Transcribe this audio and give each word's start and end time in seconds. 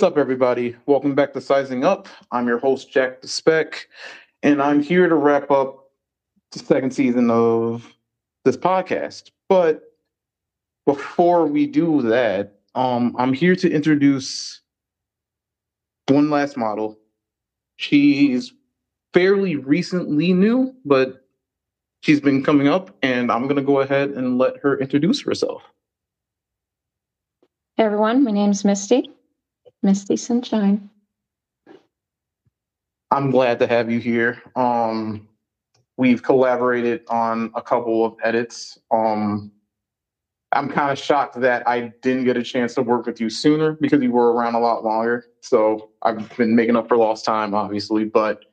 What's 0.00 0.12
up, 0.12 0.16
everybody? 0.16 0.74
Welcome 0.86 1.14
back 1.14 1.34
to 1.34 1.42
Sizing 1.42 1.84
Up. 1.84 2.08
I'm 2.32 2.48
your 2.48 2.56
host, 2.56 2.90
Jack 2.90 3.20
the 3.20 3.28
Spec, 3.28 3.86
and 4.42 4.62
I'm 4.62 4.82
here 4.82 5.06
to 5.06 5.14
wrap 5.14 5.50
up 5.50 5.90
the 6.52 6.58
second 6.58 6.92
season 6.92 7.30
of 7.30 7.86
this 8.46 8.56
podcast. 8.56 9.30
But 9.50 9.92
before 10.86 11.46
we 11.46 11.66
do 11.66 12.00
that, 12.00 12.60
um, 12.74 13.14
I'm 13.18 13.34
here 13.34 13.54
to 13.56 13.70
introduce 13.70 14.62
one 16.08 16.30
last 16.30 16.56
model. 16.56 16.98
She's 17.76 18.54
fairly 19.12 19.56
recently 19.56 20.32
new, 20.32 20.74
but 20.86 21.26
she's 22.00 22.22
been 22.22 22.42
coming 22.42 22.68
up, 22.68 22.96
and 23.02 23.30
I'm 23.30 23.42
going 23.42 23.56
to 23.56 23.62
go 23.62 23.80
ahead 23.80 24.12
and 24.12 24.38
let 24.38 24.56
her 24.62 24.78
introduce 24.78 25.20
herself. 25.20 25.62
Hey 27.76 27.84
everyone, 27.84 28.24
my 28.24 28.30
name's 28.30 28.64
Misty, 28.64 29.10
Misty 29.82 30.16
Sunshine. 30.16 30.90
I'm 33.10 33.30
glad 33.30 33.58
to 33.60 33.66
have 33.66 33.90
you 33.90 33.98
here. 33.98 34.40
Um, 34.54 35.28
we've 35.96 36.22
collaborated 36.22 37.02
on 37.08 37.50
a 37.54 37.62
couple 37.62 38.04
of 38.04 38.14
edits. 38.22 38.78
Um, 38.90 39.50
I'm 40.52 40.68
kind 40.68 40.90
of 40.90 40.98
shocked 40.98 41.40
that 41.40 41.66
I 41.66 41.92
didn't 42.02 42.24
get 42.24 42.36
a 42.36 42.42
chance 42.42 42.74
to 42.74 42.82
work 42.82 43.06
with 43.06 43.20
you 43.20 43.30
sooner 43.30 43.72
because 43.80 44.02
you 44.02 44.10
were 44.10 44.32
around 44.32 44.54
a 44.54 44.60
lot 44.60 44.84
longer. 44.84 45.26
So 45.40 45.90
I've 46.02 46.36
been 46.36 46.54
making 46.54 46.76
up 46.76 46.88
for 46.88 46.96
lost 46.96 47.24
time, 47.24 47.54
obviously. 47.54 48.04
But 48.04 48.44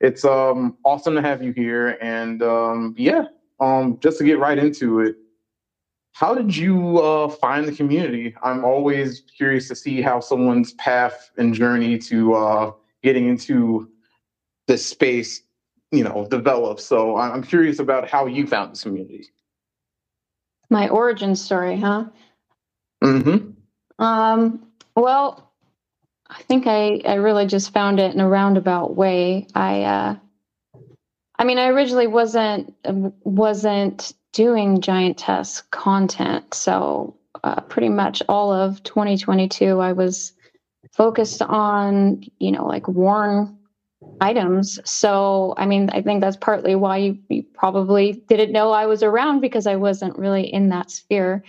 it's 0.00 0.24
um, 0.24 0.76
awesome 0.84 1.14
to 1.14 1.22
have 1.22 1.42
you 1.42 1.52
here. 1.52 1.98
And 2.00 2.42
um, 2.42 2.94
yeah, 2.98 3.24
um, 3.60 3.98
just 4.02 4.18
to 4.18 4.24
get 4.24 4.38
right 4.38 4.58
into 4.58 5.00
it, 5.00 5.16
how 6.12 6.34
did 6.34 6.54
you 6.54 6.98
uh, 6.98 7.28
find 7.28 7.66
the 7.66 7.72
community? 7.72 8.34
I'm 8.42 8.64
always 8.64 9.22
curious 9.36 9.68
to 9.68 9.74
see 9.74 10.02
how 10.02 10.20
someone's 10.20 10.74
path 10.74 11.30
and 11.38 11.54
journey 11.54 11.98
to 11.98 12.34
uh, 12.34 12.72
getting 13.02 13.28
into 13.28 13.90
this 14.66 14.84
space, 14.84 15.42
you 15.90 16.04
know, 16.04 16.26
develops. 16.30 16.84
So 16.84 17.16
I'm 17.16 17.42
curious 17.42 17.78
about 17.78 18.08
how 18.08 18.26
you 18.26 18.46
found 18.46 18.72
this 18.72 18.82
community. 18.82 19.26
My 20.70 20.88
origin 20.88 21.34
story, 21.34 21.78
huh? 21.78 22.04
Mm-hmm. 23.02 23.50
Um, 24.02 24.66
well, 24.94 25.52
I 26.28 26.42
think 26.42 26.66
I, 26.66 27.00
I 27.06 27.14
really 27.14 27.46
just 27.46 27.72
found 27.72 28.00
it 28.00 28.14
in 28.14 28.20
a 28.20 28.28
roundabout 28.28 28.96
way. 28.96 29.46
I 29.54 29.82
uh, 29.82 30.16
I 31.38 31.44
mean, 31.44 31.58
I 31.58 31.68
originally 31.68 32.06
wasn't 32.06 32.74
wasn't 32.84 34.12
doing 34.32 34.80
Giantess 34.80 35.62
content, 35.70 36.54
so 36.54 37.16
uh, 37.44 37.60
pretty 37.62 37.88
much 37.88 38.22
all 38.28 38.52
of 38.52 38.82
2022, 38.82 39.80
I 39.80 39.92
was 39.92 40.32
focused 40.92 41.42
on 41.42 42.22
you 42.38 42.52
know 42.52 42.66
like 42.66 42.88
worn 42.88 43.56
items. 44.20 44.78
So, 44.84 45.54
I 45.56 45.66
mean, 45.66 45.90
I 45.90 46.02
think 46.02 46.20
that's 46.20 46.36
partly 46.36 46.74
why 46.74 46.98
you, 46.98 47.18
you, 47.28 47.44
probably 47.54 48.12
didn't 48.28 48.52
know 48.52 48.72
I 48.72 48.86
was 48.86 49.02
around 49.02 49.40
because 49.40 49.66
I 49.66 49.76
wasn't 49.76 50.18
really 50.18 50.52
in 50.52 50.68
that 50.70 50.90
sphere. 50.90 51.44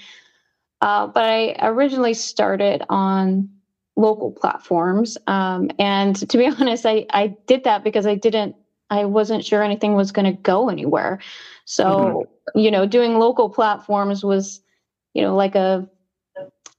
Uh, 0.81 1.07
but 1.07 1.23
I 1.23 1.55
originally 1.61 2.13
started 2.13 2.83
on 2.89 3.49
local 3.95 4.31
platforms. 4.31 5.17
Um, 5.27 5.69
and 5.79 6.15
to 6.29 6.37
be 6.37 6.47
honest, 6.59 6.85
I, 6.85 7.05
I 7.11 7.35
did 7.47 7.63
that 7.63 7.83
because 7.83 8.05
I 8.05 8.15
didn't, 8.15 8.55
I 8.93 9.05
wasn't 9.05 9.43
sure 9.43 9.63
anything 9.63 9.95
was 9.95 10.11
going 10.11 10.25
to 10.25 10.41
go 10.41 10.69
anywhere. 10.69 11.19
So, 11.65 11.85
mm-hmm. 11.85 12.59
you 12.59 12.71
know, 12.71 12.85
doing 12.85 13.17
local 13.17 13.49
platforms 13.49 14.23
was, 14.23 14.61
you 15.13 15.21
know, 15.21 15.35
like 15.35 15.55
a, 15.55 15.89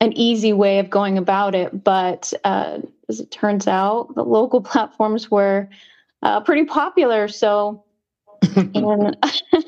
an 0.00 0.12
easy 0.12 0.52
way 0.52 0.78
of 0.78 0.90
going 0.90 1.18
about 1.18 1.54
it. 1.54 1.82
But 1.84 2.32
uh, 2.44 2.78
as 3.08 3.20
it 3.20 3.30
turns 3.30 3.66
out, 3.66 4.14
the 4.14 4.24
local 4.24 4.60
platforms 4.72 5.30
were 5.30 5.68
uh, 6.22 6.40
pretty 6.40 6.64
popular. 6.64 7.28
So, 7.28 7.84
and, 8.56 9.16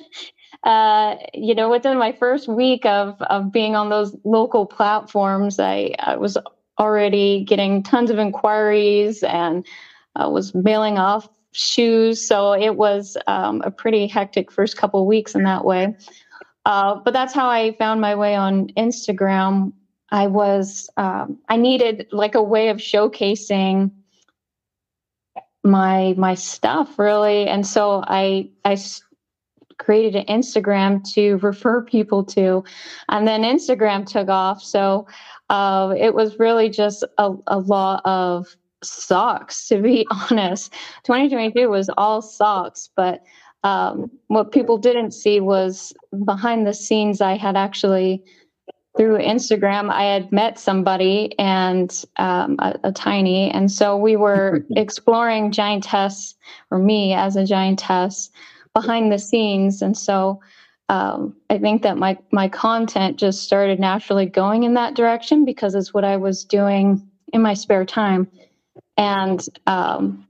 uh, 0.65 1.17
you 1.35 1.55
know, 1.55 1.71
within 1.71 1.99
my 1.99 2.13
first 2.13 2.49
week 2.49 2.87
of 2.87 3.21
of 3.23 3.53
being 3.53 3.75
on 3.75 3.89
those 3.89 4.15
local 4.25 4.67
platforms, 4.67 5.59
I, 5.59 5.95
I 5.99 6.17
was 6.17 6.37
already 6.79 7.45
getting 7.45 7.83
tons 7.83 8.11
of 8.11 8.19
inquiries 8.19 9.23
and 9.23 9.67
uh, 10.15 10.29
was 10.29 10.55
mailing 10.55 10.99
off 10.99 11.29
shoes. 11.53 12.27
So 12.27 12.53
it 12.53 12.77
was 12.77 13.17
um, 13.27 13.63
a 13.65 13.71
pretty 13.71 14.07
hectic 14.07 14.53
first 14.53 14.77
couple 14.77 15.07
weeks 15.07 15.35
in 15.35 15.45
that 15.45 15.65
way. 15.65 15.95
Uh, 16.65 16.97
but 17.05 17.13
that's 17.13 17.33
how 17.33 17.49
I 17.49 17.73
found 17.79 18.01
my 18.01 18.15
way 18.15 18.35
on 18.35 18.69
Instagram 18.77 19.73
I 20.11 20.27
was 20.29 20.89
um, 20.97 21.39
I 21.49 21.57
needed 21.57 22.07
like 22.13 22.35
a 22.35 22.43
way 22.43 22.69
of 22.69 22.79
showcasing 22.79 23.91
my 25.65 26.15
my 26.17 26.35
stuff 26.35 26.99
really, 26.99 27.49
and 27.49 27.67
so 27.67 28.05
I 28.07 28.51
I 28.65 28.79
created 29.79 30.15
an 30.15 30.27
Instagram 30.27 31.03
to 31.13 31.37
refer 31.43 31.83
people 31.83 32.25
to, 32.25 32.65
and 33.09 33.27
then 33.27 33.43
Instagram 33.43 34.07
took 34.07 34.29
off. 34.29 34.63
So 34.63 35.09
uh, 35.51 35.95
it 35.99 36.15
was 36.15 36.39
really 36.39 36.71
just 36.71 37.05
a, 37.19 37.35
a 37.49 37.59
lot 37.59 38.03
of 38.05 38.47
socks 38.83 39.69
to 39.69 39.81
be 39.81 40.07
honest 40.31 40.73
2022 41.05 41.69
was 41.69 41.91
all 41.97 42.23
socks 42.23 42.91
but 42.97 43.23
um, 43.65 44.11
what 44.29 44.53
people 44.53 44.79
didn't 44.79 45.11
see 45.11 45.41
was 45.41 45.93
behind 46.25 46.67
the 46.67 46.75
scenes 46.75 47.21
i 47.21 47.37
had 47.37 47.57
actually 47.57 48.23
through 48.97 49.19
Instagram, 49.19 49.91
I 49.91 50.05
had 50.05 50.33
met 50.33 50.59
somebody 50.59 51.39
and 51.39 52.05
um, 52.17 52.57
a, 52.59 52.79
a, 52.85 52.93
tiny, 52.93 53.51
and 53.51 53.71
so 53.71 53.97
we 53.97 54.17
were 54.17 54.65
exploring 54.77 55.53
giantess, 55.53 56.35
or 56.71 56.79
me 56.79 57.13
as 57.13 57.37
a 57.37 57.45
giantess, 57.45 58.31
behind 58.75 59.13
the 59.13 59.19
scenes. 59.19 59.83
And 59.83 59.97
so 59.97 60.41
um, 60.89 61.37
I 61.51 61.59
think 61.59 61.83
that 61.83 61.99
my 61.99 62.17
my 62.33 62.49
content 62.49 63.19
just 63.19 63.43
started 63.43 63.81
naturally 63.81 64.27
going 64.27 64.63
in 64.63 64.75
that 64.75 64.95
direction 64.95 65.45
because 65.45 65.75
it's 65.75 65.93
what 65.93 66.05
I 66.05 66.17
was 66.17 66.45
doing 66.45 67.07
in 67.33 67.43
my 67.43 67.55
spare 67.55 67.85
time, 67.85 68.29
and 68.97 69.45
um, 69.67 70.27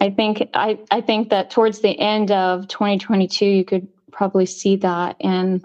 I 0.00 0.10
think 0.10 0.48
I 0.54 0.78
I 0.90 1.00
think 1.00 1.30
that 1.30 1.50
towards 1.50 1.80
the 1.80 1.98
end 1.98 2.30
of 2.30 2.68
2022, 2.68 3.46
you 3.46 3.64
could 3.64 3.88
probably 4.12 4.46
see 4.46 4.76
that 4.76 5.16
and 5.20 5.64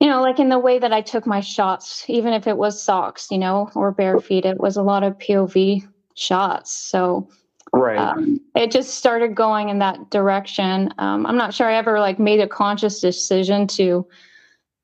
you 0.00 0.08
know, 0.08 0.22
like 0.22 0.38
in 0.38 0.48
the 0.48 0.58
way 0.58 0.78
that 0.78 0.94
I 0.94 1.02
took 1.02 1.26
my 1.26 1.40
shots, 1.40 2.06
even 2.08 2.32
if 2.32 2.46
it 2.46 2.56
was 2.56 2.82
socks, 2.82 3.28
you 3.30 3.36
know, 3.36 3.70
or 3.74 3.92
bare 3.92 4.18
feet, 4.18 4.46
it 4.46 4.58
was 4.58 4.78
a 4.78 4.82
lot 4.82 5.02
of 5.02 5.18
POV 5.18 5.86
shots. 6.14 6.72
So 6.72 7.28
right, 7.72 7.98
um, 7.98 8.40
it 8.56 8.70
just 8.70 8.94
started 8.94 9.34
going 9.34 9.68
in 9.68 9.78
that 9.80 10.10
direction. 10.10 10.94
Um, 10.96 11.26
I'm 11.26 11.36
not 11.36 11.52
sure 11.52 11.68
I 11.68 11.74
ever 11.74 12.00
like 12.00 12.18
made 12.18 12.40
a 12.40 12.48
conscious 12.48 13.00
decision 13.00 13.66
to 13.68 14.06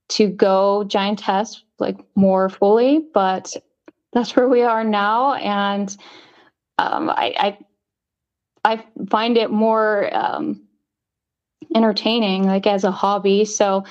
to 0.08 0.28
go 0.28 0.84
giantess 0.84 1.62
like 1.78 1.96
more 2.14 2.50
fully, 2.50 3.06
but 3.14 3.54
that's 4.12 4.34
where 4.36 4.48
we 4.48 4.62
are 4.62 4.84
now, 4.84 5.34
and 5.34 5.94
um, 6.78 7.10
I, 7.10 7.34
I 8.64 8.74
I 8.76 8.84
find 9.08 9.36
it 9.36 9.50
more 9.50 10.14
um, 10.14 10.66
entertaining, 11.74 12.44
like 12.44 12.66
as 12.66 12.84
a 12.84 12.90
hobby. 12.90 13.44
So 13.44 13.84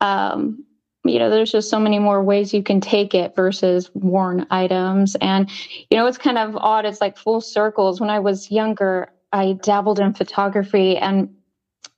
um, 0.00 0.64
you 1.04 1.18
know 1.18 1.30
there's 1.30 1.52
just 1.52 1.70
so 1.70 1.80
many 1.80 1.98
more 1.98 2.22
ways 2.22 2.54
you 2.54 2.62
can 2.62 2.80
take 2.80 3.14
it 3.14 3.34
versus 3.34 3.90
worn 3.94 4.46
items. 4.50 5.16
And 5.20 5.50
you 5.90 5.96
know 5.96 6.06
it's 6.06 6.18
kind 6.18 6.38
of 6.38 6.56
odd. 6.56 6.84
It's 6.84 7.00
like 7.00 7.16
full 7.16 7.40
circles. 7.40 8.00
When 8.00 8.10
i 8.10 8.18
was 8.18 8.50
younger 8.50 9.12
i 9.32 9.54
dabbled 9.62 9.98
in 9.98 10.14
photography. 10.14 10.96
And 10.96 11.28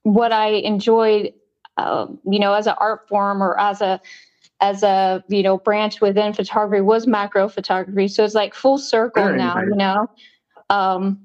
what 0.03 0.33
i 0.33 0.49
enjoyed 0.49 1.33
uh, 1.77 2.07
you 2.25 2.39
know 2.39 2.55
as 2.55 2.67
an 2.67 2.75
art 2.79 3.09
form 3.09 3.43
or 3.43 3.59
as 3.59 3.81
a 3.81 4.01
as 4.61 4.83
a 4.83 5.23
you 5.29 5.43
know 5.43 5.59
branch 5.59 6.01
within 6.01 6.33
photography 6.33 6.81
was 6.81 7.07
macro 7.07 7.49
photography 7.49 8.09
so 8.09 8.25
it's 8.25 8.35
like 8.35 8.55
full 8.55 8.79
circle 8.79 9.25
Very 9.25 9.39
now 9.39 9.55
nice. 9.55 9.67
you 9.69 9.77
know 9.77 10.07
um 10.71 11.21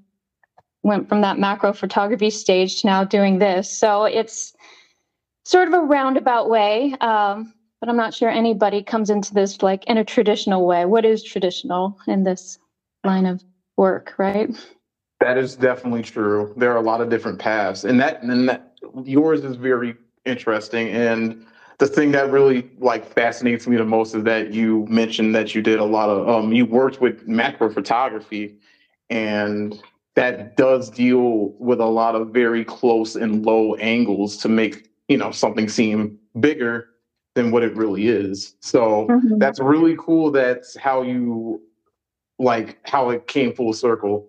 went 0.83 1.09
from 1.09 1.21
that 1.21 1.37
macro 1.37 1.73
photography 1.73 2.29
stage 2.29 2.81
to 2.81 2.87
now 2.87 3.03
doing 3.03 3.39
this 3.39 3.69
so 3.69 4.05
it's 4.05 4.53
sort 5.45 5.67
of 5.67 5.73
a 5.73 5.79
roundabout 5.79 6.49
way 6.49 6.95
um 7.01 7.53
but 7.79 7.89
I'm 7.89 7.95
not 7.95 8.13
sure 8.13 8.29
anybody 8.29 8.83
comes 8.83 9.09
into 9.09 9.33
this 9.33 9.61
like 9.61 9.85
in 9.85 9.97
a 9.97 10.03
traditional 10.03 10.65
way. 10.65 10.85
What 10.85 11.05
is 11.05 11.23
traditional 11.23 11.97
in 12.07 12.23
this 12.23 12.59
line 13.03 13.25
of 13.25 13.43
work, 13.77 14.13
right? 14.17 14.49
That 15.21 15.37
is 15.37 15.55
definitely 15.55 16.03
true. 16.03 16.53
There 16.57 16.71
are 16.71 16.77
a 16.77 16.81
lot 16.81 17.01
of 17.01 17.09
different 17.09 17.39
paths, 17.39 17.83
and 17.83 17.99
that 17.99 18.21
and 18.21 18.49
that 18.49 18.73
yours 19.03 19.43
is 19.43 19.55
very 19.55 19.95
interesting. 20.25 20.89
And 20.89 21.45
the 21.79 21.87
thing 21.87 22.11
that 22.11 22.29
really 22.29 22.69
like 22.77 23.05
fascinates 23.13 23.65
me 23.65 23.77
the 23.77 23.85
most 23.85 24.13
is 24.13 24.23
that 24.25 24.53
you 24.53 24.85
mentioned 24.89 25.33
that 25.33 25.55
you 25.55 25.61
did 25.61 25.79
a 25.79 25.85
lot 25.85 26.09
of 26.09 26.27
um, 26.27 26.51
you 26.53 26.65
worked 26.65 27.01
with 27.01 27.25
macro 27.27 27.69
photography, 27.69 28.57
and 29.09 29.81
that 30.15 30.57
does 30.57 30.89
deal 30.89 31.53
with 31.57 31.79
a 31.79 31.85
lot 31.85 32.15
of 32.15 32.29
very 32.29 32.65
close 32.65 33.15
and 33.15 33.45
low 33.45 33.75
angles 33.75 34.37
to 34.37 34.49
make 34.49 34.89
you 35.07 35.17
know 35.17 35.31
something 35.31 35.69
seem 35.69 36.19
bigger 36.39 36.89
than 37.35 37.49
what 37.49 37.63
it 37.63 37.73
really 37.75 38.09
is. 38.09 38.55
So 38.59 39.07
Mhm. 39.09 39.39
that's 39.39 39.59
really 39.61 39.95
cool. 39.97 40.31
That's 40.31 40.75
how 40.75 41.01
you 41.01 41.61
like 42.39 42.77
how 42.83 43.09
it 43.09 43.27
came 43.27 43.53
full 43.53 43.71
circle. 43.73 44.27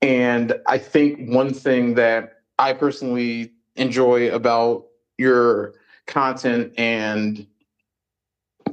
And 0.00 0.54
I 0.68 0.78
think 0.78 1.30
one 1.30 1.52
thing 1.54 1.94
that 1.94 2.34
I 2.58 2.72
personally 2.72 3.52
enjoy 3.76 4.30
about 4.32 4.86
your 5.18 5.74
content 6.12 6.72
and 6.78 7.46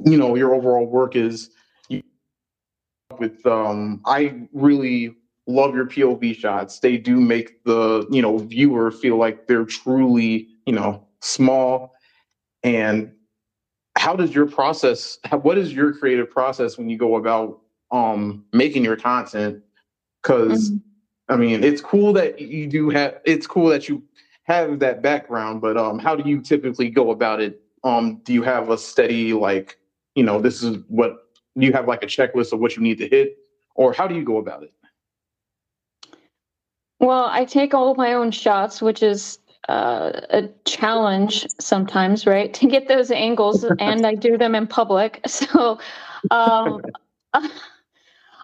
you 0.04 0.16
know 0.16 0.34
your 0.36 0.54
overall 0.54 0.86
work 0.86 1.16
is 1.16 1.50
you, 1.88 2.02
with 3.18 3.44
um 3.46 4.00
I 4.06 4.46
really 4.52 5.16
love 5.46 5.74
your 5.74 5.86
POV 5.86 6.36
shots. 6.36 6.78
They 6.78 6.96
do 6.96 7.20
make 7.20 7.64
the, 7.64 8.06
you 8.10 8.22
know, 8.22 8.38
viewer 8.38 8.92
feel 8.92 9.16
like 9.16 9.48
they're 9.48 9.64
truly, 9.64 10.46
you 10.64 10.72
know, 10.72 11.04
small 11.20 11.94
and 12.62 13.10
how 13.96 14.14
does 14.14 14.34
your 14.34 14.46
process 14.46 15.18
what 15.42 15.58
is 15.58 15.72
your 15.72 15.92
creative 15.92 16.30
process 16.30 16.78
when 16.78 16.88
you 16.88 16.96
go 16.98 17.16
about 17.16 17.60
um 17.90 18.44
making 18.52 18.84
your 18.84 18.96
content 18.96 19.62
because 20.22 20.70
Mhm. 20.70 20.80
i 21.28 21.36
mean 21.36 21.64
it's 21.64 21.80
cool 21.80 22.12
that 22.12 22.40
you 22.40 22.66
do 22.66 22.90
have 22.90 23.20
it's 23.24 23.46
cool 23.46 23.68
that 23.68 23.88
you 23.88 24.02
have 24.50 24.78
that 24.80 25.02
background 25.02 25.60
but 25.60 25.76
um 25.76 25.98
how 25.98 26.16
do 26.16 26.28
you 26.28 26.40
typically 26.40 26.90
go 26.90 27.10
about 27.10 27.40
it 27.40 27.62
um 27.84 28.20
do 28.24 28.32
you 28.32 28.42
have 28.42 28.70
a 28.70 28.76
steady 28.78 29.32
like 29.32 29.78
you 30.14 30.24
know 30.24 30.40
this 30.40 30.62
is 30.62 30.78
what 30.88 31.28
you 31.54 31.72
have 31.72 31.86
like 31.86 32.02
a 32.02 32.06
checklist 32.06 32.52
of 32.52 32.58
what 32.60 32.76
you 32.76 32.82
need 32.82 32.98
to 32.98 33.08
hit 33.08 33.38
or 33.74 33.92
how 33.92 34.06
do 34.06 34.14
you 34.14 34.24
go 34.24 34.38
about 34.38 34.62
it 34.62 34.72
Well, 37.00 37.28
I 37.30 37.46
take 37.46 37.72
all 37.72 37.94
my 37.94 38.12
own 38.12 38.30
shots, 38.30 38.82
which 38.82 39.02
is 39.02 39.38
uh, 39.70 40.20
a 40.28 40.48
challenge 40.66 41.46
sometimes, 41.58 42.26
right? 42.26 42.52
To 42.60 42.66
get 42.66 42.88
those 42.88 43.10
angles, 43.10 43.64
and 43.78 44.06
I 44.06 44.14
do 44.14 44.36
them 44.36 44.54
in 44.54 44.66
public. 44.66 45.20
So 45.26 45.78
um, 46.30 46.82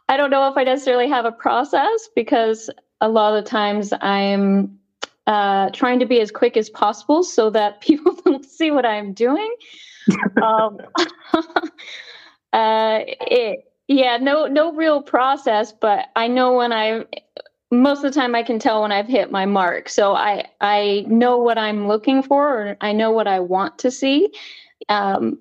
I 0.09 0.17
don't 0.17 0.31
know 0.31 0.49
if 0.49 0.57
I 0.57 0.65
necessarily 0.65 1.09
have 1.09 1.27
a 1.27 1.33
process 1.33 2.09
because 2.15 2.71
a 3.03 3.09
lot 3.09 3.37
of 3.37 3.45
the 3.45 3.51
times 3.51 3.93
I'm 4.01 4.79
uh, 5.27 5.71
trying 5.71 5.99
to 5.99 6.07
be 6.07 6.21
as 6.21 6.31
quick 6.31 6.57
as 6.57 6.71
possible 6.71 7.23
so 7.23 7.51
that 7.51 7.81
people 7.81 8.15
don't 8.25 8.45
see 8.45 8.71
what 8.71 8.87
I'm 8.87 9.13
doing. 9.13 9.55
um, 10.43 10.79
uh, 12.53 13.01
it, 13.07 13.65
yeah, 13.89 14.17
no, 14.17 14.47
no 14.47 14.73
real 14.73 15.03
process, 15.03 15.73
but 15.73 16.07
I 16.17 16.29
know 16.29 16.55
when 16.55 16.73
I 16.73 17.05
most 17.73 18.05
of 18.05 18.15
the 18.15 18.21
time 18.21 18.35
I 18.35 18.45
can 18.45 18.61
tell 18.61 18.83
when 18.83 18.93
I've 18.93 19.09
hit 19.09 19.31
my 19.33 19.45
mark. 19.45 19.89
So 19.89 20.15
I 20.15 20.45
I 20.61 21.05
know 21.09 21.39
what 21.39 21.59
I'm 21.59 21.89
looking 21.89 22.23
for, 22.23 22.49
or 22.49 22.77
I 22.81 22.93
know 22.93 23.11
what 23.11 23.27
I 23.27 23.41
want 23.41 23.79
to 23.79 23.91
see. 23.91 24.33
Um, 24.89 25.39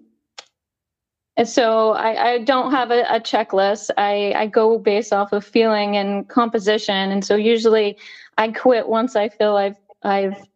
and 1.38 1.48
so 1.48 1.92
I, 1.92 2.32
I 2.32 2.38
don't 2.40 2.72
have 2.72 2.92
a, 2.92 3.02
a 3.14 3.20
checklist. 3.20 3.90
I, 3.98 4.34
I 4.36 4.48
go 4.48 4.80
based 4.80 5.12
off 5.12 5.34
of 5.34 5.44
feeling 5.44 5.98
and 5.98 6.28
composition. 6.30 7.12
And 7.12 7.26
so 7.26 7.36
usually 7.36 7.98
I 8.38 8.50
quit 8.50 8.88
once 8.88 9.16
I 9.16 9.30
feel 9.30 9.56
I've 9.56 9.78
I've 10.04 10.48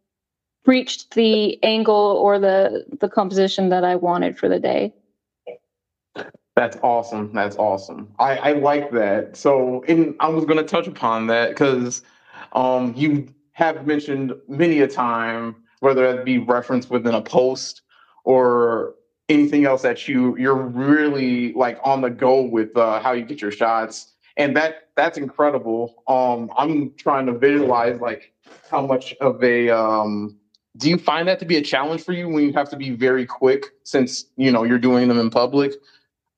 reached 0.65 1.11
the 1.15 1.61
angle 1.63 1.95
or 1.95 2.39
the 2.39 2.85
the 2.99 3.09
composition 3.09 3.69
that 3.69 3.83
I 3.83 3.95
wanted 3.95 4.37
for 4.37 4.49
the 4.49 4.59
day. 4.59 4.93
That's 6.55 6.77
awesome. 6.83 7.31
That's 7.33 7.55
awesome. 7.55 8.13
I, 8.19 8.35
I 8.37 8.51
like 8.51 8.91
that. 8.91 9.37
So, 9.37 9.81
and 9.87 10.13
I 10.19 10.27
was 10.27 10.43
going 10.43 10.57
to 10.57 10.63
touch 10.65 10.87
upon 10.87 11.27
that 11.27 11.51
because 11.51 12.01
um, 12.51 12.93
you 12.97 13.33
have 13.53 13.87
mentioned 13.87 14.33
many 14.49 14.81
a 14.81 14.87
time, 14.87 15.55
whether 15.79 16.13
that 16.13 16.25
be 16.25 16.37
referenced 16.37 16.89
within 16.89 17.13
a 17.13 17.21
post 17.21 17.83
or 18.25 18.95
anything 19.29 19.63
else 19.65 19.83
that 19.83 20.07
you 20.07 20.35
you're 20.37 20.55
really 20.55 21.53
like 21.53 21.79
on 21.83 22.01
the 22.01 22.09
go 22.09 22.41
with 22.41 22.75
uh, 22.75 22.99
how 22.99 23.13
you 23.13 23.23
get 23.23 23.41
your 23.41 23.51
shots, 23.51 24.15
and 24.39 24.57
that 24.57 24.89
that's 24.97 25.19
incredible. 25.19 25.95
Um, 26.07 26.51
I'm 26.57 26.93
trying 26.97 27.27
to 27.27 27.33
visualize 27.33 28.01
like 28.01 28.33
how 28.71 28.87
much 28.87 29.15
of 29.21 29.43
a 29.43 29.69
um, 29.71 30.37
do 30.77 30.89
you 30.89 30.97
find 30.99 31.27
that 31.29 31.39
to 31.41 31.45
be 31.45 31.57
a 31.57 31.63
challenge 31.63 32.03
for 32.03 32.13
you 32.13 32.29
when 32.29 32.45
you 32.45 32.53
have 32.53 32.69
to 32.71 32.77
be 32.77 32.91
very 32.91 33.27
quick 33.27 33.67
since 33.85 34.25
you 34.37 34.51
know 34.51 34.63
you're 34.65 34.79
doing 34.79 35.09
them 35.09 35.19
in 35.19 35.31
public? 35.31 35.73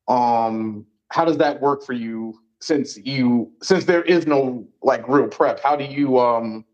um 0.09 0.85
how 1.11 1.25
does 1.25 1.37
that 1.39 1.61
work 1.61 1.83
for 1.83 1.93
you 1.93 2.35
since 2.61 2.97
you 2.99 3.51
since 3.63 3.85
there 3.85 4.03
is 4.03 4.27
no 4.27 4.67
like 4.83 5.07
real 5.09 5.29
prep 5.29 5.61
how 5.61 5.75
do 5.77 5.85
you 5.85 6.19
um 6.19 6.65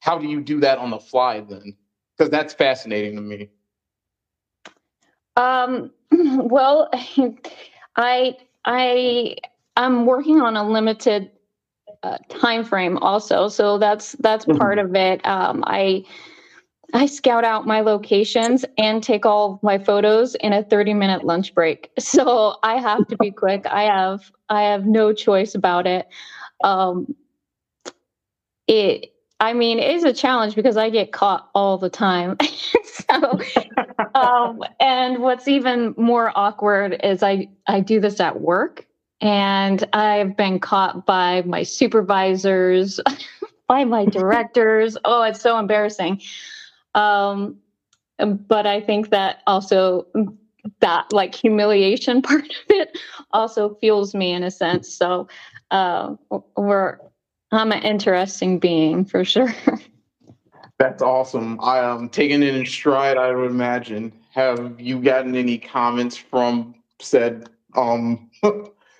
how 0.00 0.18
do 0.18 0.28
you 0.28 0.42
do 0.42 0.60
that 0.60 0.78
on 0.78 0.90
the 0.90 1.00
fly 1.00 1.40
then 1.40 1.76
because 2.18 2.30
that's 2.30 2.54
fascinating 2.54 3.16
to 3.16 3.22
me 3.22 3.50
Um, 5.36 5.92
well, 6.12 6.90
I 7.96 8.36
I 8.64 9.36
I'm 9.76 10.06
working 10.06 10.40
on 10.40 10.56
a 10.56 10.68
limited 10.68 11.30
uh, 12.02 12.18
time 12.28 12.64
frame 12.64 12.98
also, 12.98 13.48
so 13.48 13.78
that's 13.78 14.12
that's 14.20 14.46
Mhm. 14.46 14.56
part 14.56 14.78
of 14.78 14.94
it. 14.94 15.24
Um, 15.26 15.64
I 15.66 16.04
I 16.94 17.06
scout 17.06 17.44
out 17.44 17.66
my 17.66 17.80
locations 17.80 18.64
and 18.78 19.02
take 19.02 19.26
all 19.26 19.58
my 19.62 19.78
photos 19.78 20.34
in 20.36 20.52
a 20.52 20.62
30 20.62 20.94
minute 20.94 21.24
lunch 21.24 21.54
break. 21.54 21.90
So 22.00 22.56
I 22.62 22.76
have 22.80 23.06
to 23.08 23.16
be 23.16 23.30
quick. 23.32 23.66
I 23.66 23.84
have 23.84 24.30
I 24.48 24.62
have 24.62 24.86
no 24.86 25.12
choice 25.12 25.54
about 25.54 25.86
it. 25.86 26.06
Um, 26.62 27.14
it 28.66 29.10
I 29.40 29.52
mean, 29.52 29.78
it 29.78 29.90
is 29.96 30.04
a 30.04 30.12
challenge 30.12 30.54
because 30.54 30.76
I 30.76 30.90
get 30.90 31.12
caught 31.12 31.50
all 31.54 31.76
the 31.78 31.90
time. 31.90 32.36
so 32.84 33.38
um, 34.14 34.62
and 34.80 35.18
what's 35.20 35.48
even 35.48 35.94
more 35.96 36.32
awkward 36.36 37.00
is 37.04 37.22
I 37.22 37.48
I 37.66 37.80
do 37.80 38.00
this 38.00 38.20
at 38.20 38.40
work, 38.40 38.86
and 39.20 39.84
I've 39.92 40.36
been 40.36 40.58
caught 40.58 41.06
by 41.06 41.42
my 41.42 41.62
supervisors, 41.62 43.00
by 43.68 43.84
my 43.84 44.04
directors. 44.04 44.96
Oh, 45.04 45.22
it's 45.22 45.40
so 45.40 45.58
embarrassing. 45.58 46.20
Um, 46.94 47.56
but 48.18 48.66
I 48.66 48.80
think 48.80 49.10
that 49.10 49.42
also 49.46 50.06
that 50.80 51.12
like 51.12 51.34
humiliation 51.34 52.22
part 52.22 52.44
of 52.44 52.70
it 52.70 52.98
also 53.32 53.74
fuels 53.76 54.14
me 54.14 54.32
in 54.32 54.42
a 54.42 54.50
sense. 54.50 54.92
So 54.92 55.28
uh, 55.70 56.14
we're 56.56 56.98
I'm 57.52 57.72
an 57.72 57.82
interesting 57.82 58.58
being 58.58 59.04
for 59.04 59.24
sure. 59.24 59.54
that's 60.78 61.02
awesome 61.02 61.58
i 61.60 61.78
am 61.78 62.08
taking 62.08 62.42
it 62.42 62.54
in 62.54 62.66
stride 62.66 63.16
i 63.16 63.32
would 63.32 63.48
imagine 63.50 64.12
have 64.32 64.80
you 64.80 65.00
gotten 65.00 65.36
any 65.36 65.56
comments 65.56 66.16
from 66.16 66.74
said 67.00 67.48
um 67.76 68.28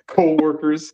co-workers 0.07 0.93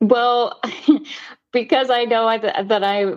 Well, 0.00 0.60
because 1.52 1.90
I 1.90 2.04
know 2.04 2.26
I, 2.26 2.38
that 2.38 2.84
I 2.84 3.14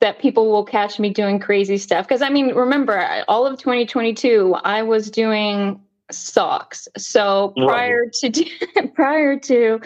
that 0.00 0.18
people 0.18 0.50
will 0.50 0.64
catch 0.64 0.98
me 0.98 1.10
doing 1.10 1.38
crazy 1.38 1.78
stuff. 1.78 2.06
Because 2.06 2.22
I 2.22 2.28
mean, 2.28 2.54
remember, 2.54 3.24
all 3.28 3.46
of 3.46 3.58
2022, 3.58 4.56
I 4.64 4.82
was 4.82 5.10
doing 5.10 5.80
socks. 6.10 6.88
So 6.96 7.54
Right. 7.56 7.66
prior 7.66 8.06
to 8.06 8.88
prior 8.94 9.38
to, 9.40 9.80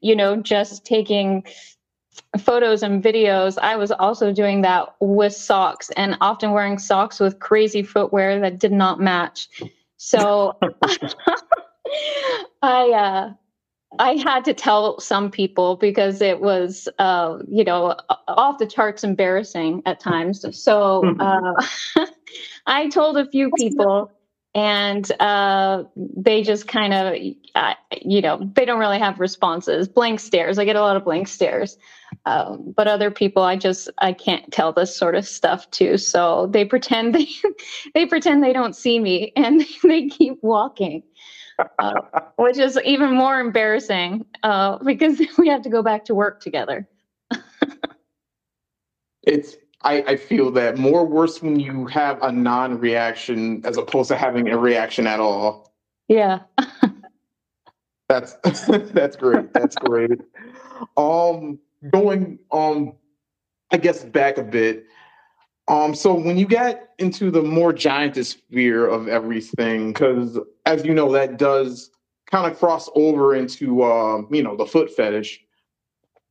you 0.00 0.16
know, 0.16 0.36
just 0.36 0.84
taking 0.84 1.44
photos 2.38 2.82
and 2.82 3.02
videos, 3.02 3.58
I 3.58 3.76
was 3.76 3.90
also 3.90 4.32
doing 4.32 4.62
that 4.62 4.94
with 5.00 5.34
socks 5.34 5.90
and 5.96 6.16
often 6.20 6.52
wearing 6.52 6.78
socks 6.78 7.18
with 7.18 7.38
crazy 7.38 7.82
footwear 7.82 8.40
that 8.40 8.58
did 8.58 8.72
not 8.72 9.00
match. 9.00 9.48
So 9.96 10.56
I 12.62 12.90
uh 12.90 13.32
I 13.98 14.12
had 14.12 14.44
to 14.44 14.54
tell 14.54 15.00
some 15.00 15.30
people 15.30 15.76
because 15.76 16.20
it 16.20 16.40
was, 16.40 16.88
uh, 16.98 17.38
you 17.48 17.64
know, 17.64 17.96
off 18.28 18.58
the 18.58 18.66
charts 18.66 19.02
embarrassing 19.02 19.82
at 19.84 19.98
times. 19.98 20.44
So 20.62 21.16
uh, 21.18 21.54
I 22.66 22.88
told 22.88 23.18
a 23.18 23.28
few 23.28 23.50
people, 23.56 24.12
and 24.54 25.10
uh, 25.20 25.84
they 25.96 26.42
just 26.42 26.68
kind 26.68 26.94
of, 26.94 27.16
you 28.02 28.20
know, 28.20 28.48
they 28.54 28.64
don't 28.64 28.78
really 28.78 29.00
have 29.00 29.18
responses. 29.18 29.88
Blank 29.88 30.20
stares. 30.20 30.58
I 30.58 30.64
get 30.64 30.76
a 30.76 30.80
lot 30.80 30.96
of 30.96 31.04
blank 31.04 31.26
stares. 31.26 31.76
Um, 32.26 32.72
but 32.76 32.86
other 32.86 33.10
people, 33.10 33.42
I 33.42 33.56
just 33.56 33.90
I 33.98 34.12
can't 34.12 34.52
tell 34.52 34.72
this 34.72 34.94
sort 34.96 35.14
of 35.16 35.26
stuff 35.26 35.70
to. 35.72 35.98
So 35.98 36.46
they 36.46 36.64
pretend 36.64 37.14
they 37.16 37.26
they 37.94 38.06
pretend 38.06 38.44
they 38.44 38.52
don't 38.52 38.76
see 38.76 39.00
me, 39.00 39.32
and 39.36 39.64
they 39.82 40.06
keep 40.06 40.38
walking 40.42 41.02
uh, 41.78 42.00
which 42.36 42.58
is 42.58 42.78
even 42.84 43.14
more 43.14 43.40
embarrassing 43.40 44.24
uh, 44.42 44.78
because 44.84 45.20
we 45.38 45.48
have 45.48 45.62
to 45.62 45.68
go 45.68 45.82
back 45.82 46.04
to 46.06 46.14
work 46.14 46.40
together. 46.40 46.86
it's 49.22 49.56
I, 49.82 50.02
I 50.02 50.16
feel 50.16 50.50
that 50.52 50.76
more 50.76 51.06
worse 51.06 51.40
when 51.40 51.58
you 51.58 51.86
have 51.86 52.22
a 52.22 52.30
non-reaction 52.30 53.64
as 53.64 53.78
opposed 53.78 54.08
to 54.08 54.16
having 54.16 54.48
a 54.50 54.58
reaction 54.58 55.06
at 55.06 55.20
all 55.20 55.72
Yeah. 56.08 56.40
That's 58.10 58.34
that's 58.92 59.14
great. 59.14 59.54
That's 59.54 59.76
great. 59.76 60.20
Um, 60.96 61.60
going 61.92 62.40
um, 62.50 62.94
I 63.70 63.76
guess 63.76 64.04
back 64.04 64.36
a 64.36 64.42
bit. 64.42 64.84
Um, 65.70 65.94
so 65.94 66.12
when 66.12 66.36
you 66.36 66.46
get 66.46 66.90
into 66.98 67.30
the 67.30 67.42
more 67.42 67.72
giantess 67.72 68.30
sphere 68.30 68.88
of 68.88 69.06
everything, 69.06 69.92
because 69.92 70.36
as 70.66 70.84
you 70.84 70.92
know, 70.92 71.12
that 71.12 71.38
does 71.38 71.92
kind 72.28 72.50
of 72.50 72.58
cross 72.58 72.90
over 72.96 73.36
into 73.36 73.82
uh, 73.84 74.22
you 74.32 74.42
know 74.42 74.56
the 74.56 74.66
foot 74.66 74.90
fetish, 74.90 75.40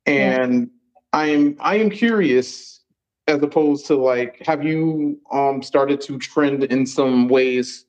and 0.04 0.60
yeah. 0.60 1.18
I 1.18 1.26
am 1.28 1.56
I 1.58 1.76
am 1.76 1.88
curious 1.88 2.82
as 3.28 3.42
opposed 3.42 3.86
to 3.86 3.96
like, 3.96 4.44
have 4.44 4.62
you 4.62 5.18
um 5.32 5.62
started 5.62 6.02
to 6.02 6.18
trend 6.18 6.64
in 6.64 6.84
some 6.84 7.26
ways, 7.26 7.86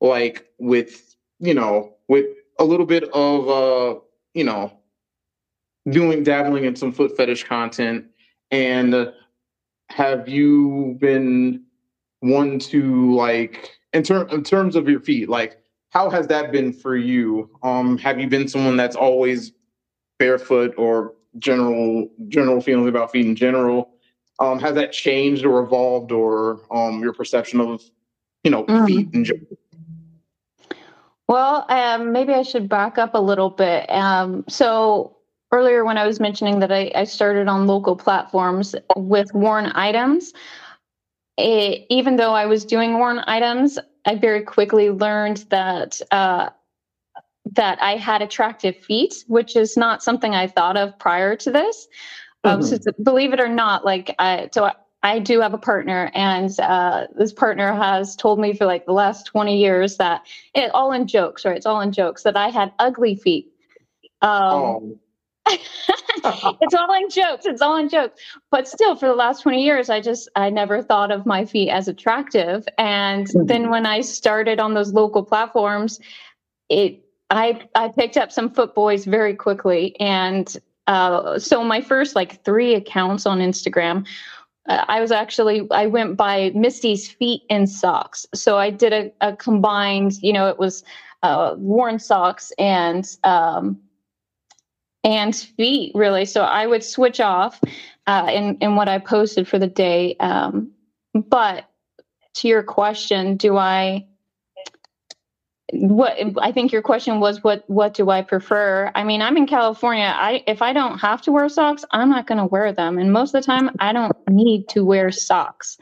like 0.00 0.46
with 0.60 1.16
you 1.40 1.52
know 1.52 1.96
with 2.06 2.26
a 2.60 2.64
little 2.64 2.86
bit 2.86 3.10
of 3.12 3.48
uh 3.48 3.98
you 4.34 4.44
know 4.44 4.72
doing 5.90 6.22
dabbling 6.22 6.64
in 6.64 6.76
some 6.76 6.92
foot 6.92 7.16
fetish 7.16 7.42
content 7.42 8.06
and 8.52 8.94
uh, 8.94 9.10
have 9.92 10.28
you 10.28 10.96
been 11.00 11.62
one 12.20 12.58
to 12.58 13.14
like 13.14 13.76
in, 13.92 14.02
ter- 14.02 14.26
in 14.28 14.42
terms 14.42 14.74
of 14.74 14.88
your 14.88 15.00
feet 15.00 15.28
like 15.28 15.58
how 15.90 16.08
has 16.08 16.26
that 16.28 16.52
been 16.52 16.72
for 16.72 16.96
you? 16.96 17.50
Um 17.62 17.98
have 17.98 18.18
you 18.18 18.26
been 18.26 18.48
someone 18.48 18.76
that's 18.76 18.96
always 18.96 19.52
barefoot 20.18 20.74
or 20.78 21.14
general 21.38 22.08
general 22.28 22.60
feelings 22.60 22.88
about 22.88 23.12
feet 23.12 23.26
in 23.26 23.36
general? 23.36 23.90
Um 24.38 24.58
has 24.60 24.74
that 24.76 24.92
changed 24.92 25.44
or 25.44 25.62
evolved 25.62 26.10
or 26.10 26.62
um 26.70 27.02
your 27.02 27.12
perception 27.12 27.60
of 27.60 27.82
you 28.44 28.50
know 28.50 28.64
mm. 28.64 28.86
feet 28.86 29.08
in 29.12 29.24
general 29.24 29.58
well 31.28 31.66
um 31.68 32.12
maybe 32.12 32.32
i 32.32 32.42
should 32.42 32.68
back 32.68 32.96
up 32.96 33.14
a 33.14 33.20
little 33.20 33.50
bit. 33.50 33.90
Um 33.90 34.44
so 34.48 35.16
earlier 35.52 35.84
when 35.84 35.98
I 35.98 36.06
was 36.06 36.18
mentioning 36.18 36.58
that 36.60 36.72
I, 36.72 36.90
I 36.94 37.04
started 37.04 37.46
on 37.46 37.66
local 37.66 37.94
platforms 37.94 38.74
with 38.96 39.32
worn 39.34 39.66
items, 39.74 40.32
it, 41.36 41.86
even 41.88 42.16
though 42.16 42.34
I 42.34 42.46
was 42.46 42.64
doing 42.64 42.98
worn 42.98 43.20
items, 43.26 43.78
I 44.06 44.16
very 44.16 44.42
quickly 44.42 44.90
learned 44.90 45.44
that 45.50 46.00
uh, 46.10 46.50
that 47.52 47.80
I 47.82 47.96
had 47.96 48.22
attractive 48.22 48.76
feet, 48.76 49.24
which 49.28 49.56
is 49.56 49.76
not 49.76 50.02
something 50.02 50.34
I 50.34 50.46
thought 50.46 50.76
of 50.76 50.98
prior 50.98 51.36
to 51.36 51.50
this. 51.50 51.88
Um, 52.44 52.60
mm-hmm. 52.60 52.76
so 52.76 52.92
believe 53.02 53.32
it 53.32 53.40
or 53.40 53.48
not, 53.48 53.84
like 53.84 54.14
I, 54.18 54.48
so 54.52 54.64
I, 54.64 54.72
I 55.04 55.18
do 55.18 55.40
have 55.40 55.54
a 55.54 55.58
partner, 55.58 56.10
and 56.14 56.58
uh, 56.60 57.06
this 57.16 57.32
partner 57.32 57.74
has 57.74 58.16
told 58.16 58.38
me 58.38 58.54
for 58.54 58.66
like 58.66 58.86
the 58.86 58.92
last 58.92 59.26
20 59.26 59.56
years 59.58 59.96
that 59.96 60.22
it 60.54 60.70
all 60.74 60.92
in 60.92 61.06
jokes, 61.06 61.44
right? 61.44 61.56
It's 61.56 61.66
all 61.66 61.80
in 61.80 61.92
jokes 61.92 62.22
that 62.22 62.36
I 62.36 62.48
had 62.48 62.72
ugly 62.78 63.16
feet. 63.16 63.52
Um, 64.22 64.30
oh. 64.30 64.98
it's 65.48 66.74
all 66.74 66.94
in 66.94 67.08
jokes. 67.10 67.46
It's 67.46 67.62
all 67.62 67.76
in 67.76 67.88
jokes. 67.88 68.20
But 68.50 68.68
still, 68.68 68.94
for 68.94 69.06
the 69.06 69.14
last 69.14 69.42
20 69.42 69.62
years, 69.62 69.90
I 69.90 70.00
just, 70.00 70.28
I 70.36 70.50
never 70.50 70.82
thought 70.82 71.10
of 71.10 71.26
my 71.26 71.44
feet 71.44 71.70
as 71.70 71.88
attractive. 71.88 72.66
And 72.78 73.26
mm-hmm. 73.26 73.46
then 73.46 73.70
when 73.70 73.86
I 73.86 74.02
started 74.02 74.60
on 74.60 74.74
those 74.74 74.92
local 74.92 75.24
platforms, 75.24 76.00
it, 76.68 77.04
I, 77.30 77.62
I 77.74 77.88
picked 77.88 78.16
up 78.16 78.30
some 78.30 78.50
foot 78.50 78.74
boys 78.74 79.04
very 79.04 79.34
quickly. 79.34 79.98
And 79.98 80.56
uh, 80.86 81.38
so 81.38 81.64
my 81.64 81.80
first 81.80 82.14
like 82.14 82.44
three 82.44 82.74
accounts 82.74 83.26
on 83.26 83.38
Instagram, 83.40 84.06
uh, 84.68 84.84
I 84.86 85.00
was 85.00 85.10
actually, 85.10 85.66
I 85.72 85.86
went 85.86 86.16
by 86.16 86.52
Misty's 86.54 87.08
feet 87.08 87.42
in 87.48 87.66
socks. 87.66 88.26
So 88.32 88.58
I 88.58 88.70
did 88.70 88.92
a, 88.92 89.12
a 89.20 89.36
combined, 89.36 90.22
you 90.22 90.32
know, 90.32 90.48
it 90.48 90.58
was 90.58 90.84
uh, 91.24 91.54
worn 91.56 91.98
socks 91.98 92.52
and, 92.58 93.08
um, 93.24 93.80
and 95.04 95.34
feet 95.34 95.92
really. 95.94 96.24
So 96.24 96.42
i 96.42 96.66
would 96.66 96.84
switch 96.84 97.20
off 97.20 97.60
uh, 98.06 98.28
in, 98.32 98.56
in 98.58 98.76
what 98.76 98.88
i 98.88 98.98
posted 98.98 99.46
for 99.48 99.58
the 99.58 99.66
day 99.66 100.16
um, 100.20 100.72
but 101.14 101.64
to 102.34 102.48
your 102.48 102.62
question 102.62 103.36
do 103.36 103.56
i 103.56 104.06
what 105.72 106.16
i 106.40 106.52
think 106.52 106.70
your 106.70 106.82
question 106.82 107.18
was 107.18 107.42
what 107.42 107.64
what 107.68 107.94
do 107.94 108.10
i 108.10 108.20
prefer? 108.22 108.90
I 108.94 109.04
mean 109.04 109.22
i'm 109.22 109.36
in 109.36 109.46
california. 109.46 110.12
I 110.14 110.44
if 110.46 110.60
i 110.62 110.72
don't 110.72 110.98
have 110.98 111.22
to 111.22 111.32
wear 111.32 111.48
socks 111.48 111.84
i'm 111.92 112.10
not 112.10 112.26
going 112.26 112.38
to 112.38 112.46
wear 112.46 112.72
them. 112.72 112.98
And 112.98 113.12
most 113.12 113.34
of 113.34 113.42
the 113.42 113.46
time 113.46 113.70
i 113.80 113.92
don't 113.92 114.16
need 114.28 114.68
to 114.70 114.84
wear 114.84 115.10
socks. 115.10 115.78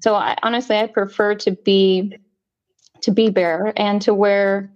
So 0.00 0.14
i 0.14 0.36
honestly 0.42 0.76
i 0.76 0.86
prefer 0.86 1.34
to 1.36 1.52
be 1.52 2.16
to 3.02 3.10
be 3.12 3.30
bare 3.30 3.72
and 3.76 4.02
to 4.02 4.12
wear 4.14 4.70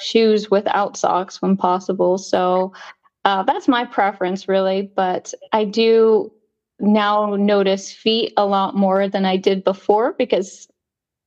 shoes 0.00 0.50
without 0.50 0.96
socks 0.96 1.40
when 1.40 1.56
possible. 1.56 2.18
So 2.18 2.72
uh, 3.26 3.42
that's 3.42 3.66
my 3.66 3.84
preference, 3.84 4.46
really. 4.46 4.82
But 4.94 5.34
I 5.52 5.64
do 5.64 6.30
now 6.78 7.34
notice 7.34 7.90
feet 7.92 8.32
a 8.36 8.46
lot 8.46 8.76
more 8.76 9.08
than 9.08 9.24
I 9.24 9.36
did 9.36 9.64
before 9.64 10.14
because 10.16 10.68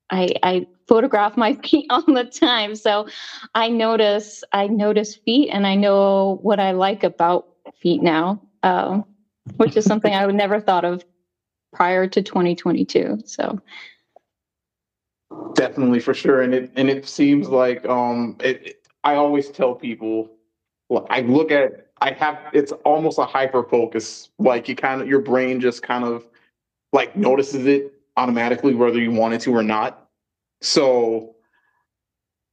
I, 0.10 0.30
I 0.42 0.68
photograph 0.88 1.36
my 1.36 1.56
feet 1.64 1.88
all 1.90 2.04
the 2.04 2.24
time. 2.24 2.76
So 2.76 3.10
I 3.54 3.68
notice 3.68 4.46
I 4.54 4.68
notice 4.68 5.14
feet, 5.14 5.50
and 5.50 5.68
I 5.68 5.76
know 5.76 6.40
what 6.42 6.58
I 6.62 6.72
like 6.72 7.04
about 7.04 7.48
feet 7.82 8.02
now, 8.02 8.42
uh, 8.64 9.02
which 9.58 9.76
is 9.76 9.84
something 9.84 10.14
I 10.14 10.26
would 10.26 10.36
never 10.36 10.62
thought 10.62 10.86
of 10.86 11.04
prior 11.74 12.08
to 12.08 12.22
2022. 12.22 13.24
So 13.26 13.60
definitely 15.54 16.00
for 16.00 16.14
sure, 16.14 16.44
and 16.44 16.54
it 16.54 16.72
and 16.78 16.90
it 16.90 17.06
seems 17.06 17.50
like 17.50 17.86
um 17.90 18.38
it, 18.40 18.88
I 19.04 19.16
always 19.16 19.50
tell 19.50 19.76
people 19.76 20.30
I 21.10 21.22
look 21.22 21.52
at 21.52 21.89
I 22.02 22.12
have 22.12 22.40
it's 22.54 22.72
almost 22.84 23.20
a 23.20 23.26
hyper 23.26 23.64
focus. 23.64 24.30
Like 24.40 24.68
you 24.68 24.76
kind 24.76 25.02
of 25.02 25.08
your 25.08 25.20
brain 25.20 25.60
just 25.60 25.84
kind 25.84 26.04
of 26.04 26.28
like 26.94 27.16
notices 27.16 27.66
it 27.66 27.94
automatically 28.18 28.74
whether 28.74 29.00
you 29.00 29.12
want 29.12 29.34
it 29.34 29.42
to 29.42 29.56
or 29.56 29.64
not. 29.64 30.08
So 30.62 31.36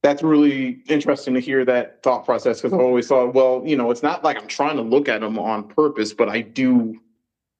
that's 0.03 0.23
really 0.23 0.79
interesting 0.87 1.33
to 1.33 1.39
hear 1.39 1.65
that 1.65 2.01
thought 2.03 2.23
process 2.25 2.61
because 2.61 2.73
I 2.73 2.81
always 2.81 3.07
thought, 3.07 3.33
well, 3.33 3.61
you 3.65 3.75
know, 3.75 3.91
it's 3.91 4.03
not 4.03 4.23
like 4.23 4.37
I'm 4.37 4.47
trying 4.47 4.77
to 4.77 4.81
look 4.81 5.09
at 5.09 5.21
them 5.21 5.37
on 5.39 5.67
purpose, 5.67 6.13
but 6.13 6.29
I 6.29 6.41
do 6.41 6.97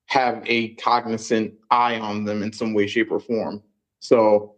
have 0.06 0.42
a 0.46 0.70
cognizant 0.76 1.54
eye 1.72 2.00
on 2.00 2.24
them 2.24 2.44
in 2.44 2.54
some 2.54 2.74
way, 2.74 2.88
shape, 2.88 3.12
or 3.12 3.20
form. 3.20 3.62
So 4.00 4.56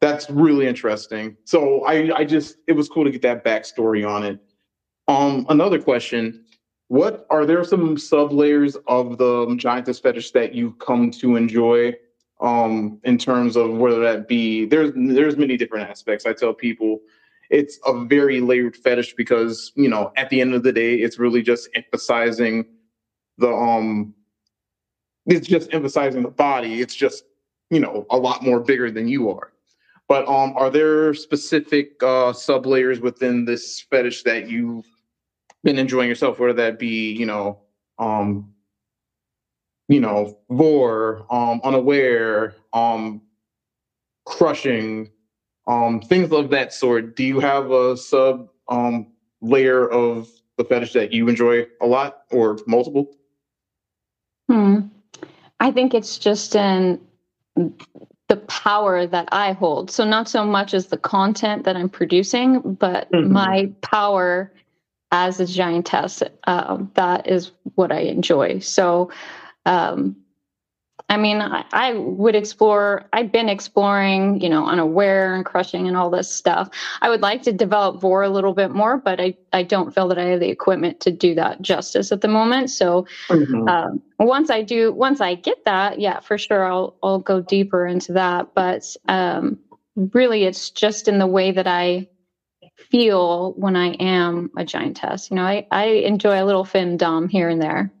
that's 0.00 0.28
really 0.28 0.66
interesting. 0.66 1.36
So 1.44 1.84
I, 1.84 2.14
I 2.14 2.24
just 2.24 2.56
it 2.66 2.72
was 2.72 2.88
cool 2.88 3.04
to 3.04 3.10
get 3.10 3.22
that 3.22 3.44
backstory 3.44 4.06
on 4.06 4.24
it. 4.24 4.40
Um, 5.08 5.46
another 5.48 5.80
question: 5.80 6.44
What 6.88 7.26
are 7.30 7.46
there 7.46 7.64
some 7.64 7.96
sub 7.96 8.32
layers 8.32 8.76
of 8.86 9.18
the 9.18 9.54
giantess 9.56 9.98
fetish 9.98 10.32
that 10.32 10.54
you've 10.54 10.78
come 10.78 11.10
to 11.12 11.36
enjoy? 11.36 11.94
Um, 12.40 13.00
in 13.04 13.18
terms 13.18 13.54
of 13.54 13.70
whether 13.76 14.00
that 14.00 14.26
be 14.26 14.64
there's 14.64 14.90
there's 14.96 15.36
many 15.36 15.56
different 15.56 15.88
aspects. 15.88 16.26
I 16.26 16.32
tell 16.32 16.52
people 16.52 17.00
it's 17.50 17.78
a 17.86 18.04
very 18.04 18.40
layered 18.40 18.76
fetish 18.76 19.14
because 19.14 19.70
you 19.76 19.88
know 19.88 20.12
at 20.16 20.28
the 20.28 20.40
end 20.40 20.52
of 20.52 20.64
the 20.64 20.72
day 20.72 20.96
it's 20.96 21.20
really 21.20 21.40
just 21.42 21.68
emphasizing 21.76 22.64
the 23.38 23.48
um 23.48 24.12
it's 25.26 25.46
just 25.46 25.72
emphasizing 25.72 26.22
the 26.22 26.30
body. 26.30 26.80
It's 26.80 26.96
just 26.96 27.24
you 27.70 27.78
know 27.78 28.06
a 28.10 28.16
lot 28.16 28.42
more 28.42 28.60
bigger 28.60 28.90
than 28.90 29.06
you 29.06 29.30
are. 29.30 29.52
But 30.08 30.28
um, 30.28 30.54
are 30.56 30.68
there 30.68 31.14
specific 31.14 32.02
uh, 32.02 32.32
sub 32.32 32.66
layers 32.66 33.00
within 33.00 33.44
this 33.44 33.80
fetish 33.88 34.24
that 34.24 34.50
you've 34.50 34.84
been 35.64 35.78
enjoying 35.78 36.08
yourself, 36.08 36.38
whether 36.38 36.52
that 36.54 36.78
be, 36.78 37.12
you 37.12 37.26
know, 37.26 37.60
um, 37.98 38.52
you 39.88 40.00
know, 40.00 40.38
vore, 40.50 41.26
um, 41.30 41.60
unaware, 41.64 42.54
um, 42.72 43.22
crushing, 44.24 45.10
um, 45.66 46.00
things 46.00 46.32
of 46.32 46.50
that 46.50 46.72
sort. 46.72 47.16
Do 47.16 47.24
you 47.24 47.40
have 47.40 47.70
a 47.70 47.96
sub 47.96 48.48
um 48.68 49.08
layer 49.40 49.88
of 49.88 50.28
the 50.56 50.64
fetish 50.64 50.92
that 50.92 51.12
you 51.12 51.28
enjoy 51.28 51.66
a 51.80 51.86
lot 51.86 52.22
or 52.30 52.58
multiple? 52.66 53.16
Hmm. 54.48 54.80
I 55.60 55.70
think 55.70 55.94
it's 55.94 56.18
just 56.18 56.54
in 56.54 57.00
the 58.28 58.36
power 58.36 59.06
that 59.06 59.28
I 59.30 59.52
hold. 59.52 59.90
So 59.90 60.04
not 60.04 60.28
so 60.28 60.44
much 60.44 60.74
as 60.74 60.86
the 60.86 60.96
content 60.96 61.64
that 61.64 61.76
I'm 61.76 61.88
producing, 61.88 62.74
but 62.74 63.10
mm-hmm. 63.12 63.32
my 63.32 63.70
power 63.82 64.52
as 65.12 65.38
a 65.38 65.46
giantess. 65.46 66.22
Um, 66.44 66.90
that 66.94 67.28
is 67.28 67.52
what 67.74 67.92
I 67.92 68.00
enjoy. 68.00 68.58
So, 68.58 69.12
um, 69.66 70.16
I 71.08 71.18
mean, 71.18 71.42
I, 71.42 71.64
I, 71.72 71.92
would 71.92 72.34
explore, 72.34 73.04
I've 73.12 73.30
been 73.30 73.50
exploring, 73.50 74.40
you 74.40 74.48
know, 74.48 74.66
unaware 74.66 75.34
and 75.34 75.44
crushing 75.44 75.86
and 75.86 75.96
all 75.96 76.08
this 76.08 76.34
stuff. 76.34 76.70
I 77.02 77.10
would 77.10 77.20
like 77.20 77.42
to 77.42 77.52
develop 77.52 78.00
vore 78.00 78.22
a 78.22 78.30
little 78.30 78.54
bit 78.54 78.70
more, 78.70 78.96
but 78.96 79.20
I, 79.20 79.36
I 79.52 79.62
don't 79.62 79.94
feel 79.94 80.08
that 80.08 80.18
I 80.18 80.24
have 80.24 80.40
the 80.40 80.48
equipment 80.48 81.00
to 81.00 81.10
do 81.10 81.34
that 81.34 81.60
justice 81.60 82.12
at 82.12 82.22
the 82.22 82.28
moment. 82.28 82.70
So 82.70 83.06
mm-hmm. 83.28 83.68
um, 83.68 84.02
once 84.18 84.48
I 84.48 84.62
do, 84.62 84.92
once 84.92 85.20
I 85.20 85.34
get 85.34 85.64
that, 85.66 86.00
yeah, 86.00 86.20
for 86.20 86.38
sure, 86.38 86.64
I'll, 86.64 86.96
I'll 87.02 87.18
go 87.18 87.42
deeper 87.42 87.86
into 87.86 88.14
that. 88.14 88.54
But 88.54 88.96
um, 89.06 89.58
really, 89.96 90.44
it's 90.44 90.70
just 90.70 91.08
in 91.08 91.18
the 91.18 91.26
way 91.26 91.50
that 91.52 91.66
I 91.66 92.08
feel 92.90 93.52
when 93.52 93.76
I 93.76 93.92
am 93.94 94.50
a 94.56 94.64
giantess. 94.64 95.30
You 95.30 95.36
know, 95.36 95.44
I, 95.44 95.66
I 95.70 95.84
enjoy 95.84 96.42
a 96.42 96.46
little 96.46 96.64
femdom 96.64 97.30
here 97.30 97.48
and 97.48 97.60
there. 97.60 97.92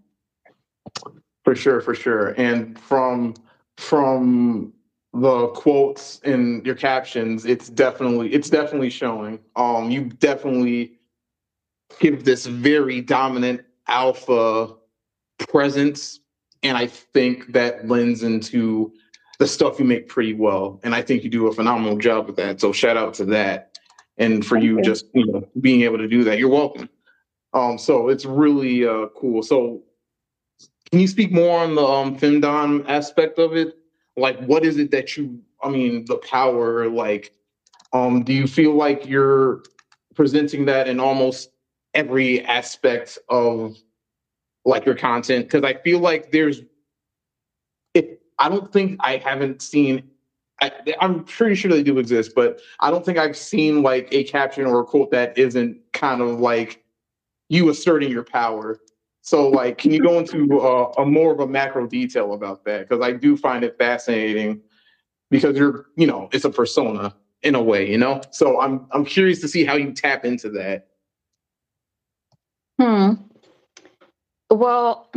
For 1.44 1.56
sure, 1.56 1.80
for 1.80 1.94
sure. 1.94 2.34
And 2.38 2.78
from 2.78 3.34
from 3.76 4.72
the 5.12 5.48
quotes 5.48 6.20
in 6.20 6.62
your 6.64 6.74
captions, 6.74 7.44
it's 7.44 7.68
definitely 7.68 8.32
it's 8.32 8.50
definitely 8.50 8.90
showing. 8.90 9.40
Um, 9.56 9.90
you 9.90 10.04
definitely 10.04 10.98
give 12.00 12.24
this 12.24 12.46
very 12.46 13.00
dominant 13.00 13.62
alpha 13.88 14.74
presence, 15.38 16.20
and 16.62 16.76
I 16.76 16.86
think 16.86 17.52
that 17.52 17.88
lends 17.88 18.22
into 18.22 18.92
the 19.38 19.46
stuff 19.48 19.78
you 19.80 19.84
make 19.84 20.08
pretty 20.08 20.34
well. 20.34 20.80
And 20.84 20.94
I 20.94 21.02
think 21.02 21.24
you 21.24 21.30
do 21.30 21.48
a 21.48 21.52
phenomenal 21.52 21.98
job 21.98 22.26
with 22.26 22.36
that. 22.36 22.60
So 22.60 22.72
shout 22.72 22.96
out 22.96 23.14
to 23.14 23.24
that, 23.26 23.71
and 24.18 24.44
for 24.44 24.56
you, 24.56 24.80
just 24.82 25.06
you 25.14 25.26
know 25.26 25.48
being 25.60 25.82
able 25.82 25.98
to 25.98 26.08
do 26.08 26.24
that. 26.24 26.38
You're 26.38 26.48
welcome. 26.48 26.88
Um, 27.54 27.78
so 27.78 28.08
it's 28.08 28.24
really 28.24 28.86
uh, 28.86 29.06
cool. 29.16 29.42
So 29.42 29.82
can 30.90 31.00
you 31.00 31.08
speak 31.08 31.32
more 31.32 31.60
on 31.60 31.74
the 31.74 31.84
um, 31.84 32.18
femdom 32.18 32.84
aspect 32.86 33.38
of 33.38 33.56
it? 33.56 33.78
Like, 34.16 34.38
what 34.44 34.62
is 34.62 34.76
it 34.76 34.90
that 34.90 35.16
you? 35.16 35.40
I 35.62 35.70
mean, 35.70 36.04
the 36.04 36.18
power. 36.18 36.88
Like, 36.88 37.32
um, 37.94 38.24
do 38.24 38.34
you 38.34 38.46
feel 38.46 38.74
like 38.74 39.06
you're 39.06 39.62
presenting 40.14 40.66
that 40.66 40.88
in 40.88 41.00
almost 41.00 41.50
every 41.94 42.44
aspect 42.44 43.18
of 43.30 43.76
like 44.66 44.84
your 44.84 44.94
content? 44.94 45.46
Because 45.46 45.64
I 45.64 45.74
feel 45.82 45.98
like 45.98 46.30
there's. 46.30 46.60
If 47.94 48.06
I 48.38 48.50
don't 48.50 48.70
think 48.70 48.98
I 49.00 49.16
haven't 49.16 49.62
seen. 49.62 50.10
I, 50.62 50.94
I'm 51.00 51.24
pretty 51.24 51.54
sure 51.56 51.70
they 51.70 51.82
do 51.82 51.98
exist, 51.98 52.32
but 52.34 52.60
I 52.80 52.90
don't 52.90 53.04
think 53.04 53.18
I've 53.18 53.36
seen 53.36 53.82
like 53.82 54.08
a 54.12 54.24
caption 54.24 54.64
or 54.64 54.80
a 54.80 54.84
quote 54.84 55.10
that 55.10 55.36
isn't 55.36 55.78
kind 55.92 56.20
of 56.20 56.40
like 56.40 56.82
you 57.48 57.68
asserting 57.68 58.10
your 58.10 58.24
power 58.24 58.80
so, 59.22 59.48
like, 59.48 59.78
can 59.78 59.92
you 59.92 60.02
go 60.02 60.18
into 60.18 60.60
uh, 60.60 60.92
a 60.98 61.06
more 61.06 61.32
of 61.32 61.38
a 61.38 61.46
macro 61.46 61.86
detail 61.86 62.32
about 62.34 62.64
that? 62.64 62.88
Because 62.88 63.00
I 63.02 63.12
do 63.12 63.36
find 63.36 63.62
it 63.62 63.78
fascinating 63.78 64.60
because 65.30 65.56
you're, 65.56 65.86
you 65.96 66.08
know, 66.08 66.28
it's 66.32 66.44
a 66.44 66.50
persona 66.50 67.14
in 67.42 67.54
a 67.54 67.62
way, 67.62 67.88
you 67.88 67.98
know. 67.98 68.20
So 68.32 68.60
I'm 68.60 68.86
I'm 68.90 69.04
curious 69.04 69.40
to 69.42 69.48
see 69.48 69.64
how 69.64 69.76
you 69.76 69.92
tap 69.92 70.24
into 70.24 70.50
that. 70.50 70.88
Hmm. 72.80 73.12
Well, 74.50 75.08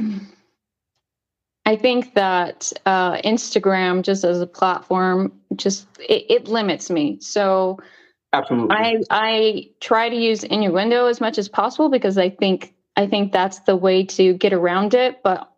I 1.66 1.76
think 1.76 2.14
that 2.14 2.72
uh, 2.86 3.18
Instagram, 3.22 4.04
just 4.04 4.24
as 4.24 4.40
a 4.40 4.48
platform, 4.48 5.32
just 5.56 5.88
it, 6.00 6.26
it 6.30 6.48
limits 6.48 6.90
me. 6.90 7.18
So 7.22 7.80
Absolutely. 8.34 8.76
I 8.76 8.98
I 9.10 9.70
try 9.80 10.10
to 10.10 10.16
use 10.16 10.44
innuendo 10.44 11.08
as 11.08 11.20
much 11.22 11.38
as 11.38 11.50
possible 11.50 11.90
because 11.90 12.18
I 12.18 12.30
think 12.30 12.74
I 12.96 13.08
think 13.08 13.32
that's 13.32 13.60
the 13.60 13.76
way 13.76 14.04
to 14.06 14.34
get 14.34 14.54
around 14.54 14.94
it. 14.94 15.24
But 15.24 15.50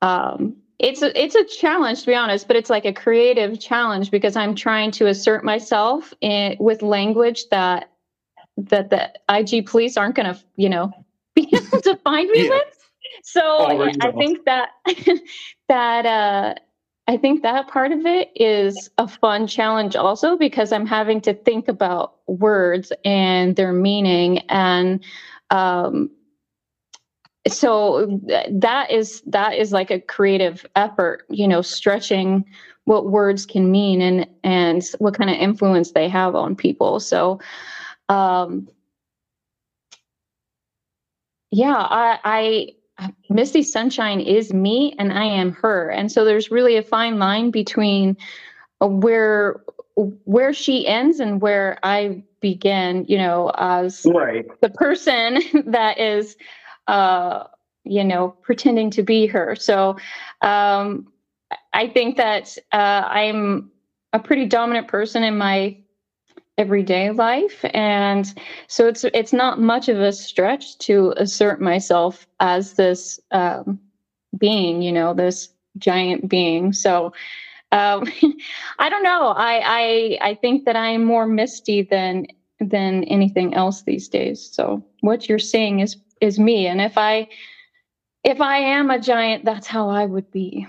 um, 0.00 0.56
it's 0.78 1.02
a, 1.02 1.20
it's 1.20 1.34
a 1.34 1.44
challenge 1.44 2.00
to 2.00 2.06
be 2.06 2.14
honest, 2.14 2.46
but 2.46 2.56
it's 2.56 2.70
like 2.70 2.84
a 2.84 2.92
creative 2.92 3.58
challenge 3.58 4.10
because 4.10 4.36
I'm 4.36 4.54
trying 4.54 4.90
to 4.92 5.06
assert 5.06 5.44
myself 5.44 6.12
in, 6.20 6.56
with 6.60 6.82
language 6.82 7.48
that 7.50 7.90
that 8.58 8.90
the 8.90 9.10
IG 9.28 9.66
police 9.66 9.96
aren't 9.96 10.14
going 10.14 10.32
to 10.34 10.40
you 10.56 10.68
know 10.68 10.92
be 11.34 11.48
able 11.52 11.80
to 11.82 11.96
find 11.96 12.30
me 12.30 12.44
Yeah. 12.44 12.50
with. 12.50 12.81
So 13.22 13.40
I 14.00 14.12
think 14.12 14.44
that 14.44 14.70
that 15.68 16.06
uh, 16.06 16.54
I 17.08 17.16
think 17.16 17.42
that 17.42 17.68
part 17.68 17.92
of 17.92 18.04
it 18.04 18.30
is 18.34 18.90
a 18.98 19.08
fun 19.08 19.46
challenge 19.46 19.96
also 19.96 20.36
because 20.36 20.72
I'm 20.72 20.86
having 20.86 21.20
to 21.22 21.34
think 21.34 21.68
about 21.68 22.14
words 22.26 22.92
and 23.04 23.56
their 23.56 23.72
meaning 23.72 24.38
and 24.48 25.02
um, 25.50 26.10
so 27.48 28.20
that 28.50 28.90
is 28.90 29.22
that 29.26 29.54
is 29.54 29.72
like 29.72 29.90
a 29.90 30.00
creative 30.00 30.64
effort 30.76 31.24
you 31.28 31.46
know 31.48 31.60
stretching 31.60 32.44
what 32.84 33.10
words 33.10 33.46
can 33.46 33.70
mean 33.70 34.00
and 34.00 34.26
and 34.44 34.82
what 34.98 35.14
kind 35.14 35.30
of 35.30 35.36
influence 35.36 35.92
they 35.92 36.08
have 36.08 36.34
on 36.34 36.56
people. 36.56 36.98
So 37.00 37.40
um 38.08 38.68
yeah 41.50 41.76
i 41.76 42.18
i 42.24 42.68
misty 43.30 43.62
sunshine 43.62 44.20
is 44.20 44.52
me 44.52 44.94
and 44.98 45.12
i 45.12 45.24
am 45.24 45.52
her 45.52 45.88
and 45.90 46.10
so 46.10 46.24
there's 46.24 46.50
really 46.50 46.76
a 46.76 46.82
fine 46.82 47.18
line 47.18 47.50
between 47.50 48.16
uh, 48.80 48.86
where 48.86 49.62
where 50.24 50.52
she 50.52 50.86
ends 50.86 51.20
and 51.20 51.40
where 51.40 51.78
i 51.82 52.22
begin 52.40 53.04
you 53.08 53.16
know 53.16 53.50
as 53.56 54.06
right. 54.12 54.46
the 54.60 54.70
person 54.70 55.38
that 55.66 55.98
is 55.98 56.36
uh 56.88 57.44
you 57.84 58.04
know 58.04 58.28
pretending 58.42 58.90
to 58.90 59.02
be 59.02 59.26
her 59.26 59.54
so 59.56 59.96
um 60.40 61.06
i 61.72 61.86
think 61.86 62.16
that 62.16 62.56
uh 62.72 63.04
i'm 63.06 63.70
a 64.12 64.18
pretty 64.18 64.46
dominant 64.46 64.88
person 64.88 65.22
in 65.22 65.36
my 65.38 65.76
everyday 66.58 67.10
life. 67.10 67.64
And 67.72 68.32
so 68.66 68.86
it's 68.86 69.04
it's 69.04 69.32
not 69.32 69.60
much 69.60 69.88
of 69.88 69.98
a 70.00 70.12
stretch 70.12 70.78
to 70.78 71.14
assert 71.16 71.60
myself 71.60 72.26
as 72.40 72.74
this 72.74 73.20
um 73.30 73.80
being 74.38 74.82
you 74.82 74.92
know 74.92 75.14
this 75.14 75.48
giant 75.78 76.28
being. 76.28 76.72
So 76.72 77.12
um 77.72 78.04
i 78.78 78.88
don't 78.88 79.02
know. 79.02 79.28
I 79.28 79.60
i 79.64 80.30
i 80.30 80.34
think 80.34 80.64
that 80.64 80.76
i'm 80.76 81.04
more 81.04 81.26
misty 81.26 81.82
than 81.82 82.26
than 82.60 83.04
anything 83.04 83.54
else 83.54 83.82
these 83.82 84.08
days. 84.08 84.48
So 84.52 84.84
what 85.00 85.28
you're 85.28 85.38
saying 85.38 85.80
is 85.80 85.96
is 86.20 86.38
me. 86.38 86.66
And 86.66 86.80
if 86.80 86.98
i 86.98 87.28
if 88.24 88.40
i 88.40 88.58
am 88.58 88.90
a 88.90 89.00
giant 89.00 89.44
that's 89.44 89.66
how 89.66 89.88
i 89.88 90.04
would 90.04 90.30
be. 90.30 90.66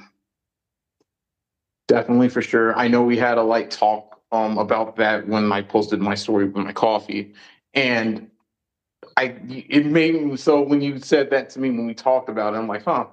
Definitely 1.90 2.30
for 2.30 2.42
sure. 2.42 2.76
I 2.78 2.88
know 2.88 3.04
we 3.04 3.18
had 3.18 3.38
a 3.38 3.44
light 3.44 3.70
talk 3.70 4.13
um 4.34 4.58
about 4.58 4.96
that 4.98 5.28
when 5.28 5.52
I 5.52 5.62
posted 5.62 6.02
my 6.02 6.16
story 6.16 6.46
with 6.46 6.66
my 6.66 6.74
coffee, 6.74 7.34
and 7.74 8.30
I 9.16 9.38
it 9.48 9.86
made 9.86 10.22
me 10.22 10.36
so 10.36 10.62
when 10.62 10.82
you 10.82 11.00
said 11.00 11.30
that 11.30 11.50
to 11.52 11.60
me 11.60 11.70
when 11.70 11.86
we 11.86 11.94
talked 11.94 12.30
about 12.30 12.54
it, 12.54 12.58
I'm 12.58 12.68
like, 12.68 12.84
huh, 12.84 13.06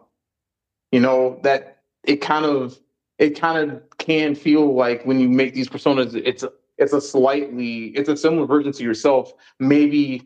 you 0.91 1.01
know 1.01 1.39
that 1.43 1.79
it 2.05 2.17
kind 2.17 2.45
of 2.47 2.79
it 3.19 3.39
kind 3.39 3.71
of 3.71 3.83
can 3.99 4.35
feel 4.35 4.75
like 4.75 5.05
when 5.05 5.21
you 5.21 5.29
make 5.29 5.53
these 5.55 5.69
personas, 5.69 6.15
it's 6.15 6.43
a, 6.43 6.51
it's 6.79 6.95
a 6.95 7.01
slightly 7.01 7.87
it's 7.89 8.09
a 8.09 8.17
similar 8.17 8.47
version 8.47 8.73
to 8.73 8.83
yourself, 8.83 9.35
maybe, 9.59 10.23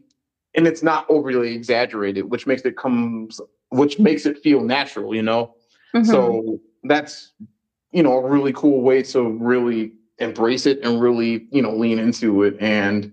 and 0.55 0.67
it's 0.69 0.83
not 0.85 1.07
overly 1.09 1.55
exaggerated, 1.55 2.31
which 2.31 2.47
makes 2.47 2.63
it 2.63 2.77
comes 2.77 3.41
which 3.71 3.99
makes 3.99 4.25
it 4.27 4.39
feel 4.39 4.61
natural, 4.61 5.13
you 5.13 5.23
know. 5.23 5.57
Mhm. 5.93 6.07
So 6.07 6.61
that's 6.85 7.33
you 7.91 8.05
know 8.05 8.13
a 8.13 8.31
really 8.31 8.53
cool 8.53 8.81
way 8.83 9.03
to 9.03 9.29
really 9.29 9.93
embrace 10.19 10.67
it 10.67 10.81
and 10.83 11.01
really 11.01 11.47
you 11.51 11.63
know 11.63 11.75
lean 11.75 11.99
into 11.99 12.43
it. 12.43 12.57
And 12.61 13.13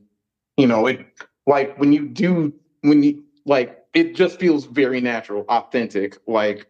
you 0.58 0.68
know 0.68 0.88
it 0.88 1.06
like 1.48 1.78
when 1.80 1.92
you 1.92 2.08
do 2.08 2.54
when 2.82 3.04
you 3.04 3.24
like 3.46 3.84
it 3.94 4.16
just 4.16 4.40
feels 4.40 4.66
very 4.66 5.02
natural 5.02 5.46
authentic. 5.50 6.18
Like 6.28 6.68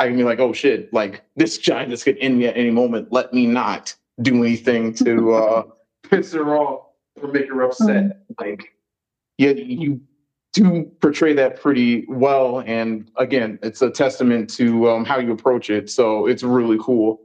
i 0.00 0.08
can 0.08 0.16
be 0.16 0.24
like 0.24 0.40
oh 0.40 0.52
shit 0.52 0.92
like 0.92 1.22
this 1.36 1.56
giant 1.56 1.88
this 1.88 2.02
could 2.02 2.18
end 2.18 2.38
me 2.38 2.46
at 2.46 2.56
any 2.56 2.70
moment. 2.70 3.12
Let 3.12 3.32
me 3.32 3.46
not 3.46 3.94
do 4.22 4.42
anything 4.42 4.94
to 4.94 5.34
uh 5.34 5.62
piss 6.08 6.32
her 6.32 6.56
off 6.56 6.86
or 7.20 7.28
make 7.28 7.48
her 7.48 7.62
upset. 7.62 8.22
Like 8.40 8.74
yeah 9.38 9.50
you 9.50 10.00
do 10.52 10.84
portray 11.00 11.32
that 11.34 11.60
pretty 11.60 12.06
well. 12.08 12.60
And 12.60 13.10
again 13.16 13.58
it's 13.62 13.82
a 13.82 13.90
testament 13.90 14.48
to 14.54 14.88
um, 14.88 15.04
how 15.04 15.18
you 15.18 15.32
approach 15.32 15.68
it. 15.68 15.90
So 15.90 16.26
it's 16.26 16.42
really 16.42 16.78
cool 16.80 17.20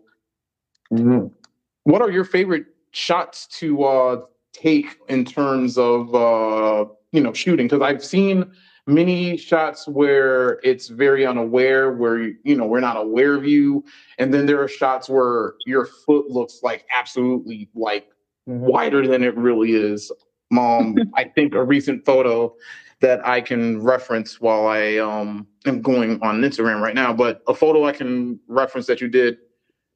what 1.84 2.02
are 2.02 2.12
your 2.12 2.24
favorite 2.24 2.65
shots 2.92 3.48
to 3.60 3.84
uh, 3.84 4.22
take 4.54 4.98
in 5.08 5.26
terms 5.26 5.78
of 5.78 6.13
uh, 6.13 6.86
you 7.12 7.22
know 7.22 7.34
shooting? 7.34 7.68
Because 7.68 7.82
I've 7.82 8.04
seen 8.04 8.52
many 8.88 9.38
shots 9.38 9.88
where 9.88 10.60
it's 10.63 10.88
very 10.88 11.26
unaware, 11.26 11.94
where 11.94 12.20
you 12.20 12.56
know 12.56 12.65
we're 12.65 12.80
not 12.80 12.98
aware 12.98 13.36
of 13.36 13.46
you, 13.46 13.84
and 14.18 14.34
then 14.34 14.46
there 14.46 14.62
are 14.62 14.68
shots 14.68 15.10
where 15.10 15.54
your 15.65 15.86
foot 15.86 16.30
looks 16.30 16.60
like 16.63 16.86
absolutely 16.96 17.70
like 17.76 18.08
wider 18.46 19.08
than 19.08 19.24
it 19.24 19.36
really 19.38 19.74
is. 19.74 20.12
Um, 20.58 20.98
I 21.15 21.26
think 21.26 21.54
a 21.54 21.63
recent 21.63 22.06
photo 22.06 22.54
that 23.02 23.26
I 23.26 23.39
can 23.39 23.82
reference 23.82 24.42
while 24.42 24.68
I 24.68 24.98
um 24.98 25.48
am 25.65 25.82
going 25.82 26.22
on 26.22 26.42
Instagram 26.42 26.82
right 26.82 26.96
now, 26.96 27.13
but 27.13 27.42
a 27.48 27.54
photo 27.54 27.86
I 27.86 27.92
can 27.92 28.39
reference 28.48 28.88
that 28.88 29.02
you 29.02 29.08
did 29.08 29.38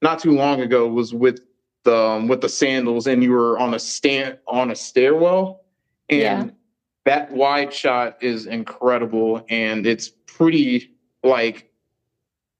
not 0.01 0.19
too 0.19 0.31
long 0.31 0.61
ago 0.61 0.87
was 0.87 1.13
with 1.13 1.39
the 1.83 1.95
um, 1.95 2.27
with 2.27 2.41
the 2.41 2.49
sandals 2.49 3.07
and 3.07 3.23
you 3.23 3.31
were 3.31 3.57
on 3.59 3.73
a 3.73 3.79
stand 3.79 4.37
on 4.47 4.71
a 4.71 4.75
stairwell 4.75 5.61
and 6.09 6.47
Yeah. 6.49 6.53
that 7.05 7.31
wide 7.31 7.73
shot 7.73 8.17
is 8.21 8.45
incredible 8.45 9.45
and 9.49 9.85
it's 9.85 10.09
pretty 10.25 10.95
like 11.23 11.69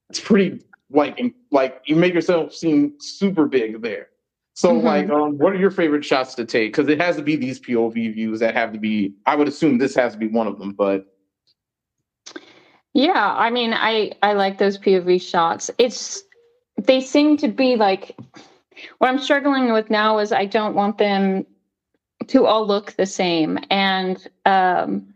it's 0.10 0.20
pretty 0.20 0.62
like 0.90 1.20
like 1.52 1.82
you 1.86 1.96
make 1.96 2.14
yourself 2.14 2.54
seem 2.54 2.94
super 3.00 3.46
big 3.48 3.82
there 3.82 4.10
so 4.54 4.72
Mhm. 4.72 4.84
like 4.84 5.10
um 5.10 5.38
what 5.38 5.54
are 5.54 5.58
your 5.58 5.72
favorite 5.72 6.06
shots 6.06 6.36
to 6.36 6.46
take 6.46 6.72
because 6.74 6.90
it 6.90 7.00
has 7.02 7.16
to 7.16 7.22
be 7.24 7.36
these 7.36 7.60
pov 7.60 7.94
views 7.94 8.40
that 8.40 8.54
have 8.54 8.72
to 8.74 8.80
be 8.80 9.14
i 9.26 9.36
would 9.36 9.48
assume 9.48 9.78
this 9.78 9.96
has 9.96 10.14
to 10.14 10.20
be 10.20 10.28
one 10.28 10.48
of 10.48 10.60
them 10.60 10.72
but 10.74 11.06
Yeah, 12.96 13.34
I 13.36 13.50
mean, 13.50 13.74
I 13.74 14.12
I 14.22 14.34
like 14.34 14.60
those 14.60 14.78
POV 14.78 15.20
shots. 15.20 15.72
It's 15.80 16.24
they 16.78 17.02
seem 17.02 17.38
to 17.38 17.48
be 17.48 17.76
like 17.76 18.16
what 18.98 19.10
I'm 19.10 19.20
struggling 19.20 19.74
with 19.74 19.90
now 19.90 20.20
is 20.20 20.32
I 20.32 20.46
don't 20.46 20.76
want 20.76 20.98
them 20.98 21.46
to 22.28 22.46
all 22.46 22.66
look 22.66 22.94
the 22.94 23.06
same, 23.06 23.60
and 23.70 24.26
um, 24.46 25.14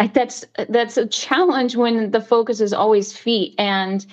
I, 0.00 0.08
that's 0.08 0.44
that's 0.68 0.96
a 0.96 1.06
challenge 1.06 1.76
when 1.76 2.10
the 2.10 2.20
focus 2.20 2.60
is 2.60 2.72
always 2.72 3.16
feet 3.16 3.54
and 3.58 4.04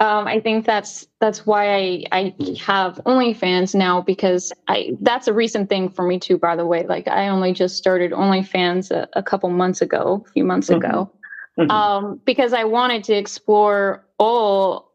um, 0.00 0.28
I 0.28 0.38
think 0.38 0.64
that's 0.64 1.06
that's 1.18 1.44
why 1.44 1.66
I, 1.66 2.04
I 2.12 2.34
have 2.64 3.00
OnlyFans 3.04 3.74
now 3.74 4.00
because 4.00 4.52
I 4.68 4.96
that's 5.00 5.26
a 5.26 5.32
recent 5.32 5.68
thing 5.68 5.88
for 5.88 6.06
me 6.06 6.20
too. 6.20 6.38
By 6.38 6.54
the 6.54 6.66
way, 6.66 6.86
like 6.86 7.08
I 7.08 7.28
only 7.28 7.52
just 7.52 7.76
started 7.76 8.12
OnlyFans 8.12 8.92
a, 8.92 9.08
a 9.14 9.22
couple 9.22 9.50
months 9.50 9.82
ago, 9.82 10.24
a 10.24 10.30
few 10.30 10.44
months 10.44 10.68
mm-hmm. 10.68 10.84
ago, 10.84 11.10
mm-hmm. 11.58 11.70
Um, 11.70 12.20
because 12.24 12.52
I 12.52 12.64
wanted 12.64 13.02
to 13.04 13.14
explore 13.14 14.04
all 14.18 14.87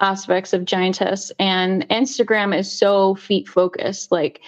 aspects 0.00 0.52
of 0.52 0.64
giantess, 0.64 1.32
and 1.38 1.88
Instagram 1.88 2.56
is 2.56 2.70
so 2.70 3.14
feet 3.14 3.48
focused. 3.48 4.12
Like 4.12 4.40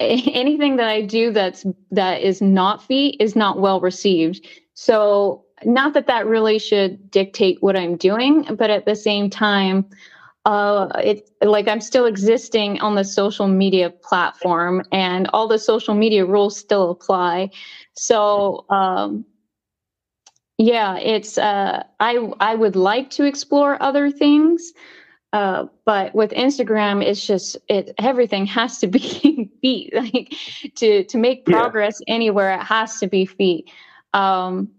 anything 0.00 0.76
that 0.76 0.88
I 0.88 1.02
do 1.02 1.30
that's 1.32 1.64
that 1.90 2.20
is 2.20 2.40
not 2.42 2.82
feet 2.82 3.16
is 3.20 3.36
not 3.36 3.60
well 3.60 3.80
received. 3.80 4.46
So 4.74 5.44
not 5.64 5.94
that 5.94 6.06
that 6.06 6.26
really 6.26 6.58
should 6.58 7.10
dictate 7.10 7.58
what 7.62 7.76
I'm 7.76 7.96
doing, 7.96 8.46
but 8.56 8.70
at 8.70 8.84
the 8.84 8.94
same 8.94 9.30
time, 9.30 9.86
uh, 10.44 10.88
it 11.02 11.30
like 11.40 11.66
I'm 11.66 11.80
still 11.80 12.04
existing 12.04 12.80
on 12.80 12.94
the 12.94 13.04
social 13.04 13.48
media 13.48 13.90
platform, 13.90 14.82
and 14.92 15.28
all 15.32 15.48
the 15.48 15.58
social 15.58 15.94
media 15.94 16.24
rules 16.24 16.56
still 16.56 16.90
apply. 16.90 17.50
So, 17.94 18.64
um, 18.70 19.24
yeah, 20.58 20.96
it's 20.98 21.38
uh, 21.38 21.84
I 22.00 22.32
I 22.40 22.54
would 22.54 22.76
like 22.76 23.10
to 23.10 23.24
explore 23.24 23.80
other 23.82 24.10
things, 24.10 24.72
uh, 25.32 25.66
but 25.84 26.14
with 26.14 26.30
Instagram, 26.30 27.04
it's 27.04 27.26
just 27.26 27.56
it 27.68 27.94
everything 27.98 28.46
has 28.46 28.78
to 28.78 28.86
be 28.86 29.50
feet. 29.60 29.94
Like 29.94 30.34
to 30.76 31.04
to 31.04 31.18
make 31.18 31.44
progress 31.44 32.00
yeah. 32.06 32.14
anywhere, 32.14 32.54
it 32.54 32.62
has 32.62 32.98
to 33.00 33.06
be 33.06 33.26
feet. 33.26 33.70
Um, 34.14 34.70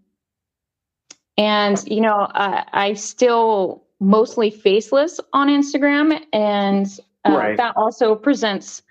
and, 1.37 1.81
you 1.87 2.01
know, 2.01 2.21
uh, 2.33 2.63
I 2.73 2.93
still 2.93 3.83
mostly 3.99 4.49
faceless 4.49 5.19
on 5.33 5.47
Instagram. 5.47 6.19
And 6.33 6.87
uh, 7.25 7.31
right. 7.37 7.57
that 7.57 7.75
also 7.77 8.15
presents 8.15 8.81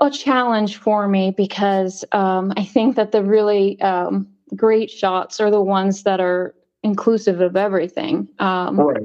a 0.00 0.10
challenge 0.10 0.76
for 0.76 1.08
me 1.08 1.32
because 1.36 2.04
um, 2.12 2.52
I 2.56 2.64
think 2.64 2.96
that 2.96 3.12
the 3.12 3.22
really 3.22 3.80
um, 3.80 4.28
great 4.56 4.90
shots 4.90 5.40
are 5.40 5.50
the 5.50 5.60
ones 5.60 6.02
that 6.04 6.20
are 6.20 6.54
inclusive 6.82 7.40
of 7.40 7.56
everything. 7.56 8.28
Um, 8.38 8.78
right. 8.80 9.02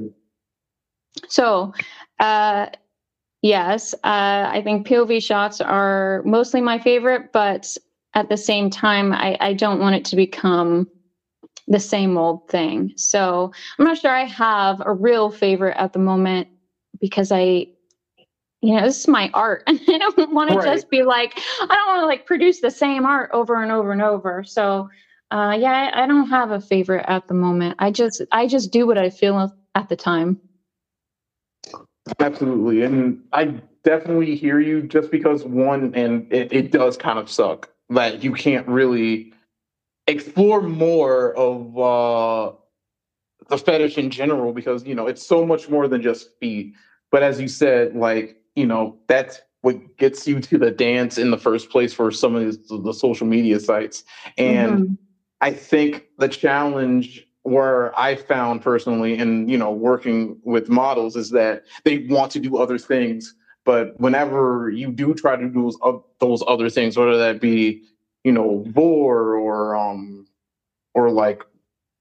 So, 1.28 1.72
uh, 2.20 2.66
yes, 3.42 3.94
uh, 3.94 4.50
I 4.52 4.60
think 4.64 4.86
POV 4.86 5.22
shots 5.22 5.60
are 5.60 6.22
mostly 6.24 6.60
my 6.60 6.78
favorite, 6.78 7.32
but 7.32 7.76
at 8.14 8.28
the 8.28 8.36
same 8.36 8.70
time, 8.70 9.12
I, 9.12 9.36
I 9.40 9.52
don't 9.54 9.80
want 9.80 9.96
it 9.96 10.04
to 10.06 10.16
become 10.16 10.88
the 11.66 11.80
same 11.80 12.16
old 12.18 12.48
thing. 12.48 12.92
So 12.96 13.52
I'm 13.78 13.84
not 13.84 13.98
sure 13.98 14.10
I 14.10 14.24
have 14.24 14.82
a 14.84 14.92
real 14.92 15.30
favorite 15.30 15.76
at 15.78 15.92
the 15.92 15.98
moment 15.98 16.48
because 17.00 17.32
I, 17.32 17.66
you 18.60 18.74
know, 18.74 18.82
this 18.82 19.00
is 19.00 19.08
my 19.08 19.30
art. 19.34 19.64
And 19.66 19.80
I 19.88 19.98
don't 19.98 20.32
want 20.32 20.50
right. 20.50 20.64
to 20.64 20.70
just 20.70 20.90
be 20.90 21.02
like, 21.02 21.38
I 21.60 21.74
don't 21.74 21.86
want 21.88 22.02
to 22.02 22.06
like 22.06 22.26
produce 22.26 22.60
the 22.60 22.70
same 22.70 23.06
art 23.06 23.30
over 23.32 23.62
and 23.62 23.72
over 23.72 23.92
and 23.92 24.02
over. 24.02 24.44
So 24.44 24.88
uh, 25.34 25.56
yeah, 25.58 25.90
I, 25.92 26.04
I 26.04 26.06
don't 26.06 26.28
have 26.28 26.52
a 26.52 26.60
favorite 26.60 27.04
at 27.08 27.26
the 27.26 27.34
moment. 27.34 27.74
I 27.80 27.90
just, 27.90 28.22
I 28.30 28.46
just 28.46 28.70
do 28.70 28.86
what 28.86 28.96
I 28.96 29.10
feel 29.10 29.52
at 29.74 29.88
the 29.88 29.96
time. 29.96 30.40
Absolutely. 32.20 32.82
And 32.82 33.20
I 33.32 33.60
definitely 33.82 34.36
hear 34.36 34.60
you 34.60 34.82
just 34.82 35.10
because 35.10 35.44
one, 35.44 35.92
and 35.96 36.32
it, 36.32 36.52
it 36.52 36.70
does 36.70 36.96
kind 36.96 37.18
of 37.18 37.28
suck 37.28 37.68
that 37.90 38.22
you 38.22 38.32
can't 38.32 38.68
really 38.68 39.32
explore 40.06 40.62
more 40.62 41.34
of 41.34 41.78
uh, 41.78 42.52
the 43.48 43.58
fetish 43.58 43.98
in 43.98 44.10
general 44.10 44.52
because 44.52 44.84
you 44.84 44.94
know 44.94 45.06
it's 45.06 45.26
so 45.26 45.44
much 45.44 45.68
more 45.68 45.88
than 45.88 46.00
just 46.00 46.30
feet. 46.38 46.74
But 47.10 47.22
as 47.22 47.40
you 47.40 47.48
said, 47.48 47.96
like 47.96 48.36
you 48.54 48.66
know 48.66 48.98
that's 49.08 49.40
what 49.62 49.96
gets 49.96 50.28
you 50.28 50.40
to 50.40 50.58
the 50.58 50.70
dance 50.70 51.16
in 51.16 51.30
the 51.30 51.38
first 51.38 51.70
place 51.70 51.94
for 51.94 52.10
some 52.10 52.34
of 52.34 52.68
the, 52.68 52.78
the 52.78 52.92
social 52.92 53.26
media 53.26 53.58
sites. 53.58 54.04
And 54.36 54.72
mm-hmm. 54.72 54.94
I 55.44 55.52
think 55.52 56.06
the 56.16 56.28
challenge 56.28 57.28
where 57.42 57.96
I 58.00 58.16
found 58.16 58.62
personally 58.62 59.18
in 59.18 59.46
you 59.46 59.58
know 59.58 59.70
working 59.70 60.40
with 60.42 60.70
models 60.70 61.16
is 61.16 61.28
that 61.32 61.64
they 61.84 61.98
want 62.08 62.32
to 62.32 62.40
do 62.40 62.56
other 62.56 62.78
things, 62.78 63.34
but 63.66 64.00
whenever 64.00 64.70
you 64.70 64.90
do 64.90 65.12
try 65.12 65.36
to 65.36 65.46
do 65.48 65.64
those, 65.64 65.78
uh, 65.82 65.98
those 66.18 66.42
other 66.48 66.70
things, 66.70 66.96
whether 66.96 67.18
that 67.18 67.42
be 67.42 67.82
you 68.24 68.32
know, 68.32 68.64
vore 68.68 69.36
or 69.36 69.76
um 69.76 70.26
or 70.94 71.10
like 71.10 71.42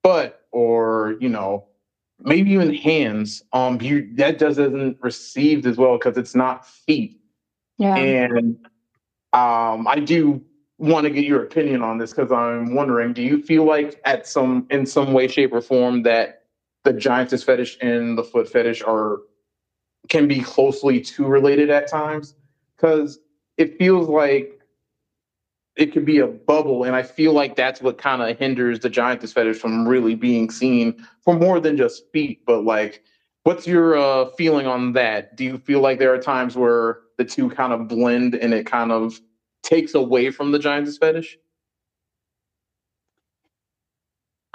butt 0.03 0.45
or 0.53 1.15
you 1.19 1.27
know 1.27 1.65
maybe 2.21 2.51
even 2.51 2.73
hands 2.73 3.43
um 3.51 3.81
you 3.81 4.09
that 4.15 4.39
doesn't 4.39 4.97
received 5.01 5.65
as 5.65 5.75
well 5.75 5.97
because 5.97 6.17
it's 6.17 6.33
not 6.33 6.65
feet. 6.65 7.19
Yeah. 7.77 7.97
And 7.97 8.55
um 9.33 9.87
i 9.87 9.99
do 9.99 10.41
want 10.83 11.05
to 11.05 11.09
get 11.09 11.23
your 11.23 11.43
opinion 11.43 11.81
on 11.81 11.97
this 11.97 12.11
because 12.11 12.31
i'm 12.31 12.75
wondering 12.75 13.13
do 13.13 13.21
you 13.21 13.41
feel 13.41 13.63
like 13.63 14.01
at 14.05 14.27
some 14.27 14.67
in 14.69 14.85
some 14.85 15.13
way 15.13 15.27
shape 15.27 15.53
or 15.53 15.61
form 15.61 16.03
that 16.03 16.43
the 16.83 16.93
giantess 16.93 17.43
fetish 17.43 17.77
and 17.81 18.17
the 18.17 18.23
foot 18.23 18.49
fetish 18.49 18.81
are 18.83 19.19
can 20.09 20.27
be 20.27 20.41
closely 20.41 20.99
too 20.99 21.25
related 21.25 21.69
at 21.69 21.87
times? 21.87 22.35
Because 22.75 23.19
it 23.57 23.77
feels 23.77 24.09
like 24.09 24.59
it 25.77 25.93
could 25.93 26.05
be 26.05 26.19
a 26.19 26.27
bubble 26.27 26.83
and 26.83 26.95
i 26.95 27.01
feel 27.01 27.33
like 27.33 27.55
that's 27.55 27.81
what 27.81 27.97
kind 27.97 28.21
of 28.21 28.37
hinders 28.37 28.79
the 28.79 28.89
giantess 28.89 29.33
fetish 29.33 29.57
from 29.57 29.87
really 29.87 30.13
being 30.13 30.51
seen 30.51 31.03
for 31.23 31.33
more 31.33 31.59
than 31.59 31.75
just 31.75 32.11
feet 32.11 32.45
but 32.45 32.63
like 32.63 33.03
what's 33.43 33.67
your 33.67 33.97
uh, 33.97 34.29
feeling 34.37 34.67
on 34.67 34.93
that? 34.93 35.35
Do 35.35 35.43
you 35.43 35.57
feel 35.57 35.81
like 35.81 35.99
there 35.99 36.13
are 36.13 36.19
times 36.19 36.55
where 36.55 36.99
the 37.17 37.25
two 37.25 37.49
kind 37.49 37.73
of 37.73 37.87
blend 37.87 38.35
and 38.35 38.53
it 38.53 38.65
kind 38.65 38.91
of 38.91 39.19
takes 39.63 39.95
away 39.95 40.29
from 40.29 40.51
the 40.51 40.59
giantess 40.59 40.97
fetish? 40.97 41.37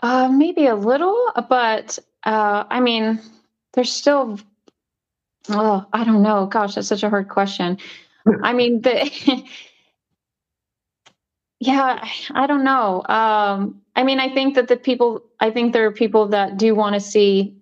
Uh, 0.02 0.28
maybe 0.28 0.66
a 0.66 0.76
little 0.76 1.32
but 1.48 1.98
uh, 2.24 2.64
i 2.70 2.78
mean 2.80 3.18
there's 3.72 3.90
still 3.92 4.38
oh 5.50 5.84
i 5.92 6.04
don't 6.04 6.22
know. 6.22 6.46
Gosh 6.46 6.74
that's 6.74 6.88
such 6.88 7.02
a 7.02 7.10
hard 7.10 7.28
question. 7.28 7.78
I 8.42 8.52
mean 8.52 8.82
the 8.82 9.10
yeah 11.60 12.06
i 12.34 12.46
don't 12.46 12.64
know. 12.64 13.02
Um 13.08 13.82
i 13.96 14.04
mean 14.04 14.20
i 14.20 14.32
think 14.32 14.54
that 14.54 14.68
the 14.68 14.76
people 14.76 15.24
i 15.40 15.50
think 15.50 15.72
there 15.72 15.86
are 15.86 15.92
people 15.92 16.28
that 16.28 16.58
do 16.58 16.74
want 16.74 16.94
to 16.94 17.00
see 17.00 17.56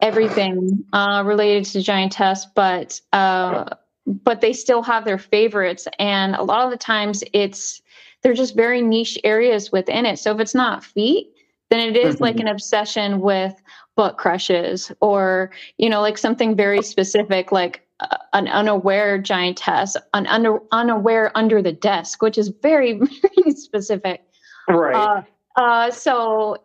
everything 0.00 0.84
uh 0.92 1.22
related 1.24 1.64
to 1.64 1.80
giantess 1.82 2.46
but 2.54 3.00
uh 3.12 3.64
but 4.06 4.40
they 4.40 4.52
still 4.52 4.82
have 4.82 5.04
their 5.04 5.18
favorites 5.18 5.86
and 5.98 6.34
a 6.34 6.42
lot 6.42 6.64
of 6.64 6.70
the 6.70 6.76
times 6.76 7.24
it's 7.32 7.80
they're 8.22 8.34
just 8.34 8.56
very 8.56 8.82
niche 8.82 9.18
areas 9.24 9.72
within 9.72 10.06
it 10.06 10.18
so 10.18 10.32
if 10.32 10.40
it's 10.40 10.54
not 10.54 10.84
feet 10.84 11.30
then 11.70 11.80
it 11.80 11.96
is 11.96 12.16
mm-hmm. 12.16 12.24
like 12.24 12.40
an 12.40 12.48
obsession 12.48 13.20
with 13.20 13.54
butt 13.96 14.18
crushes 14.18 14.92
or 15.00 15.50
you 15.78 15.88
know 15.88 16.00
like 16.00 16.18
something 16.18 16.54
very 16.54 16.82
specific 16.82 17.50
like 17.50 17.84
an 18.32 18.48
unaware 18.48 19.18
giantess, 19.18 19.96
an 20.14 20.26
under, 20.26 20.58
unaware 20.72 21.30
under 21.36 21.62
the 21.62 21.72
desk, 21.72 22.22
which 22.22 22.38
is 22.38 22.48
very, 22.48 22.92
very 22.98 23.52
specific. 23.52 24.22
Right. 24.68 24.94
Uh, 24.94 25.22
uh, 25.60 25.90
so, 25.90 26.58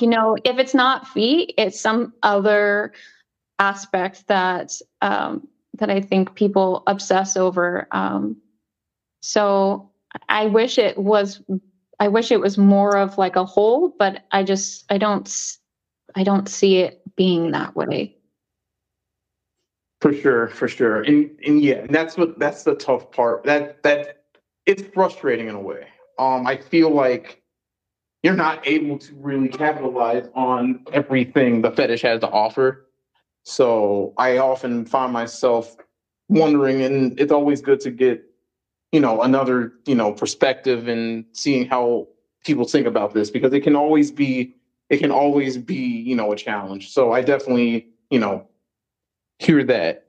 you 0.00 0.06
know, 0.06 0.36
if 0.44 0.58
it's 0.58 0.74
not 0.74 1.08
feet, 1.08 1.54
it's 1.56 1.80
some 1.80 2.12
other 2.22 2.92
aspect 3.58 4.26
that 4.28 4.72
um, 5.00 5.48
that 5.78 5.90
I 5.90 6.00
think 6.00 6.34
people 6.34 6.82
obsess 6.86 7.36
over. 7.36 7.88
Um, 7.90 8.36
so, 9.20 9.90
I 10.28 10.46
wish 10.46 10.78
it 10.78 10.98
was. 10.98 11.42
I 11.98 12.08
wish 12.08 12.30
it 12.30 12.40
was 12.40 12.58
more 12.58 12.96
of 12.96 13.16
like 13.16 13.36
a 13.36 13.44
whole, 13.44 13.94
but 13.98 14.24
I 14.30 14.42
just 14.42 14.84
I 14.90 14.98
don't 14.98 15.28
I 16.14 16.24
don't 16.24 16.48
see 16.48 16.78
it 16.78 17.02
being 17.16 17.52
that 17.52 17.74
way. 17.74 18.16
For 20.00 20.12
sure, 20.12 20.48
for 20.48 20.68
sure, 20.68 21.02
and 21.02 21.30
and 21.46 21.60
yeah, 21.60 21.76
and 21.76 21.94
that's 21.94 22.16
what 22.16 22.38
that's 22.38 22.62
the 22.64 22.74
tough 22.74 23.10
part. 23.10 23.44
That 23.44 23.82
that 23.82 24.24
it's 24.66 24.82
frustrating 24.94 25.48
in 25.48 25.54
a 25.54 25.60
way. 25.60 25.86
Um, 26.18 26.46
I 26.46 26.56
feel 26.56 26.90
like 26.90 27.42
you're 28.22 28.34
not 28.34 28.66
able 28.66 28.98
to 28.98 29.14
really 29.14 29.48
capitalize 29.48 30.28
on 30.34 30.84
everything 30.92 31.62
the 31.62 31.70
fetish 31.70 32.02
has 32.02 32.20
to 32.20 32.28
offer. 32.28 32.85
So 33.48 34.12
I 34.18 34.38
often 34.38 34.84
find 34.84 35.12
myself 35.12 35.76
wondering, 36.28 36.82
and 36.82 37.18
it's 37.18 37.30
always 37.30 37.62
good 37.62 37.78
to 37.82 37.92
get, 37.92 38.24
you 38.90 38.98
know, 38.98 39.22
another, 39.22 39.74
you 39.86 39.94
know, 39.94 40.12
perspective 40.12 40.88
and 40.88 41.24
seeing 41.32 41.64
how 41.64 42.08
people 42.44 42.64
think 42.64 42.88
about 42.88 43.14
this 43.14 43.30
because 43.30 43.52
it 43.52 43.60
can 43.60 43.76
always 43.76 44.10
be 44.10 44.56
it 44.90 44.98
can 44.98 45.12
always 45.12 45.58
be, 45.58 45.76
you 45.76 46.16
know, 46.16 46.32
a 46.32 46.36
challenge. 46.36 46.90
So 46.90 47.12
I 47.12 47.22
definitely, 47.22 47.88
you 48.10 48.18
know, 48.18 48.48
hear 49.38 49.62
that. 49.64 50.06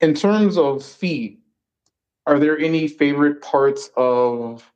In 0.00 0.14
terms 0.14 0.58
of 0.58 0.84
feet, 0.84 1.40
are 2.26 2.38
there 2.38 2.58
any 2.58 2.86
favorite 2.86 3.40
parts 3.40 3.90
of 3.96 4.70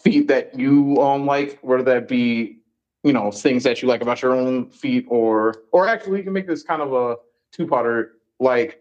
feet 0.00 0.28
that 0.28 0.56
you 0.56 1.00
um 1.02 1.26
like, 1.26 1.58
whether 1.62 1.82
that 1.82 2.06
be, 2.06 2.58
you 3.02 3.12
know, 3.12 3.30
things 3.30 3.64
that 3.64 3.82
you 3.82 3.88
like 3.88 4.00
about 4.00 4.22
your 4.22 4.34
own 4.34 4.70
feet 4.70 5.06
or 5.08 5.62
or 5.72 5.88
actually 5.88 6.18
you 6.18 6.24
can 6.24 6.32
make 6.32 6.46
this 6.46 6.62
kind 6.62 6.82
of 6.82 6.92
a 6.92 7.16
two-parter. 7.52 8.10
Like 8.40 8.80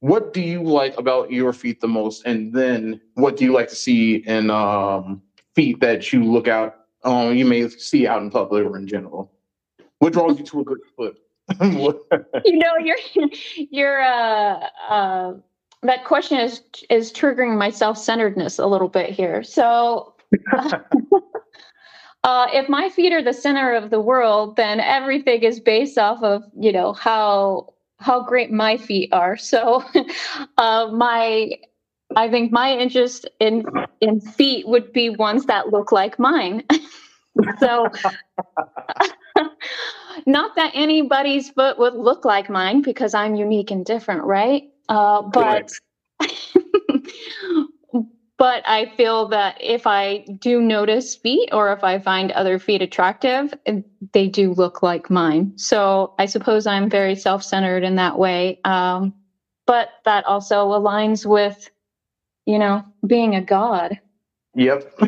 what 0.00 0.32
do 0.32 0.40
you 0.40 0.62
like 0.62 0.96
about 0.98 1.32
your 1.32 1.52
feet 1.52 1.80
the 1.80 1.88
most? 1.88 2.24
And 2.26 2.52
then 2.52 3.00
what 3.14 3.36
do 3.36 3.44
you 3.44 3.52
like 3.52 3.68
to 3.68 3.74
see 3.74 4.16
in 4.16 4.50
um 4.50 5.22
feet 5.54 5.80
that 5.80 6.12
you 6.12 6.22
look 6.24 6.48
out 6.48 6.76
um 7.04 7.34
you 7.34 7.44
may 7.44 7.68
see 7.68 8.06
out 8.06 8.22
in 8.22 8.30
public 8.30 8.64
or 8.64 8.76
in 8.76 8.86
general? 8.86 9.32
What 9.98 10.12
draws 10.12 10.38
you 10.38 10.44
to 10.44 10.60
a 10.60 10.64
good 10.64 10.80
foot? 10.96 11.18
You 12.44 12.58
know 12.58 12.76
you're 12.82 12.98
you're 13.70 14.02
uh 14.02 14.68
uh 14.88 15.34
that 15.82 16.04
question 16.04 16.38
is 16.38 16.62
is 16.90 17.12
triggering 17.12 17.56
my 17.56 17.70
self-centeredness 17.70 18.58
a 18.58 18.66
little 18.66 18.88
bit 18.88 19.10
here. 19.10 19.42
So 19.42 20.14
uh, 22.26 22.48
if 22.52 22.68
my 22.68 22.90
feet 22.90 23.14
are 23.14 23.22
the 23.22 23.34
center 23.34 23.74
of 23.74 23.90
the 23.90 24.00
world 24.00 24.56
then 24.56 24.80
everything 24.80 25.42
is 25.44 25.60
based 25.60 25.98
off 25.98 26.22
of 26.24 26.44
you 26.60 26.72
know 26.72 26.92
how 26.94 27.72
how 28.00 28.22
great 28.22 28.52
my 28.52 28.76
feet 28.78 29.10
are. 29.12 29.38
So 29.52 29.84
uh 30.58 30.88
my 30.92 31.52
i 32.16 32.28
think 32.30 32.52
my 32.52 32.72
interest 32.76 33.26
in 33.40 33.64
in 34.02 34.20
feet 34.20 34.68
would 34.68 34.92
be 34.92 35.10
ones 35.10 35.46
that 35.46 35.70
look 35.72 35.92
like 35.92 36.18
mine. 36.18 36.64
So 37.60 37.90
not 40.26 40.56
that 40.56 40.72
anybody's 40.74 41.50
foot 41.50 41.78
would 41.78 41.94
look 41.94 42.24
like 42.24 42.50
mine 42.50 42.82
because 42.82 43.14
I'm 43.14 43.34
unique 43.36 43.70
and 43.70 43.84
different, 43.84 44.24
right? 44.24 44.64
Uh, 44.88 45.22
but 45.22 45.70
but 48.38 48.62
I 48.66 48.92
feel 48.96 49.28
that 49.28 49.56
if 49.60 49.86
I 49.86 50.24
do 50.40 50.60
notice 50.60 51.16
feet 51.16 51.50
or 51.52 51.72
if 51.72 51.82
I 51.82 51.98
find 51.98 52.32
other 52.32 52.58
feet 52.58 52.82
attractive, 52.82 53.54
they 54.12 54.28
do 54.28 54.52
look 54.52 54.82
like 54.82 55.08
mine. 55.08 55.52
So 55.56 56.14
I 56.18 56.26
suppose 56.26 56.66
I'm 56.66 56.90
very 56.90 57.16
self-centered 57.16 57.82
in 57.82 57.96
that 57.96 58.18
way. 58.18 58.60
Um, 58.64 59.14
but 59.66 59.88
that 60.04 60.26
also 60.26 60.68
aligns 60.68 61.24
with, 61.24 61.70
you 62.44 62.58
know, 62.58 62.84
being 63.06 63.34
a 63.34 63.40
god. 63.40 64.00
Yep. 64.54 65.00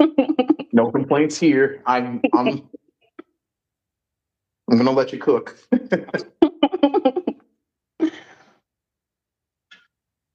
no 0.72 0.90
complaints 0.90 1.38
here. 1.38 1.82
I'm 1.86 2.20
I'm 2.34 2.68
I'm 4.70 4.76
gonna 4.76 4.90
let 4.90 5.12
you 5.12 5.18
cook. 5.18 5.56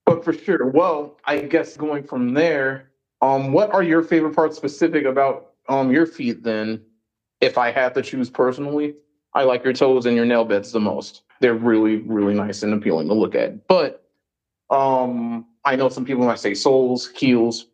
but 0.08 0.24
for 0.24 0.34
sure. 0.34 0.66
Well, 0.66 1.18
I 1.26 1.40
guess 1.40 1.78
going 1.78 2.04
from 2.04 2.34
there, 2.34 2.90
um, 3.22 3.52
what 3.52 3.72
are 3.72 3.84
your 3.84 4.02
favorite 4.02 4.36
parts 4.36 4.56
specific 4.56 5.06
about 5.06 5.52
um 5.70 5.92
your 5.92 6.08
feet 6.08 6.44
then? 6.44 6.82
If 7.42 7.58
I 7.58 7.72
had 7.72 7.94
to 7.94 8.02
choose 8.02 8.30
personally, 8.32 8.96
I 9.36 9.44
like 9.44 9.64
your 9.64 9.74
toes 9.74 10.08
and 10.08 10.16
your 10.16 10.26
nail 10.26 10.46
beds 10.46 10.72
the 10.72 10.80
most. 10.80 11.22
They're 11.42 11.54
really, 11.54 11.98
really 11.98 12.34
nice 12.34 12.64
and 12.64 12.74
appealing 12.74 13.10
to 13.10 13.14
look 13.14 13.36
at. 13.36 13.68
But 13.68 14.10
um 14.70 15.46
I 15.66 15.76
know 15.76 15.90
some 15.90 16.06
people 16.06 16.26
might 16.26 16.40
say 16.40 16.54
soles, 16.54 17.10
heels. 17.10 17.68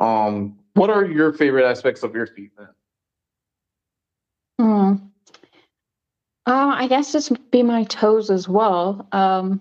Um, 0.00 0.58
what 0.72 0.88
are 0.90 1.04
your 1.04 1.32
favorite 1.32 1.68
aspects 1.68 2.02
of 2.02 2.14
your 2.14 2.26
feet 2.26 2.50
then? 2.56 2.68
Hmm. 4.58 4.94
Uh, 6.46 6.74
I 6.76 6.88
guess 6.88 7.12
just 7.12 7.32
be 7.50 7.62
my 7.62 7.84
toes 7.84 8.30
as 8.30 8.48
well. 8.48 9.06
Um, 9.12 9.60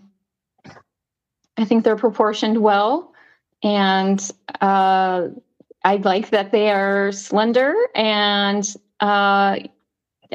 I 1.57 1.65
think 1.65 1.83
they're 1.83 1.95
proportioned 1.95 2.61
well, 2.61 3.13
and 3.61 4.19
uh, 4.61 5.27
I 5.83 5.95
like 5.97 6.31
that 6.31 6.51
they 6.51 6.71
are 6.71 7.11
slender, 7.11 7.75
and 7.95 8.67
uh, 8.99 9.59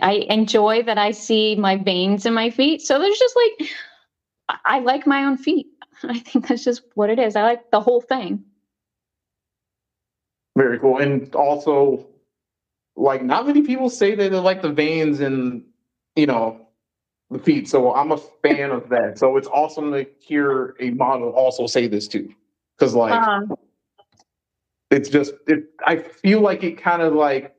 I 0.00 0.12
enjoy 0.28 0.82
that 0.84 0.98
I 0.98 1.10
see 1.10 1.56
my 1.56 1.76
veins 1.76 2.26
in 2.26 2.34
my 2.34 2.50
feet. 2.50 2.82
So 2.82 2.98
there's 2.98 3.18
just 3.18 3.36
like 3.36 3.70
I 4.64 4.78
like 4.80 5.06
my 5.06 5.24
own 5.24 5.36
feet. 5.36 5.66
I 6.04 6.18
think 6.18 6.46
that's 6.46 6.64
just 6.64 6.82
what 6.94 7.10
it 7.10 7.18
is. 7.18 7.36
I 7.36 7.42
like 7.42 7.70
the 7.70 7.80
whole 7.80 8.00
thing. 8.00 8.44
Very 10.56 10.78
cool, 10.78 10.98
and 10.98 11.34
also 11.34 12.06
like 12.96 13.22
not 13.22 13.46
many 13.46 13.62
people 13.62 13.90
say 13.90 14.14
that 14.14 14.30
they 14.30 14.38
like 14.38 14.62
the 14.62 14.72
veins 14.72 15.20
and 15.20 15.64
you 16.16 16.26
know, 16.26 16.67
the 17.30 17.38
feet. 17.38 17.68
So 17.68 17.94
I'm 17.94 18.12
a 18.12 18.16
fan 18.16 18.70
of 18.70 18.88
that. 18.88 19.18
So 19.18 19.36
it's 19.36 19.48
awesome 19.48 19.92
to 19.92 20.06
hear 20.18 20.74
a 20.80 20.90
model 20.90 21.30
also 21.30 21.66
say 21.66 21.86
this 21.86 22.08
too. 22.08 22.34
Cause 22.78 22.94
like 22.94 23.12
uh-huh. 23.12 23.56
it's 24.90 25.08
just 25.08 25.34
it 25.46 25.64
I 25.84 25.96
feel 25.96 26.40
like 26.40 26.62
it 26.62 26.80
kind 26.80 27.02
of 27.02 27.12
like 27.12 27.54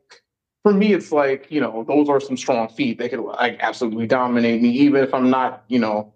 for 0.64 0.74
me 0.74 0.94
it's 0.94 1.12
like, 1.12 1.48
you 1.50 1.60
know, 1.62 1.84
those 1.88 2.10
are 2.10 2.20
some 2.20 2.38
strong 2.38 2.70
feet. 2.70 2.98
They 2.98 3.10
could 3.10 3.20
like 3.20 3.58
absolutely 3.60 4.08
dominate 4.08 4.62
me, 4.62 4.70
even 4.70 5.04
if 5.04 5.14
I'm 5.14 5.30
not, 5.30 5.66
you 5.68 5.80
know, 5.80 6.14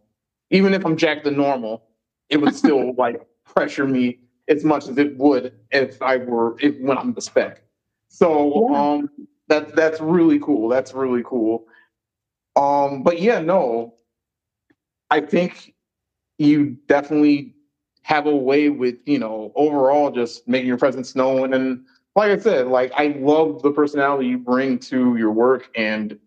even 0.52 0.74
if 0.74 0.86
I'm 0.86 0.96
Jack 0.96 1.24
the 1.24 1.32
normal, 1.32 1.84
it 2.30 2.38
would 2.38 2.56
still 2.56 2.94
like 2.98 3.22
pressure 3.46 3.86
me 3.86 4.20
as 4.48 4.64
much 4.64 4.88
as 4.88 4.98
it 4.98 5.18
would 5.18 5.54
if 5.72 6.02
I 6.02 6.18
were 6.18 6.56
if 6.60 6.80
when 6.80 6.98
I'm 6.98 7.14
the 7.14 7.22
spec. 7.22 7.62
So 8.08 8.70
yeah. 8.72 8.80
um 8.80 9.10
that 9.50 9.76
that's 9.76 10.00
really 10.00 10.40
cool. 10.40 10.70
That's 10.70 10.94
really 10.94 11.24
cool. 11.26 11.68
Um, 12.56 13.04
but 13.04 13.20
yeah, 13.22 13.40
no, 13.40 13.96
I 15.10 15.22
think 15.22 15.74
you 16.38 16.78
definitely 16.88 17.56
have 18.04 18.26
a 18.26 18.36
way 18.36 18.70
with, 18.70 18.96
you 19.06 19.20
know, 19.20 19.52
overall 19.56 20.12
just 20.12 20.48
making 20.48 20.68
your 20.68 20.78
presence 20.78 21.16
known. 21.16 21.54
And 21.54 21.86
like 22.16 22.32
I 22.32 22.38
said, 22.38 22.68
like 22.68 22.92
I 22.96 23.16
love 23.20 23.62
the 23.62 23.72
personality 23.72 24.28
you 24.28 24.38
bring 24.38 24.80
to 24.80 25.16
your 25.18 25.32
work 25.32 25.70
and 25.76 26.18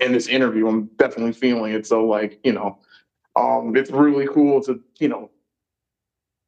in 0.00 0.12
this 0.12 0.28
interview, 0.28 0.66
I'm 0.66 0.86
definitely 0.96 1.32
feeling 1.32 1.72
it. 1.74 1.86
So 1.86 2.04
like, 2.06 2.40
you 2.44 2.52
know, 2.52 2.78
um, 3.36 3.76
it's 3.76 3.90
really 3.90 4.26
cool 4.26 4.62
to, 4.64 4.80
you 4.98 5.08
know, 5.08 5.30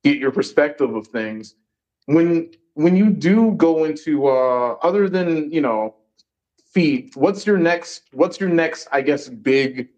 get 0.05 0.19
your 0.19 0.33
perspective 0.33 0.95
of 0.95 1.07
things. 1.07 1.55
When 2.07 2.51
when 2.75 2.97
you 2.97 3.11
do 3.11 3.53
go 3.53 3.85
into 3.85 4.27
uh 4.27 4.75
other 4.83 5.09
than, 5.09 5.53
you 5.53 5.61
know, 5.61 5.95
feet, 6.73 7.17
what's 7.17 7.47
your 7.47 7.59
next 7.59 8.05
what's 8.13 8.41
your 8.41 8.49
next, 8.49 8.89
I 8.93 9.03
guess, 9.03 9.29
big 9.29 9.89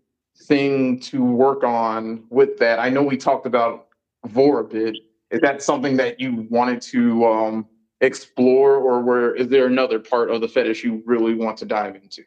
thing 0.46 1.00
to 1.00 1.24
work 1.24 1.64
on 1.64 2.24
with 2.30 2.58
that? 2.58 2.78
I 2.78 2.88
know 2.88 3.02
we 3.02 3.16
talked 3.16 3.46
about 3.46 3.88
Vore 4.26 4.60
a 4.60 4.64
bit. 4.64 4.96
Is 5.30 5.40
that 5.40 5.62
something 5.62 5.96
that 5.96 6.20
you 6.20 6.46
wanted 6.50 6.80
to 6.82 7.26
um, 7.26 7.66
explore, 8.00 8.76
or 8.76 9.00
where 9.00 9.34
is 9.34 9.48
there 9.48 9.66
another 9.66 9.98
part 9.98 10.30
of 10.30 10.40
the 10.40 10.48
fetish 10.48 10.84
you 10.84 11.02
really 11.06 11.34
want 11.34 11.56
to 11.58 11.64
dive 11.64 11.96
into? 11.96 12.22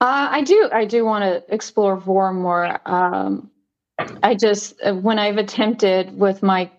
Uh, 0.00 0.28
I 0.30 0.42
do. 0.42 0.68
I 0.72 0.84
do 0.84 1.04
want 1.04 1.22
to 1.22 1.54
explore 1.54 1.96
Vore 1.96 2.32
more. 2.32 2.80
Um, 2.88 3.50
I 4.22 4.34
just 4.34 4.74
uh, 4.82 4.94
when 4.94 5.18
I've 5.18 5.36
attempted 5.36 6.18
with 6.18 6.42
my 6.42 6.70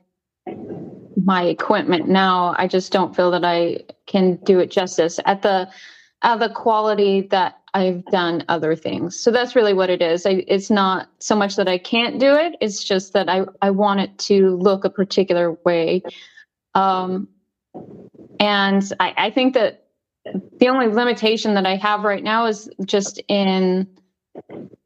my 1.23 1.43
equipment 1.43 2.07
now, 2.07 2.55
I 2.57 2.67
just 2.67 2.91
don't 2.91 3.15
feel 3.15 3.31
that 3.31 3.45
I 3.45 3.79
can 4.05 4.36
do 4.43 4.59
it 4.59 4.71
justice 4.71 5.19
at 5.25 5.41
the 5.41 5.69
at 6.21 6.39
the 6.39 6.49
quality 6.49 7.21
that 7.31 7.59
I've 7.73 8.05
done 8.05 8.45
other 8.47 8.75
things. 8.75 9.19
So 9.19 9.31
that's 9.31 9.55
really 9.55 9.73
what 9.73 9.89
it 9.89 10.01
is. 10.01 10.25
I, 10.25 10.45
it's 10.47 10.69
not 10.69 11.09
so 11.19 11.36
much 11.36 11.55
that 11.55 11.67
I 11.67 11.77
can't 11.77 12.19
do 12.19 12.33
it. 12.36 12.55
It's 12.62 12.83
just 12.83 13.13
that 13.13 13.27
I, 13.29 13.45
I 13.62 13.71
want 13.71 13.99
it 13.99 14.17
to 14.19 14.55
look 14.57 14.86
a 14.86 14.89
particular 14.89 15.53
way. 15.65 16.03
Um, 16.75 17.27
and 18.39 18.83
I, 18.99 19.13
I 19.17 19.29
think 19.31 19.53
that 19.55 19.88
the 20.59 20.69
only 20.69 20.88
limitation 20.88 21.55
that 21.55 21.65
I 21.65 21.75
have 21.75 22.03
right 22.03 22.23
now 22.23 22.45
is 22.45 22.69
just 22.86 23.21
in 23.27 23.88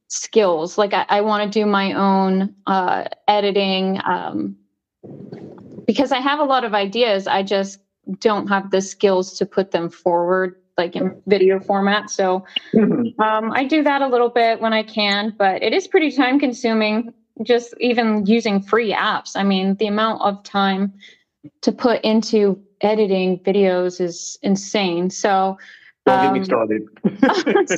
skills. 0.07 0.77
Like 0.77 0.93
I, 0.93 1.05
I 1.09 1.21
want 1.21 1.51
to 1.51 1.59
do 1.59 1.65
my 1.65 1.93
own 1.93 2.55
uh, 2.65 3.05
editing 3.27 3.99
um, 4.05 4.55
because 5.87 6.11
I 6.11 6.19
have 6.19 6.39
a 6.39 6.43
lot 6.43 6.63
of 6.63 6.75
ideas. 6.75 7.25
I 7.25 7.41
just 7.41 7.79
don't 8.19 8.47
have 8.47 8.69
the 8.69 8.81
skills 8.81 9.37
to 9.39 9.45
put 9.45 9.71
them 9.71 9.89
forward 9.89 10.61
like 10.77 10.95
in 10.95 11.19
video 11.25 11.59
format. 11.59 12.09
So 12.11 12.45
mm-hmm. 12.73 13.19
um, 13.19 13.51
I 13.51 13.63
do 13.63 13.81
that 13.81 14.03
a 14.03 14.07
little 14.07 14.29
bit 14.29 14.61
when 14.61 14.73
I 14.73 14.83
can, 14.83 15.33
but 15.35 15.63
it 15.63 15.73
is 15.73 15.87
pretty 15.87 16.11
time 16.11 16.39
consuming 16.39 17.13
just 17.43 17.73
even 17.79 18.25
using 18.25 18.61
free 18.61 18.93
apps. 18.93 19.31
I 19.35 19.43
mean, 19.43 19.75
the 19.75 19.87
amount 19.87 20.21
of 20.21 20.43
time 20.43 20.93
to 21.61 21.71
put 21.71 22.01
into 22.01 22.61
editing 22.81 23.39
videos 23.39 23.99
is 23.99 24.37
insane. 24.43 25.09
So 25.09 25.57
don't 26.05 26.23
get 26.23 26.33
me 26.33 26.39
um, 26.39 26.45
started. 26.45 26.83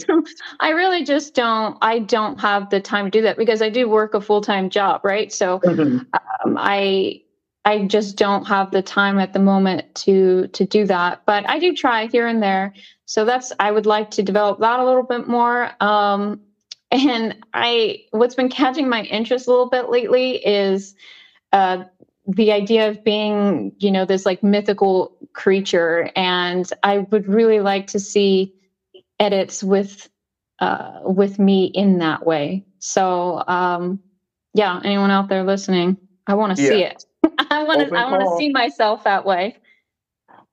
so 0.02 0.24
I 0.60 0.70
really 0.70 1.04
just 1.04 1.34
don't. 1.34 1.78
I 1.82 2.00
don't 2.00 2.40
have 2.40 2.70
the 2.70 2.80
time 2.80 3.06
to 3.06 3.12
do 3.12 3.22
that 3.22 3.38
because 3.38 3.62
I 3.62 3.70
do 3.70 3.90
work 3.90 4.14
a 4.14 4.22
full 4.22 4.42
time 4.42 4.70
job, 4.70 5.02
right? 5.04 5.32
So 5.32 5.60
mm-hmm. 5.60 6.00
um, 6.46 6.58
I 6.58 7.22
I 7.66 7.86
just 7.86 8.16
don't 8.16 8.46
have 8.48 8.72
the 8.72 8.82
time 8.82 9.20
at 9.20 9.34
the 9.34 9.40
moment 9.40 9.94
to 9.96 10.48
to 10.48 10.66
do 10.66 10.86
that. 10.86 11.24
But 11.26 11.48
I 11.50 11.60
do 11.60 11.76
try 11.76 12.08
here 12.08 12.28
and 12.28 12.42
there. 12.42 12.74
So 13.06 13.26
that's 13.26 13.52
I 13.60 13.72
would 13.72 13.86
like 13.86 14.12
to 14.12 14.24
develop 14.24 14.60
that 14.60 14.80
a 14.80 14.86
little 14.86 15.04
bit 15.04 15.28
more. 15.28 15.72
Um, 15.82 16.42
and 16.92 17.36
I 17.54 18.04
what's 18.12 18.36
been 18.36 18.50
catching 18.50 18.90
my 18.90 19.04
interest 19.04 19.48
a 19.48 19.52
little 19.52 19.70
bit 19.70 19.90
lately 19.90 20.38
is 20.46 20.96
uh, 21.52 21.84
the 22.26 22.52
idea 22.52 22.90
of 22.90 23.04
being, 23.04 23.74
you 23.80 23.92
know, 23.92 24.06
this 24.06 24.26
like 24.26 24.44
mythical 24.44 25.16
creature. 25.34 26.12
And 26.16 26.72
I 26.84 27.00
would 27.00 27.28
really 27.28 27.60
like 27.60 27.88
to 27.88 28.00
see 28.00 28.54
edits 29.20 29.64
with 29.64 30.10
uh, 30.60 31.00
with 31.04 31.40
me 31.40 31.66
in 31.66 32.00
that 32.00 32.26
way. 32.26 32.66
So 32.80 33.44
um, 33.48 34.00
yeah, 34.54 34.80
anyone 34.84 35.12
out 35.12 35.30
there 35.30 35.44
listening, 35.44 35.98
I 36.28 36.36
want 36.36 36.56
to 36.56 36.64
yeah. 36.64 36.70
see 36.70 36.84
it. 36.84 37.06
I 37.50 37.64
want 37.64 37.88
to. 37.88 37.96
I 37.96 38.10
want 38.10 38.24
to 38.24 38.38
see 38.38 38.50
myself 38.50 39.04
that 39.04 39.26
way. 39.26 39.58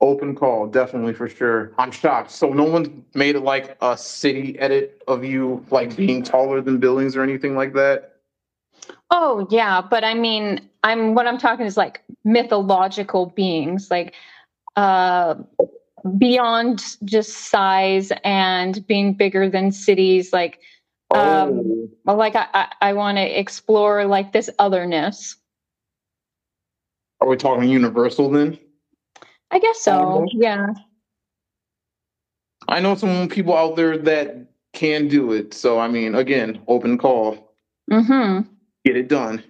Open 0.00 0.34
call, 0.34 0.66
definitely 0.66 1.14
for 1.14 1.28
sure. 1.28 1.72
I'm 1.78 1.90
shocked. 1.90 2.30
So 2.30 2.50
no 2.50 2.64
one's 2.64 2.88
made 3.14 3.34
it 3.36 3.40
like 3.40 3.76
a 3.80 3.96
city 3.96 4.58
edit 4.58 5.02
of 5.08 5.24
you 5.24 5.64
like 5.70 5.96
being 5.96 6.22
taller 6.22 6.60
than 6.60 6.78
Billings 6.78 7.16
or 7.16 7.22
anything 7.22 7.56
like 7.56 7.72
that. 7.74 8.16
Oh 9.10 9.46
yeah, 9.50 9.80
but 9.80 10.04
I 10.04 10.14
mean, 10.14 10.68
I'm 10.82 11.14
what 11.14 11.26
I'm 11.26 11.38
talking 11.38 11.64
is 11.66 11.76
like 11.76 12.02
mythological 12.24 13.26
beings, 13.26 13.90
like 13.90 14.14
uh 14.76 15.36
beyond 16.18 16.96
just 17.04 17.30
size 17.50 18.12
and 18.24 18.86
being 18.86 19.14
bigger 19.14 19.48
than 19.48 19.72
cities 19.72 20.32
like 20.32 20.60
um 21.14 21.88
oh. 22.06 22.14
like 22.14 22.36
i 22.36 22.46
i, 22.54 22.72
I 22.80 22.92
want 22.92 23.18
to 23.18 23.40
explore 23.40 24.04
like 24.06 24.32
this 24.32 24.50
otherness 24.58 25.36
are 27.20 27.28
we 27.28 27.36
talking 27.36 27.68
universal 27.68 28.30
then? 28.30 28.58
I 29.50 29.58
guess 29.58 29.80
so. 29.80 30.26
Yeah. 30.32 30.66
I 32.68 32.80
know 32.80 32.94
some 32.94 33.28
people 33.28 33.56
out 33.56 33.76
there 33.76 33.96
that 33.96 34.46
can 34.72 35.08
do 35.08 35.32
it. 35.32 35.54
So 35.54 35.78
i 35.78 35.88
mean 35.88 36.14
again 36.14 36.60
open 36.68 36.98
call. 36.98 37.54
Mm-hmm. 37.90 38.50
Get 38.84 38.96
it 38.96 39.08
done. 39.08 39.42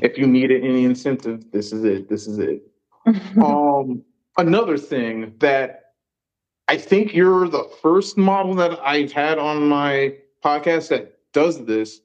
If 0.00 0.18
you 0.18 0.26
needed 0.26 0.64
any 0.64 0.84
incentive 0.84 1.50
this 1.52 1.72
is 1.72 1.84
it. 1.84 2.08
This 2.08 2.26
is 2.26 2.38
it. 2.38 2.62
Um 3.36 4.04
another 4.38 4.78
thing 4.78 5.34
that 5.38 5.82
I 6.68 6.76
think 6.78 7.12
you're 7.12 7.48
the 7.48 7.68
first 7.82 8.16
model 8.16 8.54
that 8.54 8.78
I've 8.82 9.12
had 9.12 9.38
on 9.38 9.68
my 9.68 10.14
podcast 10.44 10.88
that 10.88 11.18
does 11.32 11.64
this. 11.64 12.00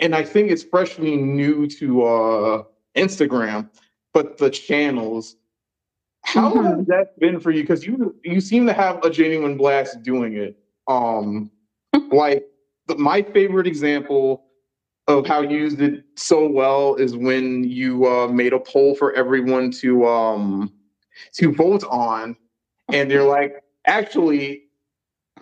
And 0.00 0.14
I 0.14 0.22
think 0.22 0.50
it's 0.50 0.62
freshly 0.62 1.16
new 1.16 1.66
to 1.66 2.04
uh, 2.04 2.62
Instagram, 2.96 3.68
but 4.12 4.38
the 4.38 4.50
channels. 4.50 5.36
How 6.24 6.52
mm-hmm. 6.52 6.78
has 6.78 6.86
that 6.86 7.18
been 7.18 7.40
for 7.40 7.50
you? 7.50 7.62
Because 7.62 7.84
you 7.84 8.14
you 8.24 8.40
seem 8.40 8.66
to 8.66 8.72
have 8.72 9.04
a 9.04 9.10
genuine 9.10 9.56
blast 9.56 10.02
doing 10.02 10.36
it. 10.36 10.56
Um, 10.88 11.50
like 12.12 12.44
the, 12.86 12.96
my 12.96 13.22
favorite 13.22 13.66
example 13.66 14.44
of 15.08 15.26
how 15.26 15.40
you 15.42 15.58
used 15.58 15.80
it 15.80 16.04
so 16.14 16.46
well 16.48 16.94
is 16.94 17.16
when 17.16 17.64
you 17.64 18.06
uh, 18.06 18.28
made 18.28 18.52
a 18.52 18.60
poll 18.60 18.94
for 18.94 19.12
everyone 19.14 19.70
to 19.70 20.06
um, 20.06 20.72
to 21.34 21.52
vote 21.52 21.84
on, 21.90 22.36
and 22.92 23.10
they're 23.10 23.24
like, 23.24 23.62
actually, 23.86 24.64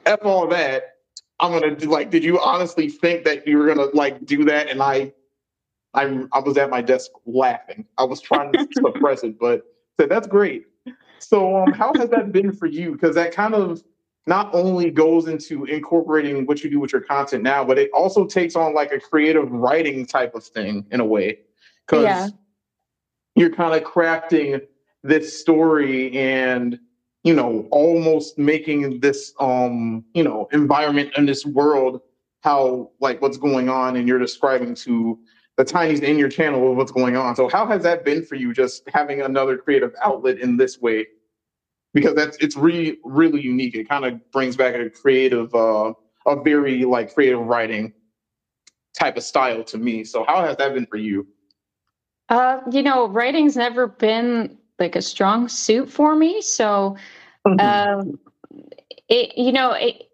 f 0.06 0.20
all 0.24 0.46
that. 0.48 0.94
I'm 1.38 1.52
gonna 1.52 1.74
do 1.74 1.88
like. 1.88 2.10
Did 2.10 2.24
you 2.24 2.38
honestly 2.40 2.88
think 2.88 3.24
that 3.24 3.46
you 3.46 3.58
were 3.58 3.66
gonna 3.66 3.88
like 3.94 4.24
do 4.26 4.44
that? 4.44 4.68
And 4.68 4.82
I, 4.82 5.12
I, 5.94 6.24
I 6.33 6.38
was 6.40 6.57
at 6.57 6.70
my 6.70 6.83
desk 6.83 7.11
laughing. 7.26 7.85
I 7.98 8.05
was 8.05 8.20
trying 8.20 8.53
to 8.53 8.68
suppress 8.74 9.24
it, 9.24 9.38
but 9.38 9.62
said 9.98 10.09
that's 10.09 10.26
great. 10.26 10.66
So, 11.18 11.57
um, 11.57 11.72
how 11.72 11.92
has 11.96 12.09
that 12.11 12.33
been 12.33 12.53
for 12.53 12.66
you? 12.66 12.92
Because 12.92 13.14
that 13.16 13.33
kind 13.33 13.55
of 13.55 13.83
not 14.26 14.55
only 14.55 14.90
goes 14.90 15.26
into 15.26 15.64
incorporating 15.64 16.46
what 16.46 16.62
you 16.62 16.70
do 16.70 16.81
with 16.81 16.92
your 16.92 17.00
content 17.03 17.42
now, 17.42 17.64
but 17.64 17.79
it 17.79 17.90
also 17.92 18.26
takes 18.26 18.55
on 18.55 18.74
like 18.74 18.92
a 18.92 19.00
creative 19.00 19.50
writing 19.50 20.07
type 20.07 20.35
of 20.35 20.44
thing 20.44 20.87
in 20.90 21.00
a 21.00 21.05
way. 21.05 21.38
Because 21.87 22.05
yeah. 22.05 22.29
you're 23.35 23.50
kind 23.50 23.74
of 23.74 23.88
crafting 23.88 24.61
this 25.03 25.38
story 25.40 26.16
and 26.16 26.79
you 27.24 27.35
know 27.35 27.66
almost 27.70 28.38
making 28.38 29.00
this 29.00 29.33
um 29.40 30.05
you 30.14 30.22
know 30.22 30.46
environment 30.53 31.11
in 31.16 31.24
this 31.24 31.46
world 31.46 32.00
how 32.42 32.90
like 33.00 33.20
what's 33.22 33.38
going 33.38 33.68
on 33.68 33.96
and 33.96 34.07
you're 34.07 34.18
describing 34.18 34.74
to 34.74 35.18
the 35.61 35.70
tinies 35.70 36.01
in 36.01 36.18
your 36.18 36.31
channel 36.31 36.70
of 36.70 36.77
what's 36.79 36.90
going 36.90 37.18
on. 37.18 37.37
So 37.37 37.46
how 37.46 37.66
has 37.66 37.83
that 37.83 38.03
been 38.03 38.25
for 38.25 38.35
you 38.35 38.55
just 38.55 38.83
having 38.88 39.20
another 39.20 39.59
creative 39.59 39.94
outlet 40.03 40.38
in 40.38 40.57
this 40.57 40.81
way? 40.81 41.07
Because 41.92 42.14
that's 42.14 42.38
it's 42.38 42.57
really 42.57 42.99
really 43.05 43.42
unique. 43.42 43.75
It 43.75 43.87
kind 43.87 44.07
of 44.07 44.33
brings 44.33 44.57
back 44.57 44.75
a 44.75 44.88
creative 44.88 45.55
uh 45.55 45.92
a 46.27 46.42
very 46.42 46.85
like 46.85 47.12
creative 47.12 47.40
writing 47.40 47.92
type 48.99 49.18
of 49.18 49.23
style 49.23 49.62
to 49.64 49.77
me. 49.77 50.03
So 50.03 50.25
how 50.27 50.42
has 50.46 50.57
that 50.57 50.73
been 50.73 50.87
for 50.87 50.96
you? 50.96 51.27
Uh 52.31 52.61
you 52.70 52.83
know 52.83 53.09
writing's 53.09 53.55
never 53.55 53.87
been 53.87 54.57
like 54.79 54.96
a 54.96 55.03
strong 55.03 55.46
suit 55.46 55.90
for 55.90 56.16
me. 56.16 56.40
So, 56.40 56.96
mm-hmm. 57.46 57.61
um, 57.61 58.18
it 59.11 59.37
you 59.37 59.53
know 59.53 59.73
it, 59.73 60.10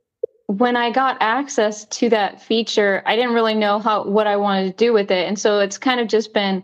when 0.47 0.77
I 0.77 0.91
got 0.91 1.17
access 1.21 1.85
to 1.87 2.09
that 2.11 2.41
feature, 2.41 3.03
I 3.05 3.17
didn't 3.17 3.35
really 3.35 3.55
know 3.55 3.79
how 3.79 4.05
what 4.05 4.27
I 4.27 4.37
wanted 4.37 4.67
to 4.67 4.85
do 4.85 4.93
with 4.93 5.11
it, 5.11 5.27
and 5.27 5.39
so 5.39 5.59
it's 5.61 5.79
kind 5.79 6.01
of 6.01 6.09
just 6.09 6.33
been 6.33 6.63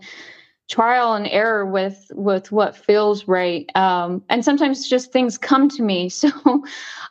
trial 0.71 1.15
and 1.15 1.27
error 1.27 1.67
with 1.67 2.11
with 2.15 2.51
what 2.53 2.77
feels 2.77 3.27
right. 3.29 3.69
Um, 3.77 4.23
and 4.29 4.45
sometimes 4.45 4.89
just 4.89 5.13
things 5.13 5.37
come 5.39 5.69
to 5.71 5.83
me. 5.83 6.11
So, 6.23 6.65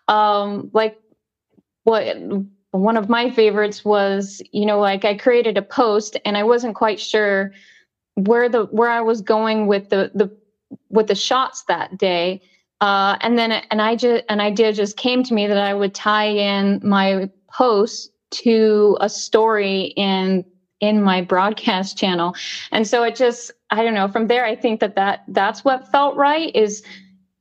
um, 0.07 0.69
like 0.73 0.99
what 1.83 2.17
one 2.71 2.97
of 2.97 3.09
my 3.09 3.29
favorites 3.29 3.83
was, 3.83 4.41
you 4.51 4.65
know, 4.65 4.79
like 4.79 5.03
I 5.03 5.15
created 5.15 5.57
a 5.57 5.61
post 5.61 6.17
and 6.25 6.37
I 6.37 6.43
wasn't 6.43 6.75
quite 6.75 6.99
sure 6.99 7.51
where 8.15 8.49
the 8.49 8.65
where 8.65 8.89
I 8.89 9.01
was 9.01 9.21
going 9.21 9.67
with 9.67 9.89
the 9.89 10.11
the 10.15 10.35
with 10.89 11.07
the 11.07 11.15
shots 11.15 11.63
that 11.67 11.97
day. 11.97 12.41
Uh, 12.81 13.17
and 13.21 13.37
then 13.37 13.51
an 13.51 13.79
idea, 13.79 14.23
an 14.27 14.41
idea 14.41 14.73
just 14.73 14.97
came 14.97 15.23
to 15.23 15.33
me 15.33 15.47
that 15.47 15.57
I 15.57 15.73
would 15.73 15.93
tie 15.93 16.27
in 16.27 16.81
my 16.83 17.29
post 17.47 18.11
to 18.31 18.97
a 18.99 19.09
story 19.09 19.93
in 19.95 20.43
in 20.79 20.99
my 21.03 21.21
broadcast 21.21 21.95
channel 21.95 22.33
and 22.71 22.87
so 22.87 23.03
it 23.03 23.15
just 23.15 23.51
i 23.69 23.83
don't 23.83 23.93
know 23.93 24.07
from 24.07 24.27
there 24.27 24.45
i 24.45 24.55
think 24.55 24.79
that 24.79 24.95
that 24.95 25.21
that's 25.27 25.63
what 25.63 25.91
felt 25.91 26.15
right 26.15 26.55
is 26.55 26.81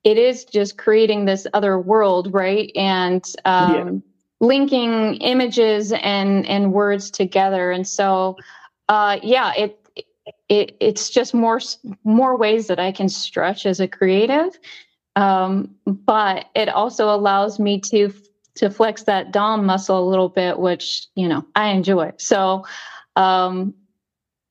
it 0.04 0.18
is 0.18 0.44
just 0.44 0.76
creating 0.76 1.24
this 1.24 1.46
other 1.54 1.78
world 1.78 2.34
right 2.34 2.70
and 2.74 3.34
um, 3.46 3.74
yeah. 3.74 4.46
linking 4.46 5.14
images 5.22 5.92
and 6.02 6.44
and 6.46 6.72
words 6.72 7.10
together 7.10 7.70
and 7.70 7.86
so 7.86 8.36
uh, 8.88 9.18
yeah 9.22 9.54
it 9.56 9.80
it, 10.48 10.76
it's 10.80 11.10
just 11.10 11.32
more 11.32 11.60
more 12.04 12.36
ways 12.36 12.66
that 12.66 12.78
I 12.78 12.92
can 12.92 13.08
stretch 13.08 13.66
as 13.66 13.80
a 13.80 13.88
creative. 13.88 14.58
Um, 15.20 15.74
but 15.86 16.46
it 16.54 16.68
also 16.68 17.14
allows 17.14 17.58
me 17.58 17.80
to 17.80 18.12
to 18.56 18.70
flex 18.70 19.04
that 19.04 19.32
dom 19.32 19.64
muscle 19.64 19.98
a 19.98 20.08
little 20.08 20.28
bit, 20.28 20.58
which 20.58 21.06
you 21.14 21.28
know 21.28 21.44
I 21.54 21.68
enjoy. 21.68 22.12
So, 22.16 22.64
um, 23.16 23.74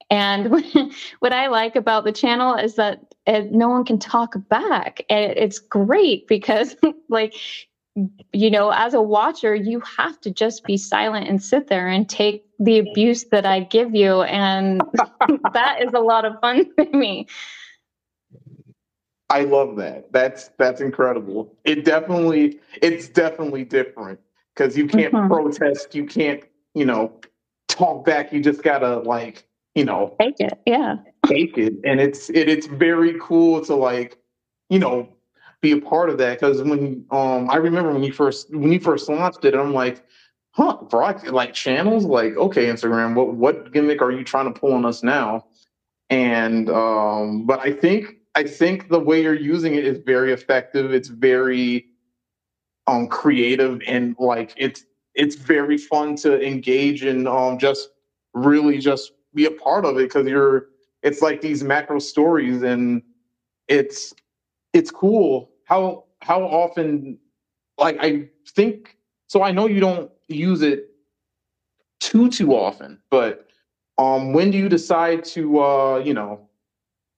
and 0.09 0.51
what 1.19 1.33
I 1.33 1.47
like 1.47 1.75
about 1.75 2.03
the 2.03 2.11
channel 2.11 2.55
is 2.55 2.75
that 2.75 3.13
it, 3.25 3.51
no 3.51 3.69
one 3.69 3.83
can 3.83 3.99
talk 3.99 4.35
back. 4.49 5.03
And 5.09 5.31
it's 5.31 5.59
great 5.59 6.27
because 6.27 6.75
like 7.09 7.33
you 8.31 8.49
know, 8.49 8.69
as 8.69 8.93
a 8.93 9.01
watcher, 9.01 9.55
you 9.55 9.81
have 9.97 10.19
to 10.21 10.31
just 10.31 10.63
be 10.63 10.77
silent 10.77 11.27
and 11.27 11.41
sit 11.41 11.67
there 11.67 11.87
and 11.87 12.07
take 12.07 12.45
the 12.59 12.79
abuse 12.79 13.25
that 13.31 13.45
I 13.45 13.61
give 13.61 13.93
you. 13.93 14.21
And 14.21 14.81
that 15.53 15.81
is 15.81 15.93
a 15.93 15.99
lot 15.99 16.25
of 16.25 16.39
fun 16.39 16.71
for 16.75 16.85
me. 16.95 17.27
I 19.29 19.41
love 19.41 19.75
that. 19.77 20.11
That's 20.11 20.49
that's 20.57 20.81
incredible. 20.81 21.55
It 21.63 21.85
definitely 21.85 22.59
it's 22.81 23.07
definitely 23.07 23.63
different 23.63 24.19
because 24.55 24.75
you 24.75 24.87
can't 24.87 25.13
mm-hmm. 25.13 25.27
protest, 25.27 25.93
you 25.93 26.05
can't, 26.05 26.43
you 26.73 26.85
know, 26.85 27.19
talk 27.67 28.05
back. 28.05 28.33
You 28.33 28.41
just 28.41 28.63
gotta 28.63 28.99
like, 28.99 29.47
you 29.75 29.85
know, 29.85 30.15
take 30.19 30.39
it. 30.39 30.59
Yeah. 30.65 30.95
Take 31.27 31.57
it. 31.57 31.73
And 31.85 31.99
it's 31.99 32.29
it, 32.29 32.49
it's 32.49 32.65
very 32.67 33.17
cool 33.21 33.63
to 33.65 33.75
like, 33.75 34.17
you 34.69 34.79
know, 34.79 35.07
be 35.61 35.73
a 35.73 35.81
part 35.81 36.09
of 36.09 36.17
that 36.17 36.39
because 36.39 36.63
when 36.63 37.05
um 37.11 37.49
I 37.51 37.57
remember 37.57 37.91
when 37.91 38.03
you 38.03 38.11
first 38.11 38.49
when 38.51 38.71
you 38.71 38.79
first 38.79 39.07
launched 39.09 39.45
it, 39.45 39.53
I'm 39.53 39.73
like, 39.73 40.03
huh, 40.51 40.77
broad 40.89 41.25
like 41.27 41.53
channels, 41.53 42.03
like 42.03 42.35
okay, 42.35 42.65
Instagram, 42.65 43.13
what 43.13 43.35
what 43.35 43.71
gimmick 43.71 44.01
are 44.01 44.11
you 44.11 44.23
trying 44.23 44.51
to 44.51 44.59
pull 44.59 44.73
on 44.73 44.85
us 44.85 45.03
now? 45.03 45.45
And 46.09 46.69
um, 46.69 47.45
but 47.45 47.59
I 47.59 47.71
think 47.71 48.18
I 48.35 48.43
think 48.43 48.89
the 48.89 48.99
way 48.99 49.21
you're 49.23 49.33
using 49.33 49.75
it 49.75 49.85
is 49.85 49.99
very 50.05 50.33
effective. 50.33 50.93
It's 50.93 51.09
very 51.09 51.87
um 52.87 53.07
creative 53.07 53.81
and 53.87 54.15
like 54.19 54.53
it's 54.57 54.85
it's 55.15 55.35
very 55.35 55.77
fun 55.77 56.15
to 56.15 56.41
engage 56.45 57.03
and 57.03 57.27
um 57.27 57.57
just 57.59 57.89
really 58.33 58.79
just 58.79 59.11
be 59.33 59.45
a 59.45 59.51
part 59.51 59.85
of 59.85 59.97
it 59.97 60.03
because 60.03 60.27
you're 60.27 60.67
it's 61.03 61.21
like 61.21 61.41
these 61.41 61.63
macro 61.63 61.99
stories 61.99 62.63
and 62.63 63.03
it's 63.67 64.13
it's 64.73 64.91
cool 64.91 65.51
how 65.65 66.05
how 66.21 66.41
often 66.43 67.17
like 67.77 67.97
i 68.01 68.27
think 68.49 68.97
so 69.27 69.43
i 69.43 69.51
know 69.51 69.67
you 69.67 69.79
don't 69.79 70.11
use 70.27 70.61
it 70.61 70.87
too 71.99 72.29
too 72.29 72.55
often 72.55 72.99
but 73.11 73.47
um 73.97 74.33
when 74.33 74.51
do 74.51 74.57
you 74.57 74.69
decide 74.69 75.23
to 75.23 75.59
uh 75.61 75.97
you 75.97 76.13
know 76.13 76.48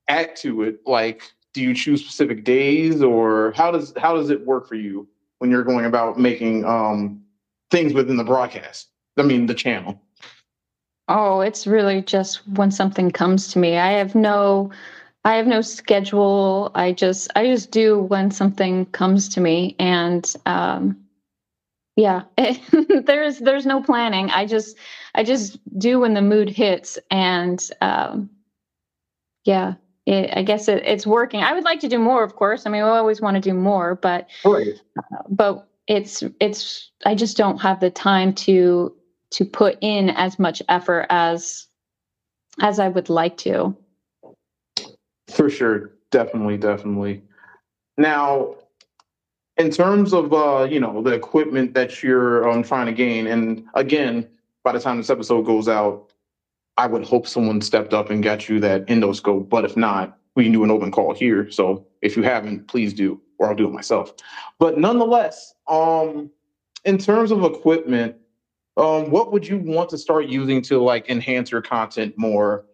add 0.07 0.35
to 0.35 0.63
it 0.63 0.79
like 0.85 1.23
do 1.53 1.61
you 1.61 1.73
choose 1.73 2.01
specific 2.01 2.43
days 2.43 3.01
or 3.01 3.51
how 3.55 3.71
does 3.71 3.93
how 3.97 4.15
does 4.15 4.29
it 4.29 4.45
work 4.45 4.67
for 4.67 4.75
you 4.75 5.07
when 5.39 5.49
you're 5.51 5.63
going 5.63 5.85
about 5.85 6.19
making 6.19 6.65
um 6.65 7.21
things 7.69 7.93
within 7.93 8.17
the 8.17 8.23
broadcast 8.23 8.89
i 9.17 9.21
mean 9.21 9.45
the 9.45 9.53
channel 9.53 10.01
Oh, 11.13 11.41
it's 11.41 11.67
really 11.67 12.01
just 12.01 12.47
when 12.47 12.71
something 12.71 13.11
comes 13.11 13.49
to 13.49 13.59
me. 13.59 13.77
I 13.77 13.91
have 13.91 14.15
no 14.15 14.71
I 15.25 15.35
have 15.35 15.45
no 15.45 15.59
schedule. 15.59 16.71
I 16.73 16.93
just 16.93 17.29
I 17.35 17.45
just 17.45 17.69
do 17.69 17.99
when 17.99 18.31
something 18.31 18.85
comes 18.87 19.27
to 19.29 19.41
me 19.41 19.75
and 19.77 20.33
um 20.45 20.97
yeah, 21.97 22.23
there's 23.05 23.39
there's 23.39 23.65
no 23.65 23.81
planning. 23.81 24.29
I 24.31 24.45
just 24.45 24.77
I 25.13 25.25
just 25.25 25.59
do 25.77 25.99
when 25.99 26.13
the 26.13 26.21
mood 26.21 26.49
hits 26.49 26.97
and 27.09 27.61
um 27.81 28.29
yeah, 29.43 29.73
it, 30.05 30.35
I 30.35 30.43
guess 30.43 30.67
it, 30.67 30.83
it's 30.85 31.05
working. 31.05 31.41
I 31.41 31.53
would 31.53 31.63
like 31.63 31.79
to 31.81 31.87
do 31.87 31.99
more, 31.99 32.23
of 32.23 32.35
course. 32.35 32.65
I 32.65 32.69
mean, 32.69 32.83
we 32.83 32.89
always 32.89 33.21
want 33.21 33.35
to 33.35 33.41
do 33.41 33.53
more, 33.53 33.95
but 33.95 34.27
right. 34.43 34.79
uh, 34.97 35.23
but 35.29 35.67
it's 35.87 36.23
it's 36.39 36.91
I 37.05 37.15
just 37.15 37.37
don't 37.37 37.59
have 37.59 37.79
the 37.79 37.91
time 37.91 38.33
to 38.33 38.95
to 39.31 39.45
put 39.45 39.77
in 39.81 40.09
as 40.11 40.39
much 40.39 40.61
effort 40.69 41.05
as 41.09 41.67
as 42.61 42.79
I 42.79 42.87
would 42.87 43.09
like 43.09 43.37
to. 43.37 43.75
For 45.29 45.49
sure, 45.49 45.91
definitely, 46.09 46.57
definitely. 46.57 47.23
Now, 47.97 48.55
in 49.57 49.69
terms 49.69 50.13
of 50.13 50.33
uh, 50.33 50.67
you 50.69 50.79
know 50.79 51.01
the 51.01 51.11
equipment 51.11 51.73
that 51.75 52.01
you're 52.01 52.49
um, 52.49 52.63
trying 52.63 52.87
to 52.87 52.93
gain, 52.93 53.27
and 53.27 53.65
again, 53.75 54.27
by 54.63 54.71
the 54.71 54.79
time 54.79 54.97
this 54.97 55.09
episode 55.09 55.43
goes 55.43 55.67
out, 55.67 56.10
I 56.77 56.87
would 56.87 57.03
hope 57.03 57.27
someone 57.27 57.61
stepped 57.61 57.93
up 57.93 58.09
and 58.09 58.23
got 58.23 58.49
you 58.49 58.59
that 58.61 58.87
endoscope. 58.87 59.49
But 59.49 59.65
if 59.65 59.75
not, 59.77 60.17
we 60.35 60.43
can 60.43 60.53
do 60.53 60.63
an 60.63 60.71
open 60.71 60.91
call 60.91 61.13
here. 61.13 61.51
So 61.51 61.85
if 62.01 62.15
you 62.15 62.23
haven't, 62.23 62.67
please 62.67 62.93
do, 62.93 63.21
or 63.37 63.49
I'll 63.49 63.55
do 63.55 63.67
it 63.67 63.73
myself. 63.73 64.13
But 64.59 64.77
nonetheless, 64.77 65.53
um, 65.67 66.31
in 66.85 66.97
terms 66.97 67.31
of 67.31 67.43
equipment, 67.43 68.15
um, 68.77 69.11
what 69.11 69.31
would 69.31 69.47
you 69.47 69.57
want 69.57 69.89
to 69.89 69.97
start 69.97 70.27
using 70.27 70.61
to 70.63 70.81
like 70.81 71.09
enhance 71.09 71.51
your 71.51 71.61
content 71.61 72.13
more? 72.17 72.65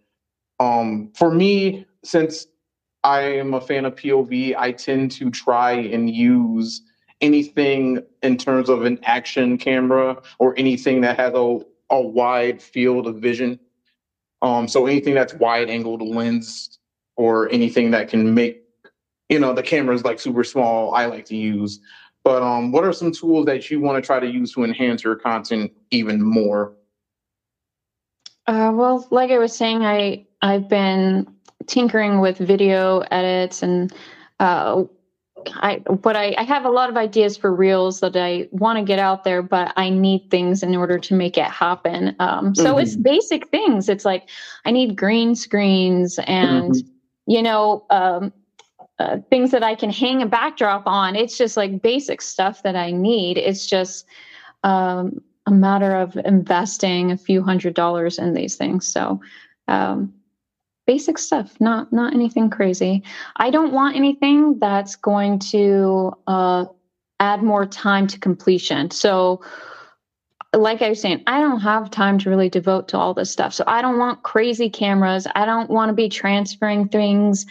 Um, 0.59 1.11
for 1.15 1.31
me, 1.31 1.85
since 2.03 2.47
I 3.03 3.21
am 3.21 3.53
a 3.53 3.61
fan 3.61 3.85
of 3.85 3.95
POV, 3.95 4.55
I 4.57 4.71
tend 4.71 5.11
to 5.13 5.29
try 5.31 5.71
and 5.71 6.09
use 6.09 6.81
anything 7.21 8.03
in 8.21 8.37
terms 8.37 8.69
of 8.69 8.85
an 8.85 8.99
action 9.03 9.57
camera 9.57 10.21
or 10.39 10.57
anything 10.57 11.01
that 11.01 11.17
has 11.17 11.33
a, 11.33 11.59
a 11.89 12.01
wide 12.01 12.61
field 12.61 13.07
of 13.07 13.15
vision. 13.15 13.59
Um, 14.41 14.67
so 14.67 14.85
anything 14.85 15.13
that's 15.13 15.33
wide 15.33 15.69
angled 15.69 16.01
lens 16.01 16.79
or 17.15 17.49
anything 17.51 17.91
that 17.91 18.09
can 18.09 18.33
make, 18.33 18.63
you 19.29 19.39
know, 19.39 19.53
the 19.53 19.63
camera's 19.63 20.03
like 20.03 20.19
super 20.19 20.43
small, 20.43 20.93
I 20.93 21.05
like 21.05 21.25
to 21.25 21.35
use. 21.35 21.79
But 22.23 22.43
um, 22.43 22.71
what 22.71 22.83
are 22.83 22.93
some 22.93 23.11
tools 23.11 23.45
that 23.45 23.71
you 23.71 23.79
want 23.79 24.01
to 24.01 24.05
try 24.05 24.19
to 24.19 24.27
use 24.27 24.53
to 24.53 24.63
enhance 24.63 25.03
your 25.03 25.15
content 25.15 25.71
even 25.91 26.21
more? 26.21 26.73
Uh, 28.45 28.71
well, 28.73 29.07
like 29.11 29.31
I 29.31 29.37
was 29.37 29.55
saying, 29.55 29.85
I 29.85 30.25
I've 30.41 30.69
been 30.69 31.27
tinkering 31.65 32.19
with 32.19 32.37
video 32.37 32.99
edits 33.11 33.63
and 33.63 33.93
uh, 34.39 34.83
I 35.47 35.81
what 36.03 36.15
I, 36.15 36.35
I 36.37 36.43
have 36.43 36.65
a 36.65 36.69
lot 36.69 36.89
of 36.89 36.97
ideas 36.97 37.37
for 37.37 37.53
reels 37.53 37.99
that 38.01 38.15
I 38.15 38.47
want 38.51 38.77
to 38.79 38.83
get 38.83 38.99
out 38.99 39.23
there, 39.23 39.41
but 39.41 39.73
I 39.75 39.89
need 39.89 40.29
things 40.29 40.63
in 40.63 40.75
order 40.75 40.99
to 40.99 41.13
make 41.13 41.37
it 41.37 41.45
happen. 41.45 42.15
Um, 42.19 42.55
so 42.55 42.71
mm-hmm. 42.71 42.79
it's 42.79 42.95
basic 42.95 43.47
things. 43.49 43.89
It's 43.89 44.05
like 44.05 44.29
I 44.65 44.71
need 44.71 44.95
green 44.95 45.35
screens 45.35 46.19
and 46.27 46.73
mm-hmm. 46.73 46.89
you 47.27 47.41
know 47.41 47.85
um, 47.89 48.33
uh, 48.99 49.17
things 49.29 49.51
that 49.51 49.63
I 49.63 49.75
can 49.75 49.89
hang 49.89 50.21
a 50.21 50.25
backdrop 50.25 50.87
on. 50.87 51.15
It's 51.15 51.37
just 51.37 51.55
like 51.55 51.81
basic 51.81 52.21
stuff 52.21 52.63
that 52.63 52.75
I 52.75 52.91
need. 52.91 53.37
It's 53.37 53.67
just 53.67 54.05
um, 54.63 55.21
a 55.45 55.51
matter 55.51 55.95
of 55.95 56.17
investing 56.25 57.11
a 57.11 57.17
few 57.17 57.43
hundred 57.43 57.73
dollars 57.73 58.17
in 58.17 58.33
these 58.33 58.55
things. 58.55 58.87
So, 58.87 59.21
um, 59.67 60.13
basic 60.87 61.17
stuff, 61.17 61.55
not 61.59 61.93
not 61.93 62.13
anything 62.13 62.49
crazy. 62.49 63.03
I 63.35 63.51
don't 63.51 63.73
want 63.73 63.95
anything 63.95 64.57
that's 64.59 64.95
going 64.95 65.39
to 65.51 66.13
uh, 66.25 66.65
add 67.19 67.43
more 67.43 67.65
time 67.65 68.07
to 68.07 68.19
completion. 68.19 68.91
So. 68.91 69.41
Like 70.53 70.81
I 70.81 70.89
was 70.89 71.01
saying, 71.01 71.23
I 71.27 71.41
don't 71.41 71.59
have 71.59 71.91
time 71.91 72.17
to 72.19 72.29
really 72.29 72.49
devote 72.49 72.87
to 72.87 72.97
all 72.97 73.13
this 73.13 73.29
stuff. 73.29 73.53
So 73.53 73.65
I 73.67 73.81
don't 73.81 73.99
want 73.99 74.23
crazy 74.23 74.69
cameras. 74.69 75.27
I 75.35 75.45
don't 75.45 75.69
want 75.69 75.89
to 75.89 75.93
be 75.93 76.07
transferring 76.07 76.87
things 76.87 77.45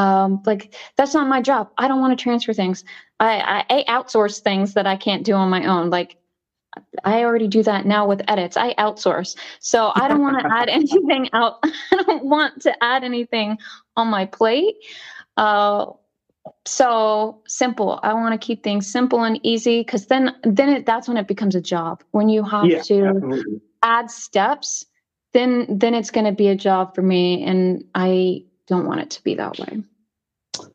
um, 0.00 0.42
like 0.46 0.74
that's 0.96 1.12
not 1.12 1.28
my 1.28 1.42
job. 1.42 1.70
I 1.76 1.86
don't 1.86 2.00
want 2.00 2.18
to 2.18 2.22
transfer 2.22 2.54
things. 2.54 2.84
I, 3.18 3.64
I, 3.68 3.80
I 3.80 3.84
outsource 4.02 4.40
things 4.40 4.72
that 4.72 4.86
I 4.86 4.96
can't 4.96 5.24
do 5.24 5.34
on 5.34 5.50
my 5.50 5.66
own. 5.66 5.90
Like 5.90 6.16
I 7.04 7.24
already 7.24 7.48
do 7.48 7.62
that 7.64 7.86
now 7.86 8.06
with 8.06 8.22
edits. 8.28 8.56
I 8.56 8.74
outsource. 8.74 9.36
So 9.58 9.92
I 9.94 10.08
don't 10.08 10.20
want 10.20 10.40
to 10.40 10.46
add 10.52 10.68
anything 10.68 11.28
out. 11.32 11.58
I 11.64 12.02
don't 12.02 12.24
want 12.24 12.62
to 12.62 12.84
add 12.84 13.04
anything 13.04 13.58
on 13.96 14.08
my 14.08 14.26
plate. 14.26 14.76
Uh, 15.36 15.86
so 16.64 17.42
simple. 17.46 18.00
I 18.02 18.14
want 18.14 18.40
to 18.40 18.44
keep 18.44 18.62
things 18.62 18.90
simple 18.90 19.24
and 19.24 19.38
easy 19.42 19.80
because 19.80 20.06
then 20.06 20.34
then 20.42 20.68
it, 20.70 20.86
that's 20.86 21.08
when 21.08 21.16
it 21.16 21.26
becomes 21.26 21.54
a 21.54 21.60
job. 21.60 22.02
When 22.12 22.28
you 22.28 22.42
have 22.44 22.66
yeah, 22.66 22.82
to 22.82 23.06
absolutely. 23.06 23.60
add 23.82 24.10
steps, 24.10 24.84
then 25.32 25.66
then 25.68 25.94
it's 25.94 26.10
going 26.10 26.26
to 26.26 26.32
be 26.32 26.48
a 26.48 26.56
job 26.56 26.94
for 26.94 27.02
me, 27.02 27.44
and 27.44 27.84
I 27.94 28.44
don't 28.66 28.86
want 28.86 29.00
it 29.00 29.10
to 29.10 29.22
be 29.22 29.34
that 29.34 29.58
way. 29.58 29.82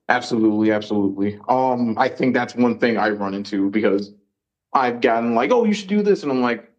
Absolutely, 0.10 0.72
absolutely. 0.72 1.39
Um, 1.50 1.98
I 1.98 2.10
think 2.10 2.34
that's 2.34 2.56
one 2.56 2.80
thing 2.80 2.98
I 2.98 3.10
run 3.10 3.34
into 3.34 3.70
because 3.70 4.14
I've 4.76 5.02
gotten 5.02 5.34
like, 5.34 5.52
oh, 5.52 5.64
you 5.64 5.74
should 5.74 5.88
do 5.88 6.04
this, 6.04 6.22
and 6.24 6.32
I'm 6.32 6.42
like, 6.42 6.70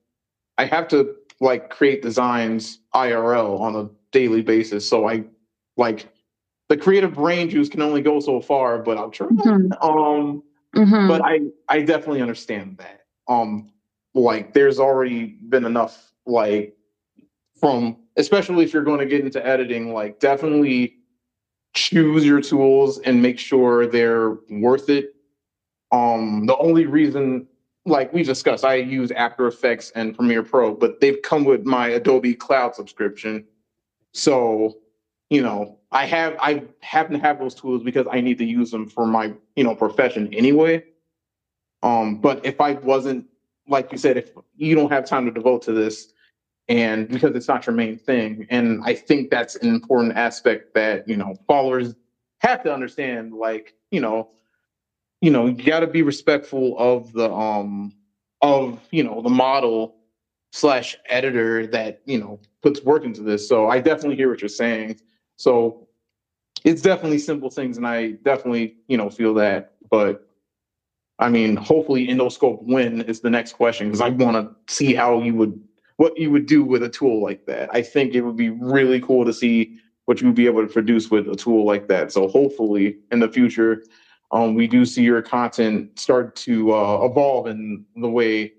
I 0.59 0.67
have 0.67 0.87
to 0.89 1.17
like 1.41 1.71
create 1.71 2.03
designs 2.03 2.79
IRL 2.95 3.59
on 3.61 3.75
a 3.75 3.89
daily 4.13 4.43
basis. 4.43 4.89
So 4.89 5.09
I 5.09 5.25
like 5.77 6.09
the 6.69 6.77
creative 6.77 7.15
brain 7.15 7.51
juice 7.51 7.69
can 7.69 7.83
only 7.83 8.03
go 8.03 8.21
so 8.21 8.41
far, 8.41 8.79
but 8.79 8.99
I'll 8.99 9.11
try. 9.11 9.27
Mm-hmm. 9.27 9.73
Um, 9.83 10.43
mm-hmm. 10.75 11.09
but 11.09 11.23
I 11.25 11.41
I 11.69 11.83
definitely 11.83 12.23
understand 12.23 12.79
that. 12.79 13.07
Um, 13.29 13.73
like 14.15 14.53
there's 14.53 14.79
already 14.79 15.27
been 15.49 15.65
enough 15.65 16.13
like 16.27 16.77
from 17.59 17.97
especially 18.17 18.65
if 18.65 18.73
you're 18.73 18.85
going 18.85 19.01
to 19.01 19.07
get 19.07 19.21
into 19.21 19.45
editing, 19.47 19.93
like 19.93 20.21
definitely 20.21 20.97
choose 21.75 22.25
your 22.25 22.41
tools 22.41 22.99
and 23.01 23.21
make 23.21 23.39
sure 23.39 23.87
they're 23.87 24.39
worth 24.51 24.89
it. 24.89 25.15
Um, 25.93 26.47
the 26.47 26.57
only 26.57 26.87
reason, 26.87 27.47
like 27.87 28.13
we 28.13 28.23
discussed, 28.23 28.65
I 28.65 28.75
use 28.75 29.11
After 29.13 29.47
Effects 29.47 29.91
and 29.95 30.15
Premiere 30.15 30.43
Pro, 30.43 30.75
but 30.75 31.01
they've 31.01 31.21
come 31.23 31.45
with 31.45 31.65
my 31.65 31.89
Adobe 31.89 32.35
Cloud 32.35 32.75
subscription. 32.75 33.45
So, 34.13 34.77
you 35.31 35.41
know, 35.41 35.79
I 35.93 36.05
have 36.07 36.37
I 36.41 36.65
happen 36.81 37.13
to 37.15 37.19
have 37.21 37.39
those 37.39 37.55
tools 37.55 37.83
because 37.83 38.07
I 38.11 38.21
need 38.21 38.39
to 38.39 38.45
use 38.45 38.71
them 38.71 38.89
for 38.89 39.07
my, 39.07 39.33
you 39.55 39.65
know, 39.65 39.75
profession 39.75 40.33
anyway. 40.35 40.85
Um, 41.83 42.21
but 42.21 42.45
if 42.45 42.61
I 42.61 42.73
wasn't, 42.73 43.27
like 43.69 43.93
you 43.93 43.99
said, 43.99 44.17
if 44.17 44.31
you 44.57 44.75
don't 44.75 44.91
have 44.91 45.07
time 45.07 45.25
to 45.27 45.31
devote 45.31 45.63
to 45.63 45.73
this, 45.73 46.13
and 46.69 47.09
because 47.09 47.35
it's 47.37 47.49
not 47.49 47.65
your 47.67 47.75
main 47.75 47.97
thing 47.97 48.47
and 48.51 48.83
i 48.85 48.95
think 48.95 49.31
that's 49.31 49.55
an 49.57 49.69
important 49.69 50.17
aspect 50.17 50.75
that 50.75 51.09
you 51.09 51.17
know 51.17 51.35
followers 51.47 51.95
have 52.39 52.63
to 52.63 52.73
understand 52.73 53.33
like 53.33 53.75
you 53.91 54.01
know 54.01 54.29
you 55.21 55.31
know 55.31 55.47
you 55.47 55.65
got 55.65 55.81
to 55.81 55.87
be 55.87 56.03
respectful 56.03 56.77
of 56.79 57.13
the 57.13 57.33
um 57.33 57.93
of 58.43 58.81
you 58.91 59.03
know 59.03 59.23
the 59.23 59.31
model 59.31 59.97
slash 60.53 60.97
editor 61.09 61.67
that 61.67 62.01
you 62.05 62.19
know 62.19 62.39
puts 62.63 62.83
work 62.83 63.05
into 63.05 63.23
this 63.23 63.49
so 63.49 63.69
i 63.69 63.79
definitely 63.79 64.17
hear 64.17 64.31
what 64.31 64.41
you're 64.41 64.49
saying 64.49 64.99
so 65.37 65.87
it's 66.65 66.83
definitely 66.83 67.19
simple 67.19 67.51
things 67.51 67.77
and 67.77 67.87
i 67.87 68.13
definitely 68.25 68.77
you 68.89 68.97
know 68.97 69.11
feel 69.11 69.35
that 69.35 69.75
but 69.91 70.29
i 71.19 71.29
mean 71.29 71.57
hopefully 71.57 72.07
endoscope 72.07 72.63
win 72.63 73.01
is 73.03 73.21
the 73.21 73.31
next 73.31 73.55
question 73.55 73.89
because 73.89 74.01
i 74.01 74.09
want 74.09 74.37
to 74.37 74.75
see 74.75 74.95
how 74.95 75.21
you 75.21 75.35
would 75.35 75.61
what 75.97 76.17
you 76.19 76.31
would 76.31 76.47
do 76.47 76.63
with 76.63 76.83
a 76.83 76.89
tool 76.89 77.23
like 77.23 77.47
that. 77.47 77.71
I 77.73 77.83
think 77.83 78.15
it 78.15 78.21
would 78.21 78.37
be 78.37 78.51
really 78.51 79.01
cool 79.01 79.25
to 79.25 79.33
see 79.33 79.79
what 80.05 80.21
you 80.21 80.29
would 80.29 80.37
be 80.37 80.47
able 80.47 80.67
to 80.67 80.73
produce 80.73 81.11
with 81.11 81.29
a 81.29 81.35
tool 81.35 81.65
like 81.65 81.89
that. 81.89 82.13
So 82.13 82.29
hopefully 82.29 82.99
in 83.11 83.21
the 83.21 83.29
future, 83.29 83.83
um, 84.31 84.55
we 84.55 84.67
do 84.67 84.85
see 84.85 85.03
your 85.03 85.23
content 85.23 85.99
start 85.99 86.35
to 86.37 86.73
uh, 86.73 87.05
evolve 87.05 87.47
in 87.47 87.85
the 87.97 88.09
way 88.09 88.53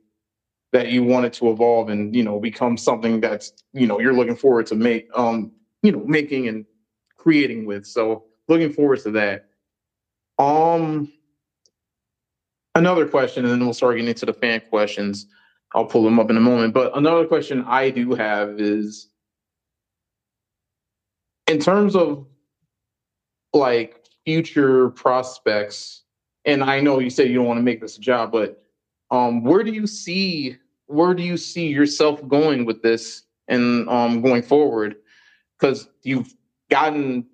that 0.74 0.90
you 0.90 1.04
want 1.04 1.26
it 1.26 1.34
to 1.34 1.50
evolve 1.50 1.90
and 1.90 2.16
you 2.16 2.24
know 2.24 2.40
become 2.40 2.78
something 2.78 3.22
that's 3.22 3.54
you 3.74 3.88
know 3.88 4.00
you're 4.00 4.14
looking 4.14 4.36
forward 4.36 4.66
to 4.66 4.76
make 4.76 5.08
um 5.16 5.52
you 5.82 5.92
know 5.92 6.04
making 6.06 6.48
and 6.48 6.66
creating 7.18 7.66
with. 7.66 7.86
So 7.86 8.26
looking 8.48 8.72
forward 8.72 9.00
to 9.02 9.12
that. 9.12 9.50
Um, 10.40 11.12
another 12.76 13.08
question, 13.08 13.44
and 13.44 13.52
then 13.52 13.60
we'll 13.60 13.74
start 13.74 13.96
getting 13.96 14.08
into 14.08 14.26
the 14.26 14.34
fan 14.34 14.62
questions. 14.70 15.28
I'll 15.76 15.86
pull 15.86 16.04
them 16.04 16.20
up 16.20 16.30
in 16.30 16.38
a 16.38 16.42
moment. 16.42 16.74
But 16.74 16.96
another 16.96 17.26
question 17.26 17.64
I 17.66 17.90
do 17.90 18.14
have 18.14 18.62
is 18.62 19.10
in 21.48 21.60
terms 21.60 21.96
of 21.96 22.26
like 23.54 23.97
future 24.28 24.90
prospects, 24.90 26.04
and 26.44 26.62
I 26.62 26.82
know 26.82 27.00
you 27.00 27.10
said 27.10 27.30
you 27.30 27.36
don't 27.36 27.46
want 27.46 27.60
to 27.60 27.64
make 27.64 27.80
this 27.80 27.98
a 27.98 28.02
job, 28.02 28.30
but 28.30 28.62
um, 29.10 29.42
where 29.42 29.64
do 29.64 29.72
you 29.72 29.88
see 29.88 30.58
where 30.88 31.14
do 31.14 31.24
you 31.24 31.38
see 31.38 31.68
yourself 31.68 32.26
going 32.28 32.66
with 32.66 32.82
this 32.82 33.24
and 33.48 33.88
um, 33.88 34.22
going 34.22 34.42
forward? 34.42 34.98
Because 35.58 35.88
you've 36.04 36.34
gotten 36.70 37.26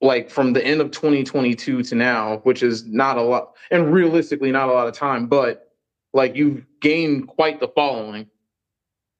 like 0.00 0.30
from 0.30 0.52
the 0.52 0.64
end 0.64 0.80
of 0.80 0.92
2022 0.92 1.82
to 1.82 1.94
now, 1.96 2.36
which 2.44 2.62
is 2.62 2.86
not 2.86 3.18
a 3.18 3.22
lot, 3.22 3.54
and 3.72 3.92
realistically 3.92 4.52
not 4.52 4.68
a 4.68 4.72
lot 4.72 4.86
of 4.86 4.94
time, 4.94 5.26
but 5.26 5.72
like 6.14 6.36
you've 6.36 6.64
gained 6.80 7.26
quite 7.26 7.58
the 7.58 7.68
following, 7.68 8.28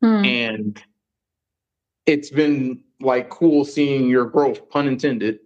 Hmm. 0.03 0.25
and 0.25 0.83
it's 2.05 2.31
been 2.31 2.85
like 3.01 3.29
cool 3.29 3.65
seeing 3.65 4.09
your 4.09 4.27
growth, 4.27 4.69
pun 4.71 4.87
intended. 4.87 5.41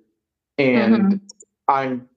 And 0.61 1.21
I'm 1.69 2.09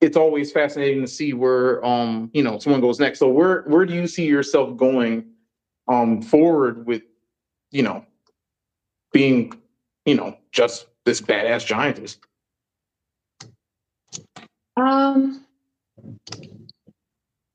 it's 0.00 0.16
always 0.16 0.52
fascinating 0.52 1.00
to 1.00 1.08
see 1.08 1.32
where 1.32 1.84
um 1.84 2.30
you 2.34 2.42
know 2.42 2.58
someone 2.58 2.80
goes 2.80 3.00
next. 3.00 3.18
So 3.18 3.28
where 3.28 3.62
where 3.62 3.86
do 3.86 3.94
you 3.94 4.06
see 4.06 4.26
yourself 4.26 4.76
going 4.76 5.24
um 5.88 6.22
forward 6.22 6.86
with 6.86 7.02
you 7.70 7.82
know 7.82 8.04
being 9.12 9.52
you 10.04 10.14
know 10.14 10.36
just 10.52 10.86
this 11.04 11.20
badass 11.20 11.66
giantess? 11.66 12.18
Um, 14.76 15.44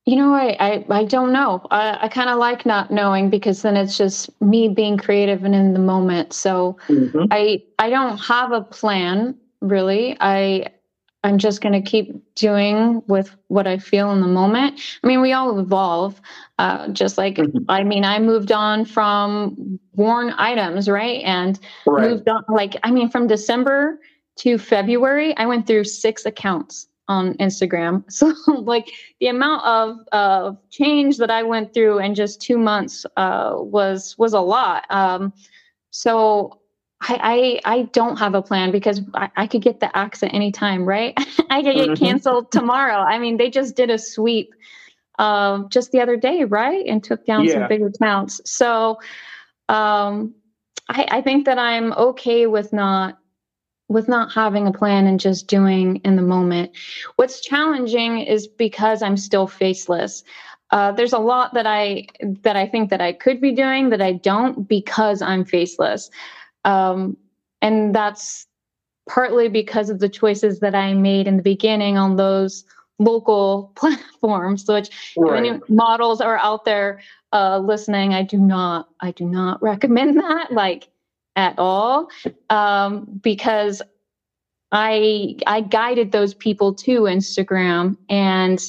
you 0.06 0.16
know, 0.16 0.34
I 0.34 0.56
I, 0.60 0.86
I 0.90 1.04
don't 1.06 1.32
know. 1.32 1.68
I, 1.70 2.06
I 2.06 2.08
kind 2.08 2.30
of 2.30 2.40
like 2.40 2.66
not 2.66 2.90
knowing 2.90 3.30
because 3.30 3.62
then 3.62 3.78
it's 3.78 3.98
just 3.98 4.30
me 4.42 4.70
being 4.70 4.98
creative 4.98 5.44
and 5.44 5.54
in 5.54 5.74
the 5.74 5.80
moment. 5.80 6.34
So 6.34 6.78
I 7.30 7.62
I 7.78 7.90
don't 7.92 8.18
have 8.18 8.52
a 8.52 8.62
plan 8.62 9.36
really. 9.62 10.18
I 10.20 10.68
I'm 11.24 11.38
just 11.38 11.60
going 11.62 11.74
to 11.74 11.82
keep 11.82 12.34
doing 12.36 13.04
with 13.08 13.36
what 13.50 13.68
I 13.68 13.78
feel 13.78 14.12
in 14.12 14.22
the 14.22 14.28
moment. 14.28 14.80
I 15.04 15.08
mean, 15.08 15.20
we 15.20 15.34
all 15.34 15.60
evolve. 15.60 16.22
Uh, 16.60 16.88
just 16.90 17.18
like 17.18 17.36
Mhm. 17.36 17.66
I 17.68 17.84
mean, 17.84 18.06
I 18.06 18.20
moved 18.20 18.52
on 18.54 18.86
from 18.86 19.80
worn 19.96 20.34
items, 20.38 20.88
right? 20.88 21.22
And 21.26 21.60
Right. 21.86 22.10
moved 22.12 22.30
on 22.30 22.44
like 22.48 22.78
I 22.84 22.92
mean, 22.92 23.10
from 23.10 23.28
December 23.28 24.00
to 24.38 24.58
February, 24.58 25.36
I 25.36 25.46
went 25.46 25.68
through 25.68 25.84
six 25.84 26.26
accounts 26.26 26.88
on 27.10 27.34
Instagram. 27.36 28.04
So 28.12 28.34
like 28.62 28.90
the 29.20 29.28
amount 29.28 29.66
of 29.66 29.98
of 30.14 30.58
change 30.70 31.18
that 31.18 31.30
I 31.32 31.44
went 31.44 31.74
through 31.74 32.00
in 32.00 32.16
just 32.16 32.42
two 32.42 32.58
months 32.58 33.06
uh, 33.18 33.56
was 33.58 34.16
was 34.18 34.34
a 34.34 34.40
lot. 34.40 34.86
Um, 34.90 35.34
so 35.92 36.60
I, 37.02 37.60
I 37.66 37.78
I 37.80 37.82
don't 37.94 38.18
have 38.18 38.36
a 38.36 38.42
plan 38.42 38.72
because 38.72 39.02
I, 39.14 39.30
I 39.38 39.48
could 39.48 39.62
get 39.62 39.80
the 39.80 39.96
axe 39.98 40.24
at 40.24 40.34
any 40.34 40.52
time, 40.52 40.86
right? 40.86 41.14
I 41.50 41.64
could 41.64 41.76
get 41.76 41.90
Mhm. 41.92 42.00
canceled 42.00 42.52
tomorrow. 42.52 42.98
I 42.98 43.20
mean, 43.20 43.38
they 43.38 43.50
just 43.50 43.76
did 43.76 43.90
a 43.90 43.98
sweep 43.98 44.54
uh, 45.18 45.64
just 45.70 45.92
the 45.92 46.02
other 46.02 46.18
day, 46.18 46.44
right? 46.46 46.86
And 46.86 47.04
took 47.04 47.26
down 47.26 47.48
Yeah. 47.48 47.54
some 47.54 47.68
big 47.68 47.84
accounts. 47.84 48.42
So 48.46 49.00
um, 49.70 50.36
I, 50.90 51.08
I 51.12 51.22
think 51.22 51.46
that 51.46 51.60
I'm 51.60 51.94
okay 51.94 52.48
with 52.48 52.74
not 52.74 53.18
with 53.88 54.08
not 54.08 54.32
having 54.34 54.68
a 54.68 54.72
plan 54.72 55.08
and 55.08 55.20
just 55.20 55.48
doing 55.48 55.98
in 56.06 56.16
the 56.16 56.22
moment. 56.22 56.72
What's 57.16 57.42
challenging 57.42 58.20
is 58.20 58.48
because 58.48 59.02
I'm 59.02 59.18
still 59.18 59.48
faceless. 59.48 60.24
Uh, 60.72 60.92
there's 60.92 61.14
a 61.14 61.20
lot 61.20 61.56
that 61.56 61.66
I 61.66 62.06
that 62.44 62.56
I 62.56 62.68
think 62.68 62.92
that 62.92 63.02
I 63.02 63.14
could 63.14 63.42
be 63.42 63.52
doing 63.54 63.90
that 63.90 64.02
I 64.02 64.14
don't 64.14 64.68
because 64.68 65.22
I'm 65.22 65.44
faceless, 65.44 66.10
um, 66.66 67.18
and 67.62 67.94
that's 67.94 68.48
partly 69.08 69.50
because 69.50 69.90
of 69.90 70.00
the 70.00 70.10
choices 70.10 70.60
that 70.60 70.76
I 70.76 70.94
made 70.94 71.28
in 71.28 71.38
the 71.38 71.44
beginning 71.44 71.98
on 71.98 72.16
those 72.16 72.64
local 73.00 73.72
platforms. 73.76 74.66
Which 74.68 74.90
if 74.90 75.18
Right. 75.18 75.46
any 75.46 75.60
models 75.70 76.22
are 76.22 76.38
out 76.38 76.66
there 76.66 77.02
uh, 77.34 77.60
listening, 77.60 78.14
I 78.14 78.24
do 78.24 78.38
not 78.38 78.88
I 79.02 79.12
do 79.12 79.26
not 79.26 79.62
recommend 79.64 80.20
that 80.20 80.52
like 80.52 80.90
at 81.36 81.56
all 81.58 82.10
um, 82.50 83.06
because 83.24 83.82
I 84.72 85.36
I 85.48 85.62
guided 85.62 86.12
those 86.12 86.34
people 86.34 86.74
to 86.76 87.02
Instagram 87.02 87.98
and 88.10 88.60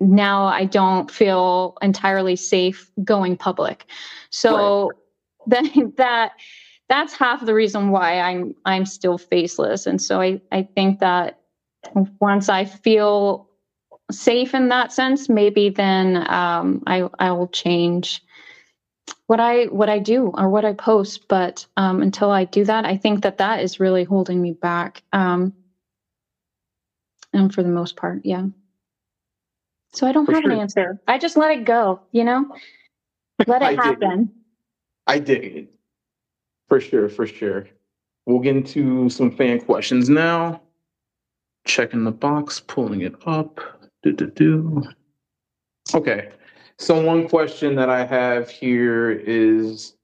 now 0.00 0.44
I 0.44 0.64
don't 0.64 1.10
feel 1.10 1.76
entirely 1.82 2.36
safe 2.36 2.90
going 3.02 3.36
public. 3.36 3.86
So 4.30 4.92
that 5.48 5.64
that 5.96 6.32
that's 6.88 7.14
half 7.14 7.44
the 7.44 7.54
reason 7.54 7.90
why 7.90 8.20
I'm 8.20 8.54
I'm 8.64 8.86
still 8.86 9.18
faceless. 9.18 9.86
And 9.86 10.00
so 10.00 10.20
I, 10.20 10.40
I 10.52 10.66
think 10.76 11.00
that 11.00 11.36
once 12.20 12.48
I 12.48 12.64
feel 12.66 13.46
safe 14.12 14.54
in 14.54 14.68
that 14.70 14.92
sense, 14.92 15.28
maybe 15.28 15.70
then 15.70 16.16
um, 16.30 16.82
I 16.86 17.08
I 17.18 17.32
will 17.32 17.48
change 17.48 18.22
what 19.26 19.40
I 19.40 19.66
what 19.66 19.88
I 19.90 20.00
do 20.00 20.32
or 20.36 20.48
what 20.50 20.64
I 20.66 20.74
post. 20.74 21.26
But 21.28 21.66
um, 21.76 22.02
until 22.02 22.30
I 22.30 22.44
do 22.46 22.64
that, 22.66 22.86
I 22.86 22.96
think 22.96 23.22
that 23.22 23.38
that 23.38 23.62
is 23.62 23.80
really 23.80 24.04
holding 24.04 24.42
me 24.42 24.54
back. 24.54 25.02
Um, 25.12 25.54
and 27.34 27.52
for 27.54 27.62
the 27.62 27.70
most 27.70 27.96
part, 27.96 28.22
yeah. 28.24 28.46
So 29.94 30.06
I 30.06 30.12
don't 30.12 30.26
For 30.26 30.34
have 30.34 30.44
sure. 30.44 30.52
an 30.52 30.60
answer. 30.60 30.98
I 31.08 31.18
just 31.18 31.36
let 31.36 31.52
it 31.52 31.64
go. 31.64 32.02
You 32.12 32.24
know, 32.24 32.46
let 33.46 33.62
I 33.62 33.74
it 33.74 33.76
dig 33.76 34.02
it. 34.02 34.12
happen. 34.12 34.30
I 35.06 35.18
dig 35.20 35.44
it. 35.44 35.68
For 36.68 36.80
sure, 36.80 37.08
for 37.08 37.26
sure. 37.26 37.66
We'll 38.26 38.40
get 38.40 38.56
into 38.56 39.08
some 39.08 39.30
fan 39.30 39.60
questions 39.60 40.08
now. 40.08 40.60
Checking 41.66 42.04
the 42.04 42.12
box, 42.12 42.60
pulling 42.60 43.00
it 43.00 43.14
up. 43.26 43.60
Do, 44.02 44.12
do, 44.12 44.26
do. 44.26 44.82
Okay. 45.94 46.30
So, 46.78 47.02
one 47.02 47.28
question 47.28 47.74
that 47.76 47.88
I 47.88 48.04
have 48.04 48.48
here 48.48 49.10
is 49.10 49.96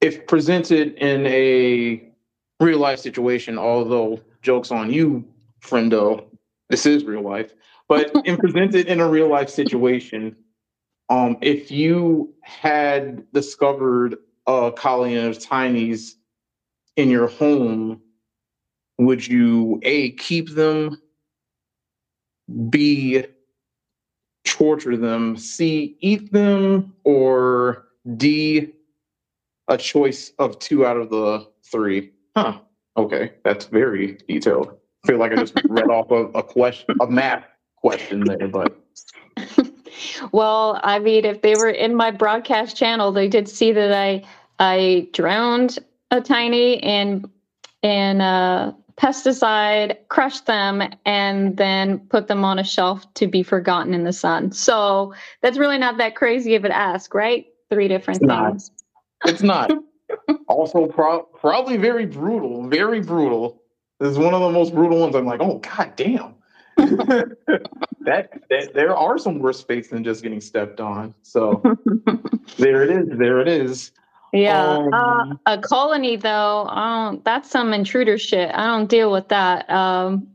if 0.00 0.26
presented 0.26 0.94
in 0.94 1.26
a 1.26 2.02
real 2.60 2.78
life 2.78 2.98
situation, 2.98 3.58
although 3.58 4.20
jokes 4.42 4.70
on 4.70 4.92
you, 4.92 5.24
friendo, 5.62 6.24
this 6.70 6.86
is 6.86 7.04
real 7.04 7.22
life, 7.22 7.52
but 7.88 8.10
in 8.24 8.36
presented 8.36 8.86
in 8.86 9.00
a 9.00 9.08
real 9.08 9.28
life 9.28 9.50
situation, 9.50 10.34
um, 11.08 11.36
if 11.40 11.70
you 11.70 12.34
had 12.42 13.30
discovered 13.32 14.16
Uh, 14.48 14.68
a 14.68 14.72
colony 14.72 15.14
of 15.16 15.38
tinies 15.38 16.14
in 16.96 17.10
your 17.10 17.26
home, 17.26 18.00
would 18.96 19.26
you 19.26 19.78
a 19.82 20.12
keep 20.12 20.48
them, 20.54 20.96
b 22.70 23.26
torture 24.46 24.96
them, 24.96 25.36
c 25.36 25.98
eat 26.00 26.32
them, 26.32 26.94
or 27.04 27.88
d 28.16 28.72
a 29.68 29.76
choice 29.76 30.32
of 30.38 30.58
two 30.58 30.86
out 30.86 30.96
of 30.96 31.10
the 31.10 31.46
three? 31.70 32.10
Huh. 32.34 32.58
Okay, 32.96 33.34
that's 33.44 33.66
very 33.66 34.16
detailed. 34.28 34.78
I 35.04 35.08
feel 35.08 35.18
like 35.18 35.32
I 35.32 35.36
just 35.36 35.60
read 35.68 35.90
off 35.90 36.10
a, 36.10 36.24
a 36.28 36.42
question, 36.42 36.96
a 37.02 37.06
math 37.06 37.44
question 37.76 38.24
there, 38.24 38.48
but 38.48 38.74
well, 40.32 40.80
I 40.82 40.98
mean, 40.98 41.24
if 41.24 41.42
they 41.42 41.56
were 41.56 41.68
in 41.68 41.94
my 41.94 42.10
broadcast 42.10 42.76
channel, 42.76 43.12
they 43.12 43.28
did 43.28 43.48
see 43.48 43.72
that 43.72 43.92
I 43.92 44.24
I 44.58 45.08
drowned 45.12 45.78
a 46.10 46.20
tiny 46.20 46.74
in 46.74 47.24
in 47.82 48.20
uh, 48.20 48.72
pesticide, 48.96 49.96
crushed 50.08 50.46
them, 50.46 50.82
and 51.04 51.56
then 51.56 52.00
put 52.08 52.26
them 52.26 52.44
on 52.44 52.58
a 52.58 52.64
shelf 52.64 53.12
to 53.14 53.26
be 53.26 53.42
forgotten 53.42 53.94
in 53.94 54.04
the 54.04 54.12
sun. 54.12 54.50
So 54.52 55.14
that's 55.42 55.58
really 55.58 55.78
not 55.78 55.98
that 55.98 56.16
crazy 56.16 56.54
of 56.56 56.64
an 56.64 56.72
ask, 56.72 57.14
right? 57.14 57.46
Three 57.70 57.86
different 57.88 58.22
It's 58.22 58.26
not. 58.26 58.50
things. 58.50 58.70
It's 59.24 59.42
not. 59.42 59.70
also, 60.48 60.86
pro- 60.86 61.22
probably 61.22 61.76
very 61.76 62.06
brutal. 62.06 62.66
Very 62.68 63.00
brutal. 63.00 63.62
This 64.00 64.10
is 64.10 64.18
one 64.18 64.34
of 64.34 64.40
the 64.40 64.50
most 64.50 64.74
brutal 64.74 65.00
ones. 65.00 65.14
I'm 65.14 65.26
like, 65.26 65.40
oh 65.40 65.58
god 65.58 65.94
damn. 65.96 66.34
that, 66.76 67.36
that 68.04 68.72
there 68.74 68.96
are 68.96 69.18
some 69.18 69.40
worse 69.40 69.62
fates 69.62 69.88
than 69.88 70.04
just 70.04 70.22
getting 70.22 70.40
stepped 70.40 70.80
on. 70.80 71.14
So 71.22 71.62
there 72.56 72.84
it 72.84 72.90
is. 72.90 73.18
There 73.18 73.40
it 73.40 73.48
is. 73.48 73.92
Yeah. 74.32 74.86
uh, 74.92 74.96
Um, 74.96 75.40
a 75.46 75.58
colony, 75.58 76.16
though, 76.16 76.66
um, 76.66 77.22
that's 77.24 77.50
some 77.50 77.72
intruder 77.72 78.18
shit. 78.18 78.50
I 78.54 78.66
don't 78.66 78.88
deal 78.88 79.10
with 79.10 79.28
that. 79.28 79.68
Um, 79.70 80.28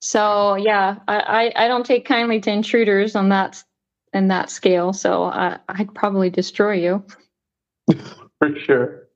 so 0.00 0.54
yeah, 0.54 0.96
I, 1.08 1.52
I, 1.56 1.64
I 1.64 1.68
don't 1.68 1.84
take 1.84 2.06
kindly 2.06 2.40
to 2.40 2.50
intruders 2.50 3.14
on 3.14 3.28
that 3.30 3.62
in 4.12 4.28
that 4.28 4.50
scale. 4.50 4.92
So 4.92 5.24
I, 5.24 5.58
I'd 5.68 5.94
probably 5.94 6.30
destroy 6.30 6.74
you. 6.74 7.04
For 8.38 8.58
sure. 8.58 9.06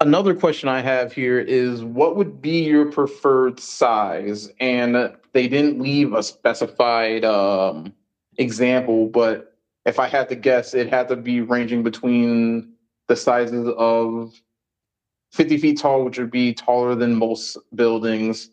Another 0.00 0.34
question 0.34 0.68
I 0.68 0.80
have 0.80 1.12
here 1.12 1.40
is 1.40 1.82
what 1.82 2.16
would 2.16 2.40
be 2.40 2.64
your 2.64 2.86
preferred 2.86 3.58
size? 3.60 4.48
And 4.60 5.16
they 5.32 5.48
didn't 5.48 5.80
leave 5.80 6.14
a 6.14 6.22
specified 6.22 7.24
um, 7.24 7.92
example, 8.38 9.08
but 9.08 9.47
if 9.88 9.98
I 9.98 10.06
had 10.06 10.28
to 10.28 10.36
guess, 10.36 10.74
it 10.74 10.90
had 10.90 11.08
to 11.08 11.16
be 11.16 11.40
ranging 11.40 11.82
between 11.82 12.74
the 13.08 13.16
sizes 13.16 13.66
of 13.78 14.38
50 15.32 15.56
feet 15.56 15.78
tall, 15.78 16.04
which 16.04 16.18
would 16.18 16.30
be 16.30 16.52
taller 16.52 16.94
than 16.94 17.14
most 17.14 17.56
buildings. 17.74 18.50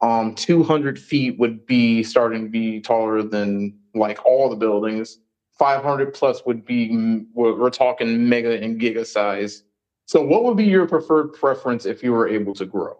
Um, 0.00 0.34
200 0.34 0.98
feet 0.98 1.38
would 1.38 1.66
be 1.66 2.02
starting 2.02 2.44
to 2.44 2.48
be 2.48 2.80
taller 2.80 3.22
than 3.22 3.78
like 3.94 4.24
all 4.24 4.48
the 4.48 4.56
buildings. 4.56 5.20
500 5.58 6.14
plus 6.14 6.44
would 6.46 6.64
be, 6.64 7.26
we're, 7.34 7.54
we're 7.54 7.70
talking 7.70 8.26
mega 8.28 8.60
and 8.60 8.80
giga 8.80 9.06
size. 9.06 9.64
So, 10.06 10.22
what 10.22 10.44
would 10.44 10.56
be 10.56 10.64
your 10.64 10.86
preferred 10.86 11.28
preference 11.34 11.86
if 11.86 12.02
you 12.02 12.12
were 12.12 12.28
able 12.28 12.54
to 12.54 12.66
grow? 12.66 12.96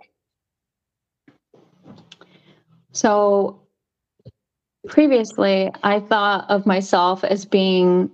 So 2.93 3.64
previously, 4.89 5.71
I 5.83 6.01
thought 6.01 6.49
of 6.49 6.67
myself 6.67 7.25
as 7.25 7.45
being 7.45 8.11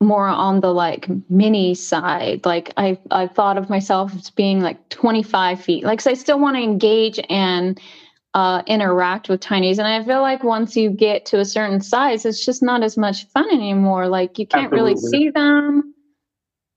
more 0.00 0.26
on 0.26 0.60
the 0.60 0.72
like 0.72 1.08
mini 1.28 1.74
side. 1.74 2.44
Like 2.46 2.72
I, 2.76 2.98
I 3.10 3.26
thought 3.26 3.58
of 3.58 3.68
myself 3.68 4.14
as 4.14 4.30
being 4.30 4.60
like 4.60 4.88
25 4.88 5.60
feet. 5.60 5.84
Like, 5.84 6.00
so 6.00 6.10
I 6.10 6.14
still 6.14 6.40
want 6.40 6.56
to 6.56 6.62
engage 6.62 7.20
and 7.28 7.78
uh, 8.32 8.62
interact 8.66 9.28
with 9.28 9.40
tinies. 9.40 9.78
And 9.78 9.86
I 9.86 10.02
feel 10.04 10.22
like 10.22 10.42
once 10.42 10.76
you 10.76 10.90
get 10.90 11.26
to 11.26 11.40
a 11.40 11.44
certain 11.44 11.80
size, 11.80 12.24
it's 12.24 12.44
just 12.44 12.62
not 12.62 12.82
as 12.82 12.96
much 12.96 13.26
fun 13.26 13.50
anymore. 13.50 14.08
Like 14.08 14.38
you 14.38 14.46
can't 14.46 14.72
Absolutely. 14.72 14.94
really 14.94 15.10
see 15.10 15.30
them. 15.30 15.94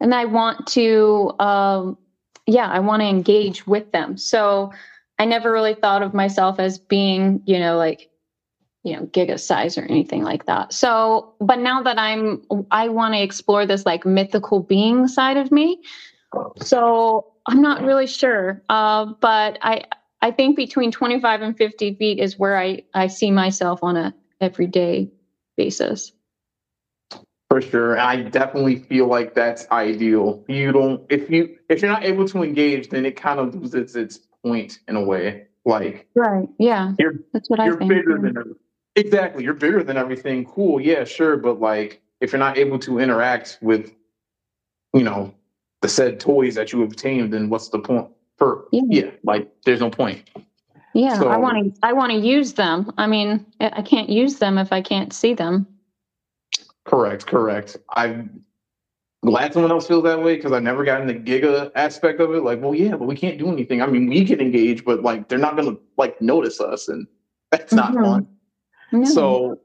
And 0.01 0.13
I 0.13 0.25
want 0.25 0.67
to, 0.67 1.31
um, 1.39 1.97
yeah, 2.45 2.67
I 2.67 2.79
want 2.79 3.01
to 3.01 3.07
engage 3.07 3.65
with 3.65 3.89
them. 3.93 4.17
So 4.17 4.73
I 5.17 5.23
never 5.23 5.51
really 5.51 5.75
thought 5.75 6.01
of 6.01 6.13
myself 6.13 6.59
as 6.59 6.77
being, 6.77 7.41
you 7.45 7.59
know, 7.59 7.77
like, 7.77 8.09
you 8.83 8.95
know, 8.95 9.05
giga 9.07 9.39
size 9.39 9.77
or 9.77 9.83
anything 9.83 10.23
like 10.23 10.45
that. 10.45 10.73
So, 10.73 11.33
but 11.39 11.59
now 11.59 11.81
that 11.83 11.97
I'm, 11.97 12.43
I 12.69 12.89
want 12.89 13.13
to 13.13 13.21
explore 13.21 13.65
this 13.65 13.85
like 13.85 14.05
mythical 14.05 14.59
being 14.59 15.07
side 15.07 15.37
of 15.37 15.51
me. 15.51 15.81
So 16.57 17.33
I'm 17.47 17.61
not 17.61 17.81
really 17.81 18.07
sure. 18.07 18.61
Uh, 18.67 19.13
but 19.21 19.57
I, 19.61 19.85
I 20.21 20.31
think 20.31 20.57
between 20.57 20.91
25 20.91 21.41
and 21.41 21.57
50 21.57 21.95
feet 21.95 22.19
is 22.19 22.37
where 22.37 22.57
I, 22.57 22.83
I 22.93 23.07
see 23.07 23.31
myself 23.31 23.79
on 23.83 23.95
a 23.95 24.13
everyday 24.41 25.09
basis. 25.55 26.11
For 27.49 27.61
sure. 27.61 27.99
I 27.99 28.23
definitely 28.23 28.77
feel 28.77 29.07
like 29.07 29.35
that's 29.35 29.69
ideal. 29.69 30.43
You 30.47 30.71
don't 30.71 31.05
if 31.09 31.29
you 31.29 31.55
if 31.69 31.83
you're 31.83 31.91
not 31.91 32.03
able 32.03 32.27
to 32.29 32.41
engage, 32.41 32.89
then 32.89 33.05
it 33.05 33.15
kind 33.15 33.39
of 33.39 33.53
loses 33.53 33.95
its 33.95 34.17
point 34.43 34.79
in 34.87 34.95
a 34.95 35.03
way. 35.03 35.45
Like 35.63 36.07
right, 36.15 36.49
yeah, 36.57 36.93
you're 36.97 37.13
that's 37.31 37.51
what 37.51 37.63
you're 37.63 37.75
I 37.75 37.77
think. 37.77 37.89
bigger 37.89 38.17
than 38.17 38.29
everything. 38.29 38.62
Exactly. 38.95 39.43
You're 39.43 39.53
bigger 39.53 39.83
than 39.83 39.97
everything. 39.97 40.45
Cool, 40.45 40.81
yeah, 40.81 41.03
sure, 41.03 41.37
but 41.37 41.59
like 41.59 42.01
if 42.21 42.31
you're 42.31 42.39
not 42.39 42.57
able 42.57 42.79
to 42.79 42.99
interact 42.99 43.59
with, 43.61 43.91
you 44.93 45.03
know, 45.03 45.33
the 45.81 45.89
said 45.89 46.19
toys 46.19 46.55
that 46.55 46.71
you 46.71 46.83
obtained, 46.83 47.33
then 47.33 47.49
what's 47.49 47.69
the 47.69 47.79
point? 47.79 48.07
For 48.37 48.65
yeah, 48.71 48.81
yeah 48.87 49.11
like 49.23 49.51
there's 49.65 49.79
no 49.79 49.89
point. 49.89 50.29
Yeah, 50.93 51.17
so, 51.17 51.29
I 51.29 51.37
want 51.37 51.73
to. 51.73 51.79
I 51.81 51.93
want 51.93 52.11
to 52.11 52.17
use 52.17 52.53
them. 52.53 52.91
I 52.97 53.07
mean, 53.07 53.45
I 53.59 53.81
can't 53.81 54.09
use 54.09 54.37
them 54.37 54.57
if 54.57 54.71
I 54.71 54.81
can't 54.81 55.11
see 55.11 55.33
them. 55.33 55.67
Correct, 56.85 57.25
correct. 57.25 57.77
I'm 57.95 58.43
glad 59.25 59.53
someone 59.53 59.71
else 59.71 59.87
feels 59.87 60.03
that 60.03 60.21
way 60.21 60.35
because 60.35 60.51
I 60.51 60.59
never 60.59 60.83
got 60.83 61.01
in 61.01 61.07
the 61.07 61.15
giga 61.15 61.71
aspect 61.75 62.19
of 62.19 62.33
it. 62.33 62.43
Like, 62.43 62.61
well, 62.61 62.75
yeah, 62.75 62.95
but 62.95 63.07
we 63.07 63.15
can't 63.15 63.39
do 63.39 63.51
anything. 63.51 63.81
I 63.81 63.87
mean, 63.87 64.07
we 64.07 64.23
can 64.25 64.39
engage, 64.39 64.85
but 64.85 65.01
like 65.01 65.29
they're 65.29 65.39
not 65.39 65.55
gonna 65.55 65.77
like 65.97 66.21
notice 66.21 66.61
us, 66.61 66.87
and 66.87 67.07
that's 67.51 67.73
not 67.73 67.93
mm-hmm. 67.93 68.03
fun. 68.03 68.27
No. 68.93 69.03
So, 69.05 69.59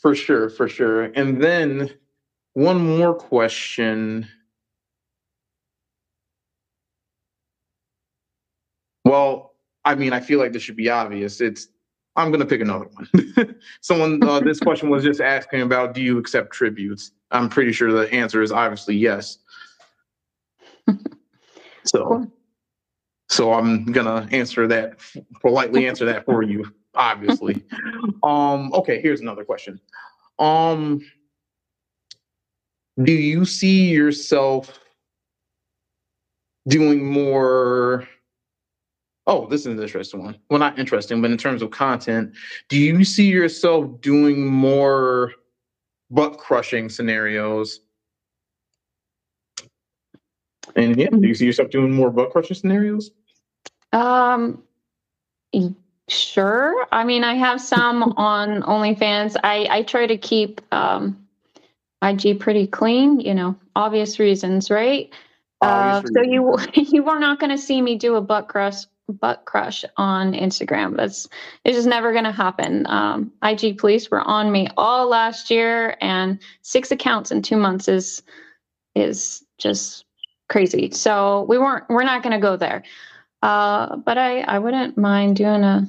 for 0.00 0.14
sure, 0.14 0.48
for 0.48 0.68
sure. 0.68 1.04
And 1.04 1.42
then 1.42 1.90
one 2.54 2.98
more 2.98 3.14
question. 3.14 4.26
Well, 9.04 9.54
I 9.84 9.94
mean, 9.94 10.12
I 10.12 10.20
feel 10.20 10.38
like 10.38 10.52
this 10.52 10.62
should 10.62 10.76
be 10.76 10.90
obvious. 10.90 11.40
It's 11.40 11.68
I'm 12.16 12.30
going 12.30 12.40
to 12.40 12.46
pick 12.46 12.60
another 12.60 12.88
one. 12.92 13.54
Someone, 13.80 14.22
uh, 14.22 14.40
this 14.44 14.58
question 14.58 14.90
was 14.90 15.04
just 15.04 15.20
asking 15.20 15.62
about 15.62 15.94
do 15.94 16.02
you 16.02 16.18
accept 16.18 16.52
tributes? 16.52 17.12
I'm 17.30 17.48
pretty 17.48 17.72
sure 17.72 17.92
the 17.92 18.12
answer 18.12 18.42
is 18.42 18.50
obviously 18.50 18.96
yes. 18.96 19.38
So, 21.84 22.30
so 23.30 23.54
I'm 23.54 23.86
gonna 23.86 24.28
answer 24.30 24.66
that 24.66 24.98
politely. 25.40 25.86
Answer 25.86 26.04
that 26.04 26.26
for 26.26 26.42
you, 26.42 26.70
obviously. 26.98 27.64
um. 28.22 28.72
Okay. 28.74 29.00
Here's 29.00 29.20
another 29.20 29.44
question. 29.44 29.80
Um. 30.38 31.00
Do 33.02 33.12
you 33.12 33.44
see 33.44 33.88
yourself 33.88 34.80
doing 36.66 37.04
more 37.10 38.06
oh, 39.28 39.46
this 39.46 39.60
is 39.60 39.66
an 39.66 39.80
interesting 39.80 40.24
one. 40.24 40.38
Well, 40.48 40.58
not 40.58 40.78
interesting, 40.78 41.20
but 41.20 41.30
in 41.30 41.36
terms 41.36 41.62
of 41.62 41.70
content, 41.70 42.34
do 42.68 42.78
you 42.78 43.04
see 43.04 43.28
yourself 43.28 44.00
doing 44.00 44.44
more 44.44 45.32
butt 46.10 46.38
crushing 46.38 46.88
scenarios? 46.88 47.80
And 50.74 50.96
yeah, 50.96 51.10
do 51.10 51.28
you 51.28 51.34
see 51.34 51.44
yourself 51.44 51.70
doing 51.70 51.92
more 51.92 52.10
butt 52.10 52.30
crushing 52.30 52.56
scenarios? 52.56 53.10
Um, 53.92 54.62
sure. 56.08 56.86
I 56.92 57.04
mean, 57.04 57.24
I 57.24 57.34
have 57.34 57.60
some 57.60 58.02
on 58.16 58.62
OnlyFans. 58.62 59.36
I 59.44 59.66
I 59.70 59.82
try 59.82 60.06
to 60.06 60.16
keep 60.16 60.60
um 60.72 61.16
IG 62.02 62.40
pretty 62.40 62.66
clean. 62.66 63.20
You 63.20 63.34
know, 63.34 63.56
obvious 63.76 64.18
reasons, 64.18 64.70
right? 64.70 65.10
Uh, 65.60 66.02
so 66.14 66.22
you 66.22 66.56
you 66.74 67.08
are 67.08 67.18
not 67.18 67.40
going 67.40 67.50
to 67.50 67.58
see 67.58 67.82
me 67.82 67.96
do 67.96 68.14
a 68.14 68.20
butt 68.20 68.48
crush 68.48 68.84
butt 69.08 69.44
crush 69.46 69.84
on 69.96 70.32
Instagram. 70.32 70.96
That's 70.96 71.28
it's 71.64 71.76
just 71.76 71.88
never 71.88 72.12
going 72.12 72.24
to 72.24 72.32
happen. 72.32 72.86
Um, 72.86 73.32
IG 73.42 73.78
police 73.78 74.10
were 74.10 74.20
on 74.20 74.52
me 74.52 74.68
all 74.76 75.08
last 75.08 75.50
year, 75.50 75.96
and 76.00 76.38
six 76.62 76.90
accounts 76.90 77.30
in 77.30 77.42
two 77.42 77.56
months 77.56 77.88
is 77.88 78.22
is 78.94 79.44
just 79.58 80.04
crazy. 80.48 80.90
So 80.90 81.44
we 81.48 81.58
weren't 81.58 81.84
we're 81.88 82.04
not 82.04 82.22
going 82.22 82.34
to 82.34 82.40
go 82.40 82.56
there. 82.56 82.82
Uh, 83.42 83.96
but 83.96 84.18
I 84.18 84.40
I 84.40 84.58
wouldn't 84.58 84.98
mind 84.98 85.36
doing 85.36 85.64
a 85.64 85.86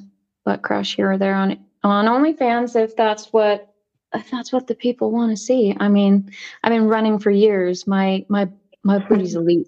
butt 0.50 0.64
crush 0.64 0.96
here 0.96 1.12
or 1.12 1.18
there 1.20 1.36
on 1.36 1.60
on 1.84 2.06
OnlyFans 2.06 2.76
if 2.76 2.96
that's 2.96 3.32
what 3.32 3.72
if 4.16 4.32
that's 4.32 4.52
what 4.52 4.66
the 4.66 4.74
people 4.74 5.12
want 5.12 5.30
to 5.30 5.38
see. 5.38 5.76
I 5.80 5.88
mean, 5.88 6.32
I've 6.64 6.72
been 6.72 6.88
running 6.88 7.20
for 7.20 7.30
years. 7.30 7.86
My 7.86 8.26
my 8.30 8.50
my 8.84 8.98
booty's 8.98 9.36
elite. 9.42 9.68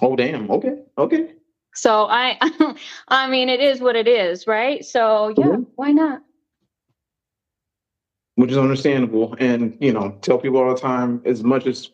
Oh 0.00 0.16
damn. 0.16 0.50
Okay. 0.50 0.82
Okay. 0.98 1.34
So 1.74 2.06
I, 2.10 2.36
I 3.08 3.30
mean, 3.30 3.48
it 3.48 3.60
is 3.60 3.80
what 3.80 3.94
it 3.94 4.08
is, 4.08 4.48
right? 4.48 4.84
So 4.84 5.28
yeah, 5.38 5.44
mm-hmm. 5.44 5.62
why 5.76 5.92
not? 5.92 6.22
Which 8.34 8.50
is 8.50 8.58
understandable, 8.58 9.36
and 9.38 9.76
you 9.80 9.92
know, 9.92 10.18
tell 10.22 10.38
people 10.38 10.58
all 10.58 10.74
the 10.74 10.80
time. 10.80 11.22
As 11.24 11.44
much 11.44 11.66
as 11.66 11.90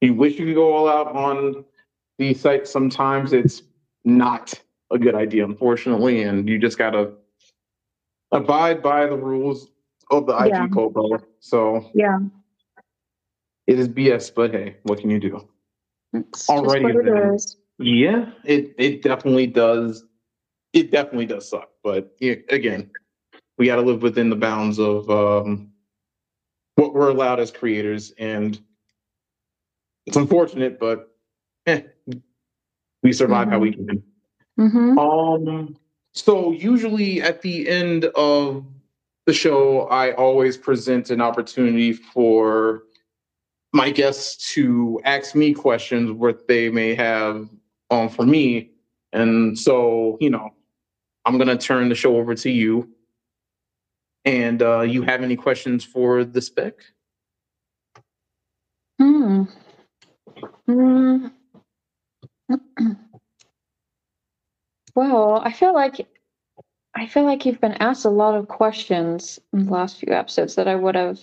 you 0.00 0.14
wish 0.14 0.38
you 0.38 0.46
could 0.46 0.54
go 0.54 0.72
all 0.72 0.88
out 0.88 1.08
on 1.08 1.64
these 2.18 2.40
sites, 2.40 2.70
sometimes 2.70 3.32
it's 3.32 3.62
not 4.04 4.54
a 4.90 4.98
good 4.98 5.14
idea, 5.14 5.44
unfortunately, 5.44 6.22
and 6.22 6.48
you 6.48 6.58
just 6.58 6.78
gotta 6.78 7.12
abide 8.32 8.82
by 8.82 9.06
the 9.06 9.16
rules 9.16 9.70
of 10.10 10.26
the 10.26 10.36
IG 10.36 10.48
yeah. 10.50 10.68
code, 10.68 10.94
brother. 10.94 11.22
So 11.40 11.90
yeah, 11.94 12.18
it 13.66 13.78
is 13.78 13.88
BS, 13.88 14.34
but 14.34 14.52
hey, 14.52 14.76
what 14.84 15.00
can 15.00 15.10
you 15.10 15.20
do? 15.20 15.48
Alrighty, 16.14 17.56
yeah, 17.78 18.30
it 18.44 18.74
it 18.78 19.02
definitely 19.02 19.46
does. 19.46 20.04
It 20.72 20.90
definitely 20.90 21.26
does 21.26 21.48
suck, 21.48 21.70
but 21.82 22.14
again, 22.20 22.90
we 23.58 23.66
got 23.66 23.76
to 23.76 23.82
live 23.82 24.02
within 24.02 24.28
the 24.28 24.36
bounds 24.36 24.78
of 24.78 25.08
um, 25.10 25.70
what 26.74 26.94
we're 26.94 27.08
allowed 27.08 27.40
as 27.40 27.50
creators, 27.50 28.12
and 28.18 28.60
it's 30.06 30.16
unfortunate, 30.16 30.78
but 30.78 31.16
eh, 31.66 31.82
we 33.02 33.12
survive 33.12 33.46
mm-hmm. 33.46 33.52
how 33.52 33.58
we 33.58 33.72
can. 33.72 34.02
Mm-hmm. 34.58 34.98
Um, 34.98 35.76
so 36.12 36.50
usually 36.52 37.20
at 37.20 37.42
the 37.42 37.68
end 37.68 38.06
of 38.14 38.64
the 39.26 39.32
show, 39.32 39.82
I 39.88 40.12
always 40.12 40.56
present 40.56 41.10
an 41.10 41.20
opportunity 41.20 41.92
for 41.92 42.84
my 43.72 43.90
guests 43.90 44.54
to 44.54 45.00
ask 45.04 45.34
me 45.34 45.52
questions 45.52 46.10
what 46.10 46.48
they 46.48 46.70
may 46.70 46.94
have 46.94 47.48
um, 47.90 48.08
for 48.08 48.24
me. 48.24 48.70
And 49.12 49.58
so, 49.58 50.16
you 50.20 50.30
know, 50.30 50.50
I'm 51.24 51.36
going 51.36 51.48
to 51.48 51.58
turn 51.58 51.88
the 51.88 51.94
show 51.94 52.16
over 52.16 52.34
to 52.34 52.50
you. 52.50 52.88
And 54.24 54.62
uh, 54.62 54.80
you 54.80 55.02
have 55.02 55.22
any 55.22 55.36
questions 55.36 55.84
for 55.84 56.24
the 56.24 56.40
spec? 56.40 56.74
Hmm. 58.98 59.42
Mm. 60.68 61.32
well, 64.96 65.42
I 65.44 65.52
feel 65.52 65.74
like 65.74 66.06
I 66.96 67.06
feel 67.06 67.24
like 67.24 67.44
you've 67.44 67.60
been 67.60 67.74
asked 67.74 68.06
a 68.06 68.10
lot 68.10 68.34
of 68.34 68.48
questions 68.48 69.38
in 69.52 69.66
the 69.66 69.72
last 69.72 69.98
few 69.98 70.12
episodes 70.12 70.54
that 70.54 70.66
I 70.66 70.74
would 70.74 70.94
have 70.94 71.20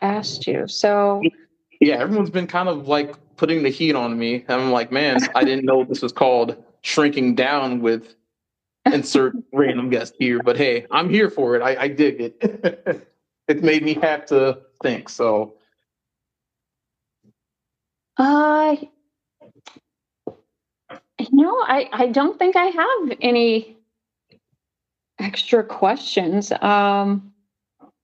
asked 0.00 0.46
you. 0.46 0.68
So 0.68 1.20
yeah, 1.80 1.96
everyone's 1.96 2.30
been 2.30 2.46
kind 2.46 2.68
of 2.68 2.86
like 2.86 3.14
putting 3.36 3.64
the 3.64 3.68
heat 3.68 3.96
on 3.96 4.16
me. 4.16 4.44
I'm 4.48 4.70
like, 4.70 4.92
man, 4.92 5.18
I 5.34 5.42
didn't 5.44 5.64
know 5.64 5.84
this 5.84 6.00
was 6.00 6.12
called 6.12 6.62
shrinking 6.82 7.34
down 7.34 7.80
with 7.80 8.14
insert 8.86 9.34
random 9.52 9.90
guest 9.90 10.14
here, 10.18 10.40
but 10.42 10.56
hey, 10.56 10.86
I'm 10.92 11.10
here 11.10 11.28
for 11.28 11.56
it. 11.56 11.62
I, 11.62 11.82
I 11.82 11.88
dig 11.88 12.20
it. 12.20 13.08
it 13.48 13.62
made 13.64 13.82
me 13.82 13.94
have 13.94 14.26
to 14.26 14.60
think. 14.80 15.08
So, 15.08 15.54
uh, 18.16 18.76
no, 21.30 21.56
I 21.62 21.88
I 21.92 22.06
don't 22.08 22.38
think 22.38 22.56
I 22.56 22.66
have 22.66 23.18
any 23.20 23.76
extra 25.18 25.64
questions. 25.64 26.52
Um, 26.52 27.32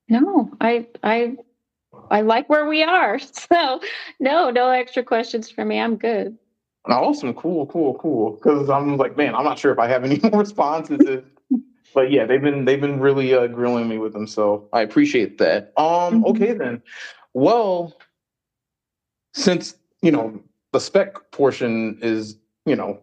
no, 0.09 0.51
I 0.59 0.87
I 1.03 1.37
I 2.09 2.21
like 2.21 2.49
where 2.49 2.67
we 2.67 2.83
are. 2.83 3.19
So, 3.51 3.81
no, 4.19 4.49
no 4.49 4.69
extra 4.69 5.03
questions 5.03 5.49
for 5.49 5.65
me. 5.65 5.79
I'm 5.79 5.97
good. 5.97 6.37
Awesome, 6.85 7.33
cool, 7.33 7.65
cool, 7.67 7.95
cool. 7.95 8.31
Because 8.31 8.69
I'm 8.69 8.97
like, 8.97 9.15
man, 9.15 9.35
I'm 9.35 9.43
not 9.43 9.57
sure 9.57 9.71
if 9.71 9.79
I 9.79 9.87
have 9.87 10.03
any 10.03 10.19
more 10.23 10.41
responses. 10.41 11.23
but 11.93 12.11
yeah, 12.11 12.25
they've 12.25 12.41
been 12.41 12.65
they've 12.65 12.81
been 12.81 12.99
really 12.99 13.33
uh, 13.33 13.47
grilling 13.47 13.87
me 13.87 13.97
with 13.97 14.13
them, 14.13 14.27
so 14.27 14.67
I 14.73 14.81
appreciate 14.81 15.37
that. 15.37 15.71
Um, 15.77 15.85
mm-hmm. 15.85 16.25
okay 16.25 16.53
then. 16.53 16.81
Well, 17.33 17.95
since 19.33 19.75
you 20.01 20.11
know 20.11 20.39
the 20.71 20.79
spec 20.79 21.31
portion 21.31 21.97
is 22.01 22.37
you 22.65 22.75
know 22.75 22.99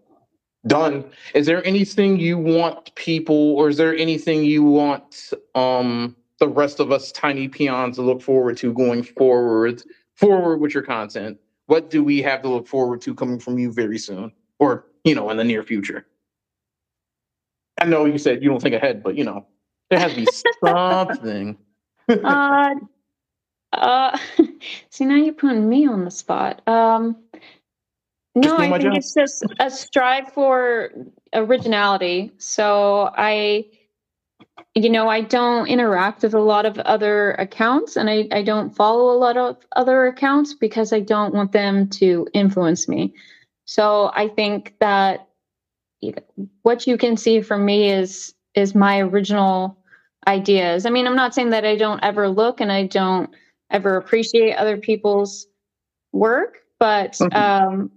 done, 0.66 1.04
is 1.34 1.46
there 1.46 1.64
anything 1.66 2.18
you 2.18 2.38
want 2.38 2.94
people, 2.94 3.56
or 3.56 3.68
is 3.68 3.76
there 3.76 3.94
anything 3.96 4.44
you 4.44 4.62
want 4.62 5.32
um 5.54 6.16
the 6.38 6.48
rest 6.48 6.80
of 6.80 6.90
us 6.90 7.12
tiny 7.12 7.48
peons 7.48 7.96
to 7.96 8.02
look 8.02 8.22
forward 8.22 8.56
to 8.58 8.72
going 8.72 9.02
forward 9.02 9.82
forward 10.16 10.58
with 10.58 10.74
your 10.74 10.82
content? 10.82 11.38
what 11.70 11.88
do 11.88 12.02
we 12.02 12.20
have 12.20 12.42
to 12.42 12.48
look 12.48 12.66
forward 12.66 13.00
to 13.00 13.14
coming 13.14 13.38
from 13.38 13.56
you 13.56 13.72
very 13.72 13.96
soon? 13.96 14.32
Or 14.58 14.86
you 15.04 15.14
know 15.14 15.30
in 15.30 15.36
the 15.36 15.44
near 15.44 15.62
future? 15.62 16.04
I 17.80 17.84
know 17.84 18.06
you 18.06 18.18
said 18.18 18.42
you 18.42 18.50
don't 18.50 18.60
think 18.60 18.74
ahead 18.74 19.04
but 19.04 19.14
you 19.16 19.22
know 19.22 19.46
there 19.88 20.00
has 20.00 20.12
to 20.12 20.16
be 20.16 20.26
something. 20.64 21.56
Uh 22.08 22.74
uh 23.72 24.18
see 24.90 25.04
now 25.04 25.14
you're 25.14 25.32
putting 25.32 25.68
me 25.68 25.86
on 25.86 26.04
the 26.04 26.10
spot. 26.10 26.60
Um 26.66 27.18
no 28.34 28.56
i 28.56 28.68
think 28.68 28.82
job. 28.82 28.96
it's 28.96 29.14
just 29.14 29.44
a 29.58 29.70
strive 29.70 30.32
for 30.32 30.90
originality 31.34 32.32
so 32.38 33.10
i 33.16 33.64
you 34.74 34.88
know, 34.88 35.08
I 35.08 35.22
don't 35.22 35.66
interact 35.66 36.22
with 36.22 36.34
a 36.34 36.40
lot 36.40 36.64
of 36.64 36.78
other 36.78 37.32
accounts 37.32 37.96
and 37.96 38.08
I, 38.08 38.28
I 38.30 38.42
don't 38.42 38.74
follow 38.74 39.14
a 39.14 39.18
lot 39.18 39.36
of 39.36 39.56
other 39.74 40.06
accounts 40.06 40.54
because 40.54 40.92
I 40.92 41.00
don't 41.00 41.34
want 41.34 41.52
them 41.52 41.88
to 41.90 42.28
influence 42.34 42.88
me. 42.88 43.14
So 43.64 44.10
I 44.14 44.28
think 44.28 44.74
that 44.80 45.28
what 46.62 46.86
you 46.86 46.96
can 46.96 47.16
see 47.16 47.40
from 47.40 47.64
me 47.64 47.90
is 47.90 48.34
is 48.54 48.74
my 48.74 49.00
original 49.00 49.76
ideas. 50.26 50.86
I 50.86 50.90
mean, 50.90 51.06
I'm 51.06 51.16
not 51.16 51.34
saying 51.34 51.50
that 51.50 51.64
I 51.64 51.76
don't 51.76 52.02
ever 52.02 52.28
look 52.28 52.60
and 52.60 52.72
I 52.72 52.86
don't 52.86 53.30
ever 53.70 53.96
appreciate 53.96 54.54
other 54.54 54.76
people's 54.76 55.46
work, 56.12 56.58
but 56.78 57.20
um, 57.32 57.90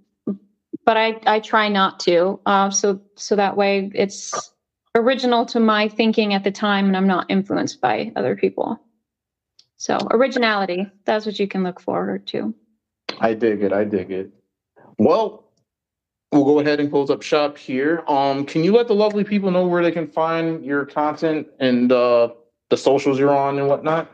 but 0.86 0.98
I 0.98 1.20
I 1.26 1.40
try 1.40 1.70
not 1.70 2.00
to. 2.02 2.40
Uh, 2.46 2.70
so 2.70 3.02
so 3.16 3.36
that 3.36 3.58
way 3.58 3.92
it's 3.94 4.54
original 4.96 5.46
to 5.48 5.60
my 5.60 5.90
thinking 5.90 6.34
at 6.34 6.44
the 6.44 6.52
time 6.52 6.86
and 6.86 6.98
I'm 6.98 7.08
not 7.08 7.26
influenced 7.30 7.82
by 7.82 8.12
other 8.16 8.36
people. 8.36 8.80
So 9.78 9.98
originality, 10.12 10.88
that's 11.06 11.26
what 11.26 11.40
you 11.40 11.48
can 11.48 11.64
look 11.64 11.80
forward 11.80 12.28
to. 12.28 12.54
I 13.20 13.34
dig 13.34 13.64
it. 13.64 13.74
I 13.74 13.84
dig 13.84 14.12
it. 14.12 14.32
Well, 14.98 15.52
we'll 16.32 16.46
go 16.46 16.60
ahead 16.60 16.80
and 16.80 16.90
close 16.90 17.10
up 17.10 17.22
shop 17.22 17.58
here. 17.58 18.04
Um, 18.08 18.46
can 18.46 18.64
you 18.64 18.74
let 18.74 18.88
the 18.88 18.96
lovely 18.96 19.24
people 19.24 19.52
know 19.52 19.68
where 19.68 19.84
they 19.84 19.92
can 19.92 20.08
find 20.08 20.64
your 20.64 20.86
content 20.86 21.48
and 21.60 21.92
uh, 21.92 22.30
the 22.70 22.78
socials 22.78 23.20
you're 23.20 23.36
on 23.36 23.60
and 23.60 23.68
whatnot? 23.68 24.10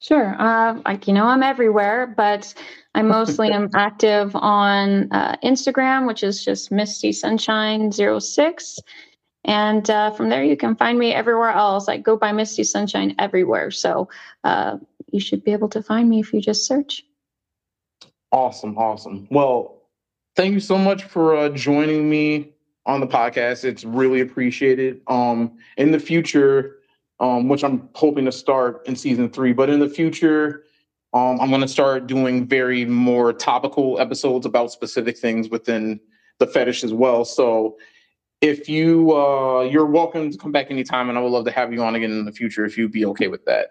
Sure. 0.00 0.34
Uh, 0.38 0.80
like 0.84 1.06
you 1.06 1.14
know, 1.14 1.26
I'm 1.26 1.42
everywhere, 1.42 2.12
but 2.16 2.52
I 2.94 3.02
mostly 3.02 3.52
am 3.52 3.70
active 3.74 4.34
on 4.34 5.12
uh, 5.12 5.36
Instagram, 5.44 6.06
which 6.06 6.22
is 6.22 6.44
just 6.44 6.72
Misty 6.72 7.12
Sunshine 7.12 7.92
06 7.92 8.80
and 9.44 9.88
uh, 9.88 10.10
from 10.10 10.28
there, 10.28 10.44
you 10.44 10.56
can 10.56 10.76
find 10.76 10.98
me 10.98 11.12
everywhere 11.12 11.50
else. 11.50 11.88
I 11.88 11.96
go 11.96 12.16
by 12.16 12.32
Misty 12.32 12.64
Sunshine 12.64 13.14
everywhere. 13.18 13.70
So 13.70 14.08
uh, 14.44 14.76
you 15.10 15.20
should 15.20 15.42
be 15.44 15.52
able 15.52 15.68
to 15.70 15.82
find 15.82 16.08
me 16.08 16.20
if 16.20 16.32
you 16.32 16.40
just 16.40 16.66
search. 16.66 17.04
Awesome. 18.32 18.76
Awesome. 18.76 19.26
Well, 19.30 19.82
thank 20.36 20.52
you 20.52 20.60
so 20.60 20.76
much 20.76 21.04
for 21.04 21.36
uh, 21.36 21.48
joining 21.48 22.08
me 22.08 22.52
on 22.86 23.00
the 23.00 23.06
podcast. 23.06 23.64
It's 23.64 23.84
really 23.84 24.20
appreciated. 24.20 25.00
Um, 25.06 25.58
in 25.78 25.90
the 25.90 25.98
future, 25.98 26.76
um, 27.20 27.48
which 27.48 27.62
I'm 27.62 27.88
hoping 27.94 28.24
to 28.24 28.32
start 28.32 28.86
in 28.86 28.96
season 28.96 29.30
three, 29.30 29.52
but 29.52 29.70
in 29.70 29.78
the 29.78 29.88
future, 29.88 30.64
um, 31.12 31.40
I'm 31.40 31.48
going 31.48 31.60
to 31.60 31.68
start 31.68 32.06
doing 32.06 32.46
very 32.46 32.84
more 32.84 33.32
topical 33.32 34.00
episodes 34.00 34.46
about 34.46 34.72
specific 34.72 35.18
things 35.18 35.48
within 35.48 36.00
the 36.38 36.46
fetish 36.46 36.82
as 36.82 36.92
well. 36.92 37.24
So 37.24 37.76
if 38.40 38.68
you 38.68 39.14
uh 39.14 39.62
you're 39.62 39.86
welcome 39.86 40.30
to 40.30 40.38
come 40.38 40.52
back 40.52 40.70
anytime 40.70 41.08
and 41.08 41.18
i 41.18 41.20
would 41.20 41.30
love 41.30 41.44
to 41.44 41.50
have 41.50 41.72
you 41.72 41.82
on 41.82 41.94
again 41.94 42.10
in 42.10 42.24
the 42.24 42.32
future 42.32 42.64
if 42.64 42.76
you'd 42.76 42.92
be 42.92 43.04
okay 43.04 43.28
with 43.28 43.44
that. 43.44 43.68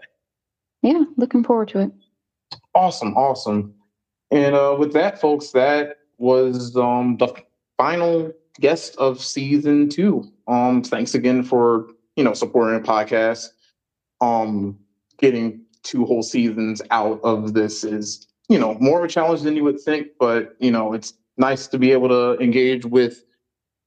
Yeah 0.81 1.03
looking 1.17 1.43
forward 1.43 1.69
to 1.69 1.79
it. 1.79 1.91
Awesome 2.75 3.15
awesome. 3.17 3.73
And 4.31 4.55
uh 4.55 4.75
with 4.77 4.93
that 4.93 5.19
folks 5.19 5.51
that 5.51 5.97
was 6.17 6.75
um 6.75 7.17
the 7.17 7.33
final 7.77 8.31
guest 8.59 8.95
of 8.97 9.21
season 9.21 9.89
two. 9.89 10.31
Um 10.47 10.83
thanks 10.83 11.15
again 11.15 11.43
for 11.43 11.87
you 12.19 12.25
know 12.25 12.33
supporting 12.33 12.81
the 12.81 12.85
podcast 12.85 13.47
um 14.19 14.77
getting 15.19 15.61
two 15.83 16.05
whole 16.05 16.21
seasons 16.21 16.81
out 16.91 17.21
of 17.23 17.53
this 17.53 17.85
is 17.85 18.27
you 18.49 18.59
know 18.59 18.75
more 18.81 18.99
of 18.99 19.05
a 19.05 19.07
challenge 19.07 19.41
than 19.41 19.55
you 19.55 19.63
would 19.63 19.79
think 19.79 20.07
but 20.19 20.53
you 20.59 20.69
know 20.69 20.91
it's 20.91 21.13
nice 21.37 21.65
to 21.67 21.77
be 21.77 21.93
able 21.93 22.09
to 22.09 22.37
engage 22.43 22.85
with 22.85 23.23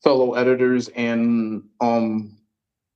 fellow 0.02 0.32
editors 0.32 0.88
and 0.96 1.62
um, 1.82 2.34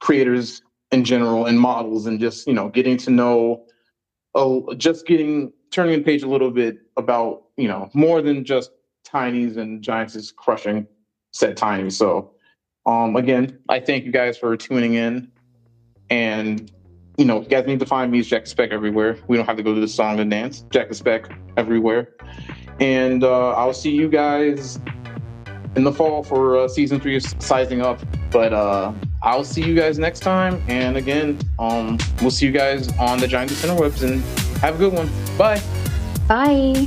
creators 0.01 0.63
in 0.91 1.05
general 1.05 1.45
and 1.45 1.61
models 1.61 2.07
and 2.07 2.19
just 2.19 2.47
you 2.47 2.55
know 2.55 2.71
getting 2.71 2.97
to 2.97 3.11
know 3.11 3.63
oh 4.35 4.73
just 4.77 5.07
getting 5.07 5.53
turning 5.71 5.99
the 5.99 6.05
page 6.05 6.23
a 6.23 6.29
little 6.29 6.51
bit 6.51 6.79
about 6.97 7.43
you 7.59 7.69
know 7.69 7.91
more 7.93 8.23
than 8.23 8.43
just 8.43 8.71
tinies 9.07 9.59
and 9.59 9.83
giants 9.83 10.17
is 10.17 10.33
crushing 10.33 10.87
said 11.33 11.59
tiny. 11.59 11.91
So 11.91 12.33
um 12.87 13.17
again 13.17 13.59
i 13.69 13.79
thank 13.79 14.05
you 14.05 14.13
guys 14.13 14.39
for 14.39 14.57
tuning 14.57 14.95
in 14.95 15.31
and 16.11 16.71
you 17.19 17.25
know 17.25 17.41
you 17.41 17.49
guys 17.49 17.67
need 17.67 17.81
to 17.81 17.87
find 17.87 18.11
me 18.11 18.21
as 18.21 18.27
jack 18.27 18.45
the 18.45 18.51
spec 18.51 18.71
everywhere 18.71 19.19
we 19.29 19.37
don't 19.37 19.47
have 19.47 19.57
to 19.57 19.63
go 19.63 19.75
to 19.75 19.81
the 19.81 19.89
song 19.89 20.19
and 20.21 20.31
dance 20.31 20.65
jack 20.71 20.89
the 20.89 20.95
spec 20.95 21.31
everywhere 21.57 22.15
and 22.81 23.25
uh, 23.25 23.51
i'll 23.53 23.75
see 23.75 23.91
you 23.91 24.09
guys 24.09 24.79
in 25.77 25.85
the 25.85 25.93
fall 25.93 26.23
for 26.23 26.57
uh, 26.57 26.67
season 26.67 26.99
three 26.99 27.17
of 27.17 27.23
Sizing 27.41 27.83
Up. 27.83 28.01
But 28.31 28.53
uh, 28.53 28.93
I'll 29.23 29.45
see 29.45 29.63
you 29.63 29.75
guys 29.75 29.99
next 29.99 30.21
time. 30.21 30.63
And 30.69 30.97
again, 30.97 31.39
um, 31.59 31.99
we'll 32.21 32.31
see 32.31 32.47
you 32.47 32.53
guys 32.53 32.89
on 32.99 33.19
the 33.19 33.29
Giant 33.29 33.53
Interwebs 33.53 34.03
and 34.03 34.23
have 34.61 34.77
a 34.77 34.79
good 34.79 34.93
one. 34.93 35.09
Bye. 35.39 35.63
Bye. 36.27 36.87